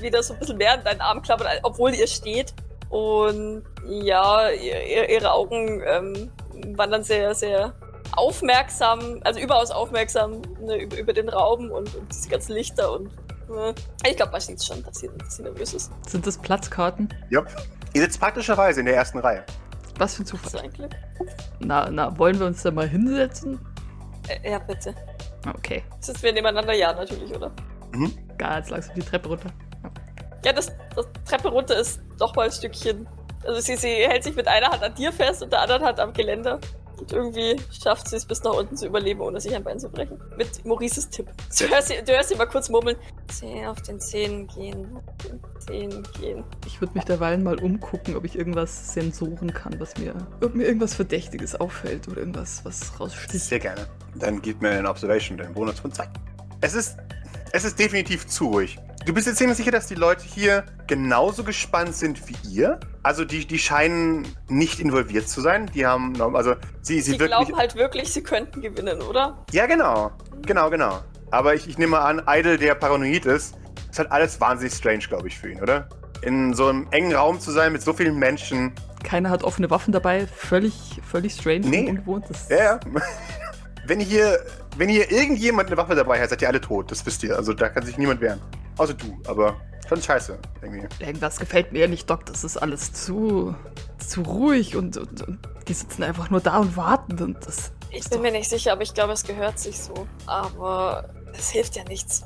wieder 0.00 0.22
so 0.22 0.34
ein 0.34 0.40
bisschen 0.40 0.56
mehr 0.56 0.74
an 0.74 0.84
deinen 0.84 1.00
Arm 1.00 1.22
klappert, 1.22 1.48
obwohl 1.62 1.92
ihr 1.94 2.06
steht. 2.06 2.54
Und 2.90 3.62
ja, 3.88 4.50
ihr, 4.50 4.86
ihr- 4.86 5.08
ihre 5.10 5.32
Augen 5.32 5.82
ähm, 5.86 6.30
wandern 6.76 7.02
sehr, 7.02 7.34
sehr 7.34 7.74
aufmerksam, 8.14 9.20
also 9.24 9.40
überaus 9.40 9.70
aufmerksam 9.70 10.40
ne, 10.60 10.76
über, 10.82 10.96
über 10.98 11.12
den 11.12 11.28
Raum 11.28 11.70
und, 11.70 11.94
und 11.94 12.12
diese 12.12 12.28
ganzen 12.28 12.52
Lichter 12.52 12.92
und 12.92 13.08
äh, 13.50 13.74
ich 14.08 14.16
glaube, 14.16 14.32
man 14.32 14.40
sieht 14.40 14.62
schon, 14.64 14.82
dass 14.84 14.98
sie, 15.00 15.10
dass 15.18 15.36
sie 15.36 15.42
nervös 15.42 15.74
ist. 15.74 15.90
Sind 16.08 16.26
das 16.26 16.38
Platzkarten? 16.38 17.08
Jupp. 17.30 17.46
Ihr 17.94 18.02
sitzt 18.02 18.20
praktischerweise 18.20 18.80
in 18.80 18.86
der 18.86 18.96
ersten 18.96 19.18
Reihe. 19.18 19.44
Was 19.98 20.14
für 20.14 20.22
ein 20.22 20.26
Das 20.26 20.34
ist 20.34 20.50
Zufall. 20.50 20.60
ein 20.64 20.72
Glück. 20.72 20.90
Na, 21.60 21.88
na, 21.90 22.16
wollen 22.18 22.38
wir 22.38 22.46
uns 22.46 22.62
da 22.62 22.70
mal 22.70 22.88
hinsetzen? 22.88 23.58
Äh, 24.28 24.50
ja, 24.52 24.58
bitte. 24.58 24.94
Okay. 25.56 25.82
Sitzen 26.00 26.22
wir 26.22 26.32
nebeneinander? 26.32 26.74
Ja, 26.74 26.92
natürlich, 26.92 27.34
oder? 27.34 27.50
Ganz 28.38 28.70
langsam 28.70 28.94
die 28.94 29.00
Treppe 29.02 29.28
runter. 29.28 29.50
Ja, 30.46 30.52
das, 30.52 30.72
das 30.94 31.06
Treppe 31.28 31.48
runter 31.48 31.76
ist 31.76 32.00
doch 32.20 32.36
mal 32.36 32.44
ein 32.44 32.52
Stückchen. 32.52 33.08
Also 33.44 33.60
sie, 33.60 33.74
sie 33.74 33.88
hält 33.88 34.22
sich 34.22 34.36
mit 34.36 34.46
einer 34.46 34.68
Hand 34.68 34.80
an 34.80 34.94
dir 34.94 35.12
fest 35.12 35.42
und 35.42 35.52
der 35.52 35.60
anderen 35.60 35.82
Hand 35.82 35.98
am 35.98 36.12
Geländer. 36.12 36.60
Und 37.00 37.12
irgendwie 37.12 37.56
schafft 37.82 38.08
sie 38.08 38.14
es 38.14 38.24
bis 38.24 38.44
nach 38.44 38.52
unten 38.52 38.76
zu 38.76 38.86
überleben, 38.86 39.22
ohne 39.22 39.40
sich 39.40 39.56
ein 39.56 39.64
Bein 39.64 39.80
zu 39.80 39.88
brechen. 39.88 40.20
Mit 40.36 40.64
Maurices 40.64 41.10
Tipp. 41.10 41.26
Du 41.58 41.68
hörst, 41.68 41.88
sie, 41.88 41.94
du 41.96 42.12
hörst 42.12 42.28
sie 42.28 42.36
mal 42.36 42.46
kurz 42.46 42.68
murmeln. 42.68 42.96
Zeh 43.26 43.66
auf 43.66 43.82
den 43.82 43.98
Zehen 43.98 44.46
gehen. 44.46 44.86
Auf 44.94 45.16
den 45.26 45.40
Zehen 45.58 46.06
gehen. 46.20 46.44
Ich 46.64 46.80
würde 46.80 46.94
mich 46.94 47.04
derweil 47.04 47.38
mal 47.38 47.58
umgucken, 47.58 48.14
ob 48.14 48.24
ich 48.24 48.38
irgendwas 48.38 48.94
sensoren 48.94 49.52
kann, 49.52 49.80
was 49.80 49.98
mir, 49.98 50.14
ob 50.40 50.54
mir 50.54 50.64
irgendwas 50.64 50.94
Verdächtiges 50.94 51.56
auffällt 51.56 52.06
oder 52.06 52.18
irgendwas, 52.18 52.64
was 52.64 53.00
raussticht. 53.00 53.44
Sehr 53.44 53.58
gerne. 53.58 53.88
Dann 54.14 54.40
gib 54.40 54.62
mir 54.62 54.70
eine 54.70 54.88
Observation, 54.88 55.38
den 55.38 55.52
Bonus 55.54 55.80
von 55.80 55.90
2. 55.90 56.06
Es 56.60 56.74
ist, 56.74 56.98
es 57.50 57.64
ist 57.64 57.76
definitiv 57.80 58.28
zu 58.28 58.46
ruhig. 58.46 58.78
Du 59.06 59.14
bist 59.14 59.28
jetzt 59.28 59.36
ziemlich 59.36 59.56
sicher, 59.56 59.70
dass 59.70 59.86
die 59.86 59.94
Leute 59.94 60.24
hier 60.24 60.64
genauso 60.88 61.44
gespannt 61.44 61.94
sind 61.94 62.20
wie 62.28 62.34
ihr. 62.50 62.80
Also 63.04 63.24
die, 63.24 63.46
die 63.46 63.56
scheinen 63.60 64.26
nicht 64.48 64.80
involviert 64.80 65.28
zu 65.28 65.40
sein. 65.40 65.70
Die 65.72 65.86
haben, 65.86 66.20
also 66.34 66.56
sie, 66.82 67.00
sie 67.00 67.12
wirklich. 67.12 67.28
glauben 67.28 67.56
halt 67.56 67.76
wirklich, 67.76 68.12
sie 68.12 68.24
könnten 68.24 68.60
gewinnen, 68.62 69.00
oder? 69.02 69.44
Ja, 69.52 69.66
genau. 69.66 70.10
Genau, 70.44 70.70
genau. 70.70 70.98
Aber 71.30 71.54
ich, 71.54 71.68
ich 71.68 71.78
nehme 71.78 72.00
an, 72.00 72.20
Idle, 72.26 72.58
der 72.58 72.74
paranoid 72.74 73.26
ist, 73.26 73.54
ist 73.88 74.00
halt 74.00 74.10
alles 74.10 74.40
wahnsinnig 74.40 74.74
strange, 74.74 75.04
glaube 75.06 75.28
ich, 75.28 75.38
für 75.38 75.52
ihn, 75.52 75.62
oder? 75.62 75.88
In 76.22 76.52
so 76.52 76.66
einem 76.66 76.88
engen 76.90 77.14
Raum 77.14 77.38
zu 77.38 77.52
sein 77.52 77.72
mit 77.72 77.82
so 77.82 77.92
vielen 77.92 78.18
Menschen. 78.18 78.72
Keiner 79.04 79.30
hat 79.30 79.44
offene 79.44 79.70
Waffen 79.70 79.92
dabei. 79.92 80.26
Völlig, 80.26 81.00
völlig 81.08 81.34
strange 81.34 81.60
Nee. 81.60 81.82
und 81.82 81.90
ungewohnt. 81.90 82.24
Das 82.28 82.48
Ja, 82.48 82.56
ja. 82.56 82.80
Wenn 83.86 84.00
hier, 84.00 84.44
wenn 84.76 84.88
hier 84.88 85.10
irgendjemand 85.10 85.68
eine 85.68 85.76
Waffe 85.76 85.94
dabei 85.94 86.20
hat, 86.20 86.30
seid 86.30 86.42
ihr 86.42 86.48
alle 86.48 86.60
tot. 86.60 86.90
Das 86.90 87.06
wisst 87.06 87.22
ihr. 87.22 87.36
Also 87.36 87.52
da 87.52 87.68
kann 87.68 87.84
sich 87.84 87.98
niemand 87.98 88.20
wehren. 88.20 88.40
Außer 88.78 88.94
du, 88.94 89.16
aber 89.26 89.60
schon 89.88 90.02
scheiße, 90.02 90.38
irgendwie. 90.62 90.86
Irgendwas 90.98 91.38
gefällt 91.38 91.72
mir 91.72 91.88
nicht, 91.88 92.10
Doc. 92.10 92.26
Das 92.26 92.44
ist 92.44 92.56
alles 92.56 92.92
zu, 92.92 93.54
zu 93.98 94.22
ruhig 94.22 94.76
und, 94.76 94.96
und, 94.96 95.22
und 95.22 95.38
die 95.68 95.72
sitzen 95.72 96.02
einfach 96.02 96.30
nur 96.30 96.40
da 96.40 96.58
und 96.58 96.76
warten 96.76 97.22
und 97.22 97.46
das. 97.46 97.72
Ich 97.90 98.00
ist 98.00 98.10
bin 98.10 98.22
mir 98.22 98.32
nicht 98.32 98.50
sicher, 98.50 98.72
aber 98.72 98.82
ich 98.82 98.92
glaube, 98.92 99.12
es 99.12 99.22
gehört 99.22 99.58
sich 99.58 99.78
so. 99.78 100.06
Aber 100.26 101.08
es 101.32 101.50
hilft 101.50 101.76
ja 101.76 101.84
nichts. 101.84 102.24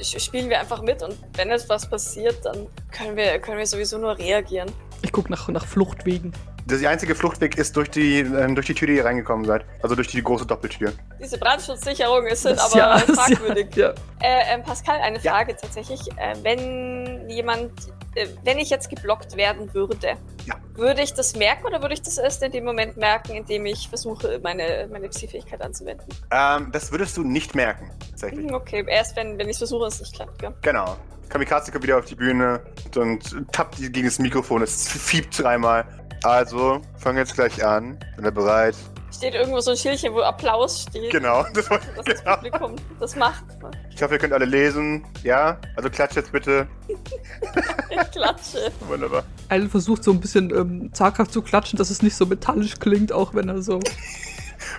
Spielen 0.00 0.48
wir 0.48 0.60
einfach 0.60 0.82
mit 0.82 1.02
und 1.02 1.16
wenn 1.34 1.50
etwas 1.50 1.88
passiert, 1.88 2.44
dann 2.44 2.66
können 2.90 3.16
wir, 3.16 3.38
können 3.38 3.58
wir 3.58 3.66
sowieso 3.66 3.98
nur 3.98 4.18
reagieren. 4.18 4.70
Ich 5.02 5.12
gucke 5.12 5.30
nach, 5.30 5.48
nach 5.48 5.66
Fluchtwegen. 5.66 6.32
Die 6.68 6.86
einzige 6.86 7.14
Fluchtweg 7.14 7.56
ist 7.58 7.76
durch 7.76 7.88
die, 7.90 8.18
äh, 8.20 8.52
durch 8.54 8.66
die 8.66 8.74
Tür, 8.74 8.88
die 8.88 8.96
ihr 8.96 9.04
reingekommen 9.04 9.44
seid. 9.44 9.64
Also 9.82 9.94
durch 9.94 10.08
die 10.08 10.20
große 10.20 10.46
Doppeltür. 10.46 10.92
Diese 11.22 11.38
Brandschutzsicherungen 11.38 12.34
sind 12.34 12.56
Das- 12.58 12.72
aber 12.72 12.76
ja, 12.78 12.98
fragwürdig. 13.14 13.74
Ja, 13.76 13.90
Äh, 14.20 14.54
ähm, 14.54 14.62
Pascal, 14.64 14.98
eine 15.00 15.18
Ja. 15.20 15.30
Frage 15.32 15.54
tatsächlich. 15.56 16.00
Äh, 16.16 16.34
wenn 16.42 17.28
jemand, 17.30 17.70
äh, 18.16 18.26
wenn 18.42 18.58
ich 18.58 18.68
jetzt 18.70 18.90
geblockt 18.90 19.36
werden 19.36 19.72
würde, 19.74 20.14
Ja. 20.44 20.56
würde 20.74 21.02
ich 21.02 21.14
das 21.14 21.36
merken 21.36 21.66
oder 21.66 21.80
würde 21.82 21.94
ich 21.94 22.02
das 22.02 22.18
erst 22.18 22.42
in 22.42 22.50
dem 22.50 22.64
Moment 22.64 22.96
merken, 22.96 23.34
in 23.36 23.44
dem 23.46 23.64
ich 23.66 23.88
versuche, 23.88 24.40
meine, 24.42 24.88
meine 24.90 25.08
Psi-Fähigkeit 25.08 25.62
anzuwenden? 25.62 26.06
Ähm, 26.32 26.70
das 26.72 26.90
würdest 26.90 27.16
du 27.16 27.22
nicht 27.22 27.54
merken, 27.54 27.90
tatsächlich. 28.10 28.44
Hm, 28.48 28.54
Okay, 28.54 28.84
erst 28.88 29.14
wenn, 29.14 29.38
wenn 29.38 29.48
ich 29.48 29.58
versuche, 29.58 29.82
und 29.84 29.88
es 29.92 30.00
nicht 30.00 30.14
klappt, 30.16 30.40
gell? 30.40 30.52
Genau. 30.62 30.96
Kamikaze 31.28 31.70
kommt 31.70 31.84
wieder 31.84 31.98
auf 31.98 32.04
die 32.06 32.14
Bühne 32.16 32.60
und 32.96 33.36
tappt 33.52 33.76
gegen 33.78 34.04
das 34.04 34.18
Mikrofon. 34.18 34.62
Es 34.62 34.88
fiebt 34.88 35.38
dreimal. 35.40 35.84
Also, 36.26 36.80
fangen 36.96 37.18
jetzt 37.18 37.34
gleich 37.34 37.64
an. 37.64 37.96
Bin 38.16 38.24
ihr 38.24 38.32
bereit? 38.32 38.74
Steht 39.14 39.34
irgendwo 39.34 39.60
so 39.60 39.70
ein 39.70 39.76
Schildchen, 39.76 40.12
wo 40.12 40.22
Applaus 40.22 40.82
steht. 40.82 41.12
Genau. 41.12 41.44
Das 41.54 41.68
das 41.68 42.04
genau. 42.04 42.34
Publikum 42.34 42.76
das 42.98 43.14
macht. 43.14 43.44
Ich 43.94 44.02
hoffe, 44.02 44.14
ihr 44.14 44.18
könnt 44.18 44.32
alle 44.32 44.44
lesen. 44.44 45.04
Ja? 45.22 45.56
Also 45.76 45.88
klatscht 45.88 46.16
jetzt 46.16 46.32
bitte. 46.32 46.66
Ich 46.88 48.10
klatsche. 48.10 48.72
Wunderbar. 48.88 49.22
Alan 49.50 49.70
versucht 49.70 50.02
so 50.02 50.10
ein 50.10 50.18
bisschen 50.18 50.50
ähm, 50.50 50.92
zaghaft 50.92 51.32
zu 51.32 51.42
klatschen, 51.42 51.76
dass 51.76 51.90
es 51.90 52.02
nicht 52.02 52.16
so 52.16 52.26
metallisch 52.26 52.80
klingt, 52.80 53.12
auch 53.12 53.32
wenn 53.32 53.48
er 53.48 53.62
so. 53.62 53.78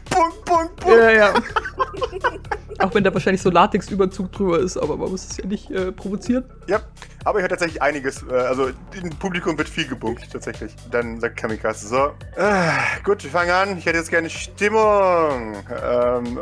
Punkt, 0.10 0.46
Punkt, 0.46 0.76
Punkt. 0.78 0.98
Ja, 0.98 1.12
ja. 1.12 1.34
auch 2.80 2.93
wenn 2.93 3.04
da 3.04 3.13
wahrscheinlich 3.13 3.41
so 3.41 3.50
Latexüberzug 3.50 4.32
drüber 4.32 4.60
ist, 4.60 4.78
aber 4.78 4.98
man 4.98 5.12
muss 5.12 5.26
es 5.30 5.38
ja 5.38 5.46
nicht 5.46 5.72
äh, 5.72 5.91
provozieren. 5.91 6.46
Ja, 6.67 6.82
aber 7.26 7.39
ich 7.39 7.43
höre 7.43 7.50
tatsächlich 7.50 7.82
einiges. 7.82 8.24
Äh, 8.24 8.34
also 8.34 8.70
im 8.93 9.10
Publikum 9.20 9.58
wird 9.58 9.70
viel 9.70 9.88
gebunkt, 9.88 10.32
tatsächlich. 10.32 10.76
Dann 10.91 11.20
sagt 11.20 11.38
Kamikaze 11.38 11.88
so: 11.88 12.12
äh, 12.36 12.72
Gut, 13.04 13.24
wir 13.24 13.32
fangen 13.32 13.52
an. 13.52 13.78
Ich 13.78 13.86
hätte 13.86 13.98
jetzt 13.98 14.10
gerne 14.10 14.30
Stimmung. 14.30 15.56
Ähm, 15.84 16.39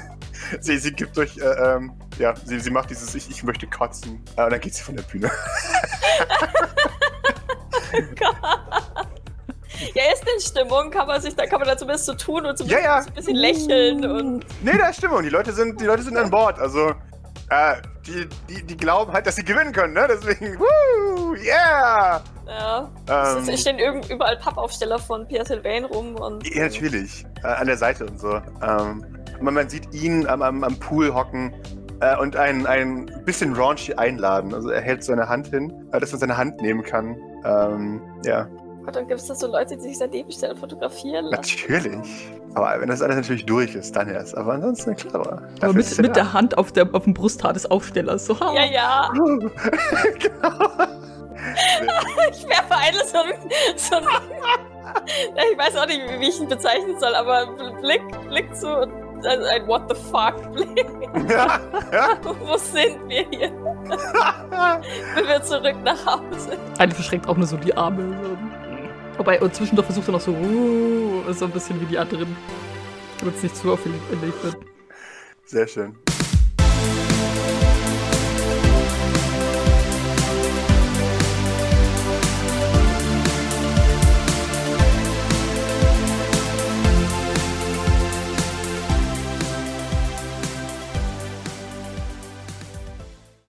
sie, 0.60 0.78
sie 0.78 0.92
gibt 0.92 1.18
euch, 1.18 1.38
äh, 1.38 1.76
ähm, 1.76 1.92
ja, 2.18 2.34
sie, 2.44 2.58
sie 2.60 2.70
macht 2.70 2.90
dieses 2.90 3.14
Ich, 3.14 3.30
ich 3.30 3.42
möchte 3.42 3.66
kotzen. 3.66 4.22
Äh, 4.36 4.44
und 4.44 4.52
dann 4.52 4.60
geht 4.60 4.74
sie 4.74 4.82
von 4.82 4.96
der 4.96 5.04
Bühne. 5.04 5.30
Ja, 9.94 10.02
ist 10.12 10.22
denn 10.26 10.40
Stimmung? 10.40 10.90
Kann 10.90 11.06
man 11.06 11.20
sich, 11.20 11.34
da 11.36 11.46
kann 11.46 11.60
man 11.60 11.68
da 11.68 11.76
zumindest 11.76 12.06
so 12.06 12.14
tun 12.14 12.46
und 12.46 12.58
so, 12.58 12.64
Ja, 12.64 12.78
ja. 12.80 12.96
ein 12.98 13.12
bisschen 13.14 13.36
lächeln 13.36 14.04
und. 14.04 14.44
Nee, 14.62 14.76
da 14.78 14.88
ist 14.88 14.96
Stimmung. 14.96 15.22
Die 15.22 15.28
Leute 15.28 15.52
sind, 15.52 15.80
die 15.80 15.84
Leute 15.84 16.02
sind 16.02 16.16
an 16.16 16.30
Bord. 16.30 16.58
Also, 16.58 16.90
äh, 17.50 17.76
die, 18.06 18.28
die, 18.48 18.62
die 18.64 18.76
glauben 18.76 19.12
halt, 19.12 19.26
dass 19.26 19.36
sie 19.36 19.44
gewinnen 19.44 19.72
können, 19.72 19.94
ne? 19.94 20.06
Deswegen, 20.08 20.58
woo, 20.58 21.34
yeah! 21.36 22.20
Ja. 22.46 22.90
Ähm, 23.08 23.48
es 23.48 23.60
stehen 23.60 23.78
irgend- 23.78 24.08
überall 24.10 24.38
Pappaufsteller 24.38 24.98
von 24.98 25.26
Pierre 25.28 25.44
Sylvain 25.46 25.84
rum 25.84 26.14
und. 26.16 26.46
Ja, 26.54 26.62
natürlich. 26.64 27.24
Äh, 27.42 27.48
an 27.48 27.66
der 27.66 27.76
Seite 27.76 28.06
und 28.06 28.18
so. 28.18 28.36
Ähm, 28.62 29.04
man, 29.40 29.54
man 29.54 29.68
sieht 29.68 29.92
ihn 29.94 30.26
am, 30.26 30.42
am, 30.42 30.64
am 30.64 30.76
Pool 30.80 31.14
hocken 31.14 31.54
äh, 32.00 32.16
und 32.16 32.36
ein, 32.36 32.66
ein 32.66 33.06
bisschen 33.26 33.54
raunchy 33.54 33.94
einladen. 33.94 34.54
Also 34.54 34.70
er 34.70 34.80
hält 34.80 35.04
seine 35.04 35.28
Hand 35.28 35.48
hin, 35.48 35.88
äh, 35.92 36.00
dass 36.00 36.10
man 36.12 36.20
seine 36.20 36.36
Hand 36.36 36.60
nehmen 36.62 36.82
kann. 36.82 37.16
Ähm, 37.44 38.00
ja, 38.24 38.48
Und 38.88 38.96
dann 38.96 39.06
gibt 39.06 39.20
es 39.20 39.26
da 39.26 39.34
so 39.34 39.46
Leute, 39.48 39.76
die 39.76 39.82
sich 39.82 39.98
daneben 39.98 40.32
stellen 40.32 40.52
und 40.52 40.60
fotografieren 40.60 41.26
lassen. 41.26 41.42
natürlich. 41.42 41.98
Aber 42.54 42.80
wenn 42.80 42.88
das 42.88 43.02
alles 43.02 43.16
natürlich 43.16 43.44
durch 43.44 43.74
ist, 43.74 43.94
dann 43.94 44.08
erst. 44.08 44.34
Aber 44.34 44.54
ansonsten, 44.54 44.96
klar. 44.96 45.42
Aber 45.60 45.72
mit, 45.74 45.98
mit 45.98 46.16
der 46.16 46.32
Hand 46.32 46.56
auf, 46.56 46.72
der, 46.72 46.88
auf 46.94 47.04
dem 47.04 47.12
Brusthaar 47.12 47.52
des 47.52 47.70
Aufstellers. 47.70 48.24
So. 48.24 48.32
Ja, 48.54 48.64
ja. 48.64 49.10
genau. 49.12 49.28
Ich 52.30 52.48
werfe 52.48 52.76
eine 52.76 52.98
so 53.04 53.18
ein. 53.18 53.50
So 53.76 53.96
ein 53.96 54.04
ich 55.52 55.58
weiß 55.58 55.76
auch 55.76 55.86
nicht, 55.86 56.00
wie 56.18 56.28
ich 56.28 56.40
ihn 56.40 56.48
bezeichnen 56.48 56.98
soll, 56.98 57.14
aber 57.14 57.46
Blick, 57.82 58.02
Blick 58.28 58.56
zu 58.56 58.68
und 58.68 58.92
also 59.26 59.46
ein 59.46 59.66
What 59.66 59.82
the 59.88 59.94
fuck 59.94 60.52
Blick. 60.52 60.86
ja, 61.28 61.60
ja. 61.92 62.08
Wo 62.22 62.56
sind 62.56 63.08
wir 63.08 63.26
hier? 63.30 63.48
Sind 65.14 65.28
wir 65.28 65.42
zurück 65.42 65.76
nach 65.84 66.06
Hause? 66.06 66.56
Eine 66.78 66.94
verschränkt 66.94 67.28
auch 67.28 67.36
nur 67.36 67.46
so 67.46 67.56
die 67.56 67.76
Arme. 67.76 68.16
Wobei, 69.18 69.40
und 69.40 69.54
zwischendurch 69.54 69.86
versucht 69.86 70.08
er 70.08 70.12
noch 70.12 70.20
so, 70.20 70.30
uh, 70.30 71.32
so 71.32 71.44
ein 71.44 71.50
bisschen 71.50 71.80
wie 71.80 71.86
die 71.86 71.98
anderen. 71.98 72.36
Damit 73.18 73.36
es 73.36 73.42
nicht 73.42 73.56
zu 73.56 73.72
auffällig 73.72 74.00
wird. 74.10 74.56
Sehr 75.44 75.66
schön. 75.66 75.96